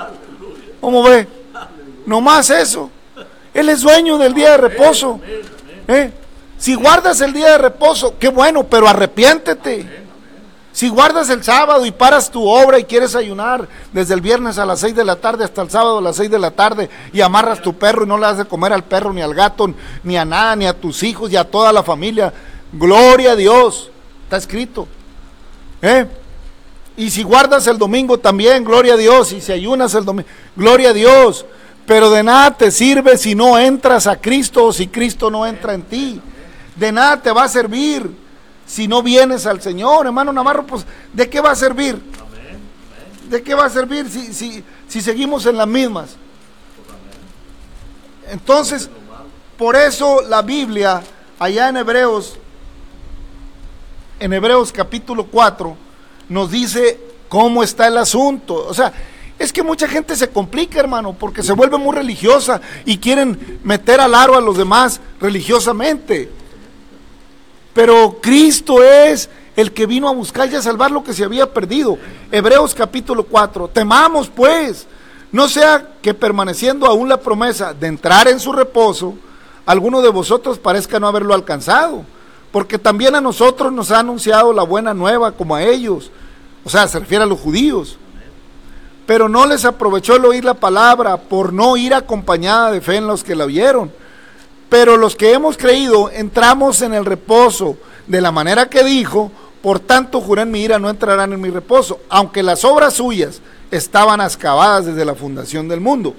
¿Cómo 0.81 1.03
ve? 1.03 1.27
No 2.05 2.21
más 2.21 2.51
eso. 2.51 2.91
Él 3.55 3.69
es 3.71 3.81
dueño 3.81 4.19
del 4.19 4.35
día 4.35 4.53
de 4.53 4.57
reposo. 4.59 5.19
¿Eh? 5.89 6.13
Si 6.59 6.75
guardas 6.75 7.21
el 7.23 7.33
día 7.33 7.53
de 7.53 7.59
reposo, 7.59 8.19
qué 8.19 8.29
bueno, 8.29 8.65
pero 8.65 8.87
arrepiéntete. 8.87 10.03
Si 10.73 10.89
guardas 10.89 11.29
el 11.31 11.43
sábado 11.43 11.85
y 11.85 11.91
paras 11.91 12.31
tu 12.31 12.47
obra 12.47 12.79
y 12.79 12.85
quieres 12.85 13.15
ayunar 13.15 13.69
desde 13.93 14.15
el 14.15 14.21
viernes 14.21 14.59
a 14.59 14.65
las 14.65 14.81
6 14.81 14.95
de 14.95 15.05
la 15.05 15.17
tarde 15.17 15.45
hasta 15.45 15.63
el 15.63 15.71
sábado 15.71 15.99
a 15.99 16.03
las 16.03 16.17
6 16.17 16.31
de 16.31 16.39
la 16.39 16.51
tarde 16.51 16.89
y 17.13 17.21
amarras 17.21 17.61
tu 17.61 17.75
perro 17.75 18.05
y 18.05 18.07
no 18.07 18.17
le 18.17 18.27
das 18.27 18.39
de 18.39 18.45
comer 18.45 18.73
al 18.73 18.85
perro 18.85 19.13
ni 19.13 19.21
al 19.21 19.35
gato 19.35 19.73
ni 20.03 20.17
a 20.17 20.25
nada, 20.25 20.57
ni 20.57 20.67
a 20.67 20.79
tus 20.79 21.03
hijos 21.03 21.31
y 21.31 21.37
a 21.37 21.45
toda 21.45 21.73
la 21.73 21.83
familia, 21.83 22.33
gloria 22.73 23.33
a 23.33 23.37
Dios, 23.37 23.91
está 24.25 24.39
escrito. 24.39 24.89
¿Eh? 25.83 26.07
Y 26.97 27.11
si 27.11 27.23
guardas 27.23 27.67
el 27.67 27.79
domingo 27.79 28.19
también, 28.19 28.65
gloria 28.65 28.95
a 28.95 28.97
Dios. 28.97 29.33
Y 29.33 29.41
si 29.41 29.53
ayunas 29.53 29.95
el 29.95 30.05
domingo, 30.05 30.29
gloria 30.57 30.91
a 30.91 30.93
Dios. 30.93 31.47
Pero 31.87 32.11
de 32.11 32.23
nada 32.23 32.57
te 32.57 32.71
sirve 32.71 33.17
si 33.19 33.35
no 33.35 33.59
entras 33.59 34.07
a 34.07 34.21
Cristo 34.21 34.67
o 34.67 34.73
si 34.73 34.89
Cristo 34.89 35.31
no 35.31 35.47
entra 35.47 35.75
en 35.75 35.83
ti. 35.83 36.21
De 36.77 36.93
nada 36.93 37.21
te 37.21 37.33
va 37.33 37.45
a 37.45 37.49
servir 37.49 38.23
si 38.67 38.89
no 38.89 39.03
vienes 39.03 39.47
al 39.47 39.61
Señor, 39.61 40.07
hermano 40.07 40.33
Navarro, 40.33 40.67
pues 40.67 40.87
¿de 41.13 41.29
qué 41.29 41.41
va 41.41 41.51
a 41.51 41.57
servir? 41.57 42.01
¿De 43.29 43.43
qué 43.43 43.55
va 43.55 43.67
a 43.67 43.71
servir 43.71 44.09
si, 44.09 44.33
si, 44.33 44.65
si 44.89 45.01
seguimos 45.03 45.45
en 45.47 45.57
las 45.57 45.67
mismas? 45.67 46.17
Entonces, 48.31 48.89
por 49.59 49.77
eso 49.77 50.23
la 50.23 50.43
Biblia, 50.43 51.03
allá 51.39 51.69
en 51.69 51.77
Hebreos, 51.77 52.39
en 54.19 54.33
Hebreos 54.33 54.73
capítulo 54.73 55.27
4, 55.27 55.77
nos 56.29 56.51
dice 56.51 56.99
cómo 57.29 57.63
está 57.63 57.89
el 57.89 57.99
asunto. 57.99 58.67
O 58.67 58.75
sea, 58.75 58.93
es 59.39 59.53
que 59.53 59.63
mucha 59.63 59.89
gente 59.89 60.15
se 60.17 60.29
complica, 60.29 60.79
hermano, 60.79 61.17
porque 61.19 61.43
se 61.43 61.53
vuelve 61.53 61.77
muy 61.77 61.95
religiosa 61.95 62.61
y 62.85 62.99
quieren 62.99 63.59
meter 63.65 64.01
al 64.01 64.15
aro 64.15 64.37
a 64.37 64.41
los 64.41 64.57
demás 64.57 65.01
religiosamente. 65.21 66.31
Pero 67.75 68.19
Cristo 68.21 68.83
es 68.83 69.29
el 69.57 69.73
que 69.73 69.87
vino 69.87 70.09
a 70.09 70.13
buscar 70.13 70.51
y 70.51 70.55
a 70.55 70.63
salvar 70.63 70.91
lo 70.91 71.03
que 71.03 71.13
se 71.13 71.25
había 71.25 71.53
perdido. 71.53 71.99
Hebreos 72.31 72.75
capítulo 72.75 73.25
4. 73.25 73.69
Temamos 73.69 74.29
pues, 74.29 74.87
no 75.31 75.49
sea 75.49 75.95
que 76.01 76.15
permaneciendo 76.15 76.87
aún 76.87 77.09
la 77.09 77.21
promesa 77.21 77.75
de 77.75 77.87
entrar 77.87 78.29
en 78.29 78.39
su 78.39 78.53
reposo, 78.53 79.15
alguno 79.67 80.03
de 80.03 80.11
vosotros 80.11 80.59
parezca 80.59 81.01
no 81.01 81.09
haberlo 81.09 81.35
alcanzado. 81.35 82.05
Porque 82.53 82.79
también 82.79 83.15
a 83.15 83.21
nosotros 83.21 83.73
nos 83.73 83.91
ha 83.91 83.99
anunciado 83.99 84.53
la 84.53 84.63
buena 84.63 84.95
nueva 84.95 85.33
como 85.33 85.57
a 85.57 85.63
ellos. 85.63 86.11
O 86.65 86.71
sea, 86.71 86.87
se 86.87 87.01
refiere 87.01 87.25
a 87.25 87.27
los 87.27 87.41
judíos 87.41 87.99
pero 89.07 89.29
no 89.29 89.47
les 89.47 89.65
aprovechó 89.65 90.17
el 90.17 90.25
oír 90.25 90.45
la 90.45 90.55
palabra 90.55 91.17
por 91.17 91.53
no 91.53 91.77
ir 91.77 91.95
acompañada 91.95 92.71
de 92.71 92.81
fe 92.81 92.97
en 92.97 93.07
los 93.07 93.25
que 93.25 93.35
la 93.35 93.45
oyeron. 93.45 93.93
Pero 94.69 94.97
los 94.97 95.17
que 95.17 95.33
hemos 95.33 95.57
creído 95.57 96.11
entramos 96.11 96.81
en 96.83 96.95
el 96.95 97.05
reposo 97.05 97.77
de 98.07 98.21
la 98.21 98.33
manera 98.33 98.71
que 98.71 98.85
dijo, 98.85 99.31
por 99.61 99.81
tanto 99.81 100.21
juré 100.21 100.43
en 100.43 100.51
mi 100.51 100.63
ira 100.63 100.79
no 100.79 100.89
entrarán 100.89 101.33
en 101.33 101.41
mi 101.41 101.51
reposo, 101.51 102.01
aunque 102.09 102.43
las 102.43 102.65
obras 102.65 102.95
suyas 102.95 103.41
estaban 103.71 104.21
excavadas 104.21 104.87
desde 104.87 105.05
la 105.05 105.15
fundación 105.15 105.69
del 105.69 105.81
mundo. 105.81 106.15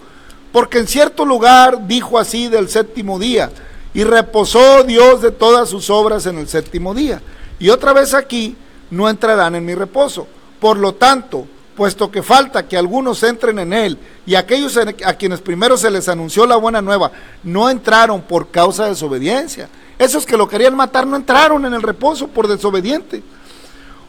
Porque 0.52 0.78
en 0.78 0.88
cierto 0.88 1.26
lugar 1.26 1.88
dijo 1.88 2.20
así 2.20 2.48
del 2.48 2.70
séptimo 2.70 3.18
día, 3.18 3.50
y 3.94 4.04
reposó 4.04 4.84
Dios 4.84 5.22
de 5.22 5.32
todas 5.32 5.70
sus 5.70 5.90
obras 5.90 6.26
en 6.26 6.38
el 6.38 6.48
séptimo 6.48 6.94
día. 6.94 7.22
Y 7.60 7.70
otra 7.70 7.94
vez 7.94 8.14
aquí 8.14 8.56
no 8.90 9.10
entrarán 9.10 9.56
en 9.56 9.66
mi 9.66 9.76
reposo. 9.76 10.28
Por 10.60 10.78
lo 10.78 10.94
tanto, 10.94 11.48
puesto 11.76 12.12
que 12.12 12.24
falta 12.24 12.68
que 12.68 12.78
algunos 12.78 13.22
entren 13.24 13.60
en 13.60 13.74
él, 13.74 13.98
y 14.26 14.36
aquellos 14.36 14.78
a 14.78 15.14
quienes 15.14 15.42
primero 15.42 15.78
se 15.78 15.92
les 15.92 16.08
anunció 16.08 16.46
la 16.46 16.56
buena 16.56 16.82
nueva 16.82 17.12
no 17.44 17.70
entraron 17.70 18.22
por 18.22 18.50
causa 18.50 18.84
de 18.84 18.92
desobediencia. 18.92 19.70
Esos 20.00 20.26
que 20.26 20.38
lo 20.38 20.48
querían 20.48 20.76
matar 20.76 21.06
no 21.06 21.16
entraron 21.16 21.66
en 21.66 21.74
el 21.74 21.82
reposo 21.82 22.28
por 22.28 22.48
desobediente. 22.48 23.24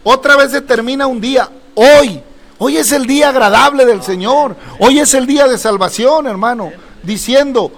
Otra 0.02 0.36
vez 0.36 0.50
se 0.50 0.60
termina 0.60 1.06
un 1.06 1.20
día, 1.20 1.50
hoy, 1.74 2.22
hoy 2.58 2.76
es 2.76 2.92
el 2.92 3.06
día 3.06 3.30
agradable 3.30 3.86
del 3.86 4.02
Señor, 4.02 4.56
hoy 4.78 4.98
es 4.98 5.14
el 5.14 5.26
día 5.26 5.48
de 5.48 5.56
salvación, 5.56 6.26
hermano, 6.26 6.72
diciendo, 7.02 7.72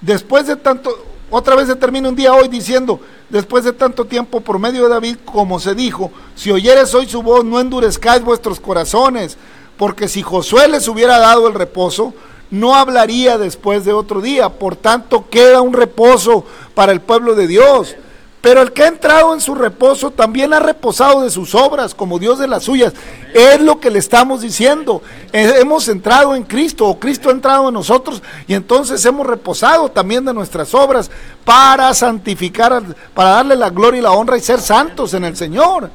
después 0.00 0.46
de 0.46 0.56
tanto, 0.56 1.13
otra 1.34 1.56
vez 1.56 1.66
se 1.66 1.76
termina 1.76 2.08
un 2.08 2.14
día 2.14 2.32
hoy 2.32 2.48
diciendo, 2.48 3.00
después 3.28 3.64
de 3.64 3.72
tanto 3.72 4.04
tiempo 4.04 4.40
por 4.40 4.58
medio 4.58 4.84
de 4.84 4.90
David, 4.90 5.16
como 5.24 5.58
se 5.58 5.74
dijo, 5.74 6.12
si 6.36 6.52
oyeres 6.52 6.94
hoy 6.94 7.08
su 7.08 7.22
voz, 7.22 7.44
no 7.44 7.58
endurezcáis 7.58 8.22
vuestros 8.22 8.60
corazones, 8.60 9.36
porque 9.76 10.06
si 10.06 10.22
Josué 10.22 10.68
les 10.68 10.86
hubiera 10.86 11.18
dado 11.18 11.48
el 11.48 11.54
reposo, 11.54 12.14
no 12.50 12.74
hablaría 12.76 13.36
después 13.36 13.84
de 13.84 13.92
otro 13.92 14.20
día. 14.20 14.48
Por 14.48 14.76
tanto, 14.76 15.28
queda 15.28 15.60
un 15.60 15.72
reposo 15.72 16.44
para 16.74 16.92
el 16.92 17.00
pueblo 17.00 17.34
de 17.34 17.48
Dios. 17.48 17.96
Pero 18.44 18.60
el 18.60 18.74
que 18.74 18.82
ha 18.82 18.88
entrado 18.88 19.32
en 19.32 19.40
su 19.40 19.54
reposo 19.54 20.10
también 20.10 20.52
ha 20.52 20.60
reposado 20.60 21.22
de 21.22 21.30
sus 21.30 21.54
obras, 21.54 21.94
como 21.94 22.18
Dios 22.18 22.38
de 22.38 22.46
las 22.46 22.64
suyas. 22.64 22.92
Es 23.32 23.58
lo 23.58 23.80
que 23.80 23.90
le 23.90 23.98
estamos 23.98 24.42
diciendo. 24.42 25.00
Eh, 25.32 25.54
hemos 25.60 25.88
entrado 25.88 26.34
en 26.34 26.42
Cristo, 26.42 26.86
o 26.86 26.98
Cristo 27.00 27.30
ha 27.30 27.32
entrado 27.32 27.68
en 27.68 27.74
nosotros, 27.74 28.22
y 28.46 28.52
entonces 28.52 29.02
hemos 29.06 29.26
reposado 29.26 29.90
también 29.90 30.26
de 30.26 30.34
nuestras 30.34 30.74
obras 30.74 31.10
para 31.42 31.94
santificar, 31.94 32.82
para 33.14 33.30
darle 33.30 33.56
la 33.56 33.70
gloria 33.70 34.00
y 34.00 34.02
la 34.02 34.12
honra 34.12 34.36
y 34.36 34.42
ser 34.42 34.60
santos 34.60 35.14
en 35.14 35.24
el 35.24 35.38
Señor. 35.38 35.88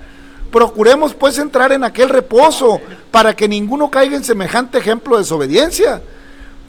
Procuremos 0.51 1.13
pues 1.13 1.37
entrar 1.37 1.71
en 1.71 1.83
aquel 1.83 2.09
reposo 2.09 2.81
para 3.11 3.35
que 3.35 3.47
ninguno 3.47 3.91
caiga 3.91 4.17
en 4.17 4.23
semejante 4.23 4.79
ejemplo 4.79 5.17
de 5.17 5.21
desobediencia 5.21 6.01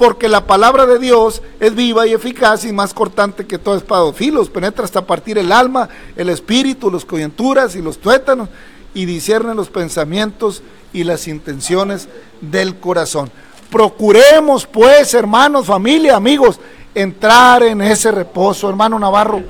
porque 0.00 0.30
la 0.30 0.46
palabra 0.46 0.86
de 0.86 0.98
Dios 0.98 1.42
es 1.60 1.74
viva 1.74 2.06
y 2.06 2.14
eficaz 2.14 2.64
y 2.64 2.72
más 2.72 2.94
cortante 2.94 3.46
que 3.46 3.58
todo 3.58 3.76
espada 3.76 4.06
de 4.06 4.14
filos, 4.14 4.48
penetra 4.48 4.82
hasta 4.82 5.04
partir 5.04 5.36
el 5.36 5.52
alma, 5.52 5.90
el 6.16 6.30
espíritu, 6.30 6.90
las 6.90 7.04
coyunturas 7.04 7.76
y 7.76 7.82
los 7.82 7.98
tuétanos, 7.98 8.48
y 8.94 9.04
discierne 9.04 9.54
los 9.54 9.68
pensamientos 9.68 10.62
y 10.94 11.04
las 11.04 11.28
intenciones 11.28 12.08
del 12.40 12.76
corazón. 12.76 13.30
Procuremos, 13.70 14.66
pues, 14.66 15.12
hermanos, 15.12 15.66
familia, 15.66 16.16
amigos, 16.16 16.58
entrar 16.94 17.62
en 17.62 17.82
ese 17.82 18.10
reposo, 18.10 18.70
hermano 18.70 18.98
Navarro. 18.98 19.42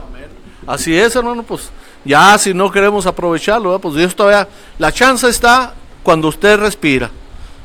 Así 0.67 0.99
es, 0.99 1.15
hermano, 1.15 1.45
pues 1.45 1.71
ya 2.05 2.37
si 2.39 2.53
no 2.53 2.73
queremos 2.73 3.07
aprovecharlo, 3.07 3.79
pues 3.79 3.95
Dios 3.95 4.17
todavía, 4.17 4.49
la 4.81 4.91
chance 4.91 5.29
está 5.29 5.75
cuando 6.03 6.27
usted 6.27 6.59
respira. 6.59 7.09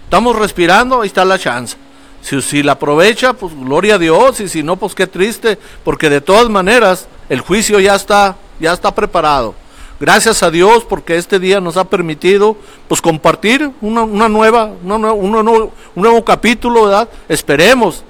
Estamos 0.04 0.36
respirando, 0.36 1.02
ahí 1.02 1.08
está 1.08 1.26
la 1.26 1.40
chance. 1.40 1.78
Si, 2.26 2.64
la 2.64 2.72
aprovecha, 2.72 3.34
pues 3.34 3.54
gloria 3.56 3.96
a 3.96 4.00
Dios, 4.00 4.40
y 4.40 4.50
si 4.50 4.64
no, 4.64 4.78
pues 4.78 4.96
qué 4.96 5.06
triste, 5.06 5.60
porque 5.84 6.10
de 6.10 6.22
todas 6.22 6.50
maneras 6.50 7.08
el 7.30 7.40
juicio 7.40 7.80
ya 7.80 7.94
está, 7.94 8.36
ya 8.60 8.74
está 8.74 8.96
preparado. 8.96 9.54
Gracias 10.00 10.42
a 10.42 10.50
Dios 10.50 10.84
porque 10.90 11.18
este 11.18 11.38
día 11.38 11.62
nos 11.62 11.78
ha 11.78 11.84
permitido 11.84 12.58
pues 12.88 13.00
compartir 13.00 13.70
una, 13.80 14.28
nueva, 14.28 14.72
una, 14.84 15.14
un, 15.14 15.32
nuevo, 15.32 15.72
un 15.94 16.04
nuevo 16.04 16.26
capítulo, 16.26 16.86
¿verdad? 16.86 17.08
Esperemos, 17.30 18.04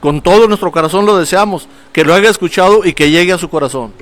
con 0.00 0.22
todo 0.22 0.46
nuestro 0.46 0.70
corazón 0.70 1.04
lo 1.04 1.18
deseamos, 1.18 1.66
que 1.92 2.04
lo 2.04 2.14
haya 2.14 2.30
escuchado 2.30 2.84
y 2.84 2.92
que 2.92 3.10
llegue 3.10 3.32
a 3.32 3.38
su 3.38 3.50
corazón. 3.50 3.92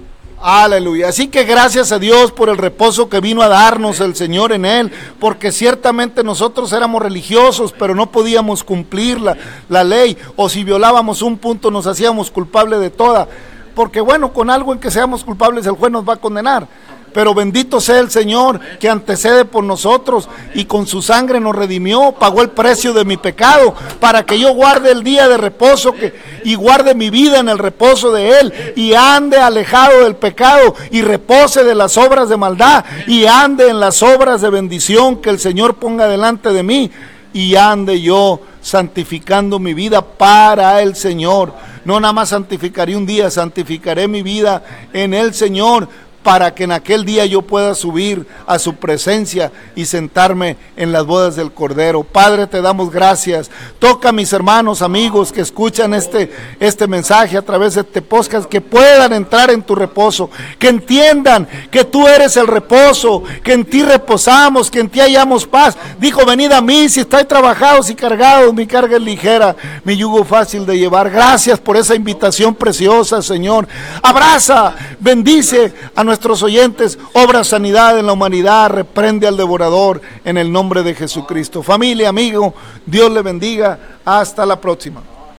Aleluya. 0.47 1.09
Así 1.09 1.29
que 1.29 1.45
gracias 1.45 1.91
a 1.91 1.99
Dios 1.99 2.31
por 2.31 2.51
el 2.51 2.59
reposo 2.59 3.09
que 3.09 3.21
vino 3.21 3.41
a 3.41 3.49
darnos 3.49 4.01
el 4.01 4.15
Señor 4.15 4.53
en 4.53 4.67
Él, 4.67 4.93
porque 5.19 5.51
ciertamente 5.51 6.23
nosotros 6.23 6.71
éramos 6.75 7.01
religiosos, 7.01 7.73
pero 7.73 7.95
no 7.95 8.11
podíamos 8.11 8.63
cumplir 8.63 9.23
la, 9.23 9.39
la 9.71 9.83
ley, 9.85 10.19
o 10.37 10.51
si 10.51 10.63
violábamos 10.63 11.23
un 11.23 11.39
punto 11.39 11.71
nos 11.71 11.87
hacíamos 11.87 12.31
culpable 12.31 12.77
de 12.77 12.91
toda. 12.91 13.27
Porque 13.75 14.03
bueno, 14.03 14.35
con 14.35 14.51
algo 14.51 14.75
en 14.75 14.81
que 14.81 14.91
seamos 14.91 15.25
culpables 15.25 15.65
el 15.65 15.77
juez 15.77 15.91
nos 15.91 16.07
va 16.07 16.13
a 16.13 16.19
condenar. 16.19 16.69
Pero 17.15 17.33
bendito 17.33 17.81
sea 17.81 18.01
el 18.01 18.11
Señor 18.11 18.59
que 18.81 18.91
antecede 18.91 19.45
por 19.45 19.63
nosotros 19.63 20.29
y 20.53 20.65
con 20.65 20.89
su 20.89 21.01
sangre 21.01 21.39
nos 21.39 21.55
redimió, 21.55 22.13
pagó 22.13 22.43
el 22.43 22.51
precio 22.51 22.93
de 22.93 23.05
mi 23.05 23.17
pecado 23.17 23.73
para 24.01 24.27
que 24.27 24.39
yo 24.39 24.53
guarde 24.53 24.91
el 24.91 25.05
día 25.05 25.29
de 25.29 25.37
reposo 25.37 25.95
y 26.43 26.57
guarde 26.57 26.97
mi 26.97 27.11
vida 27.11 27.39
en 27.39 27.49
el 27.49 27.59
reposo 27.59 28.13
de 28.13 28.41
Él 28.41 28.53
y 28.75 28.95
ande 28.95 29.39
alejado 29.39 30.03
del 30.03 30.17
pecado 30.17 30.75
y 30.91 31.03
repose 31.03 31.63
de 31.63 31.77
las 31.77 31.97
obras 31.97 32.29
de 32.29 32.37
maldad 32.37 32.85
y 33.07 33.27
ande 33.27 33.69
en 33.69 33.79
las 33.79 34.03
obras 34.03 34.41
de 34.41 34.51
bendición 34.51 35.23
que 35.23 35.31
el 35.31 35.39
Señor 35.39 35.77
ponga 35.77 36.09
delante 36.09 36.53
de 36.53 36.65
mí 36.65 36.91
y 37.33 37.55
ande 37.55 38.01
yo 38.01 38.41
santificando 38.61 39.59
mi 39.59 39.75
vida 39.75 40.03
para 40.03 40.83
el 40.83 40.97
Señor. 40.97 41.53
No 41.85 42.01
nada 42.01 42.15
más 42.15 42.31
santificaré 42.31 42.97
un 42.97 43.05
día, 43.05 43.31
santificaré 43.31 44.09
mi 44.09 44.23
vida 44.23 44.65
en 44.93 45.13
el 45.13 45.35
Señor 45.35 45.87
para 46.25 46.55
que 46.55 46.65
en 46.65 46.73
aquel 46.73 47.05
día 47.05 47.27
yo 47.27 47.43
pueda 47.43 47.75
subir 47.75 48.27
a 48.47 48.59
su 48.59 48.77
presencia 48.77 49.53
y 49.77 49.85
sentarme 49.85 50.57
en 50.75 50.91
las 50.91 51.05
bodas 51.05 51.37
del 51.37 51.53
Cordero. 51.53 52.03
Padre, 52.03 52.47
te 52.47 52.63
damos 52.63 52.91
gracias. 52.91 53.51
Toca 53.79 54.09
a 54.09 54.13
mis 54.13 54.33
hermanos, 54.33 54.81
amigos 54.81 55.31
que 55.31 55.43
escuchan 55.43 55.93
este, 55.93 56.33
este 56.59 56.87
mensaje 56.87 57.37
a 57.37 57.43
través 57.43 57.75
de 57.75 57.83
este 57.83 58.01
podcast, 58.01 58.49
que 58.49 58.63
puedan 58.63 59.13
entrar 59.13 59.51
en 59.51 59.63
tu 59.63 59.75
reposo, 59.75 60.31
que 60.59 60.69
entiendan 60.69 61.47
que 61.71 61.85
tú 61.85 62.09
eres 62.09 62.39
el 62.39 62.47
reposo, 62.47 63.23
que 63.43 63.53
en 63.53 63.67
ti 63.67 63.83
reposamos, 63.83 64.71
que 64.71 64.81
en 64.81 64.89
ti 64.89 65.01
hallamos 65.01 65.47
paz. 65.47 65.77
Dijo, 66.01 66.25
venid 66.25 66.53
a 66.53 66.63
mí 66.63 66.89
si 66.89 67.01
estáis 67.01 67.29
trabajados 67.29 67.91
y 67.91 67.95
cargados, 67.95 68.55
mi 68.55 68.67
carga 68.67 68.97
es 68.97 69.03
ligera, 69.03 69.55
mi 69.85 69.95
yugo 69.95 70.25
fácil 70.25 70.65
de 70.65 70.79
llevar. 70.79 71.11
Gracias 71.11 71.61
por 71.61 71.77
esa 71.77 71.95
invitación 71.95 72.55
preciosa, 72.55 73.21
Señor. 73.21 73.69
Abraza, 74.03 74.75
bendice 75.01 75.75
a 75.95 76.03
nuestros 76.15 76.45
oyentes, 76.45 76.97
obra 77.13 77.43
sanidad 77.43 77.99
en 77.99 78.07
la 78.07 78.13
humanidad, 78.13 78.71
reprende 78.71 79.27
al 79.27 79.37
devorador 79.37 80.01
en 80.25 80.39
el 80.39 80.53
nombre 80.53 80.85
de 80.85 80.95
Jesucristo. 80.95 81.61
Familia, 81.61 82.09
amigo, 82.09 82.55
Dios 82.87 83.11
le 83.11 83.21
bendiga. 83.21 83.99
Hasta 84.05 84.47
la 84.47 84.61
próxima. 84.61 85.14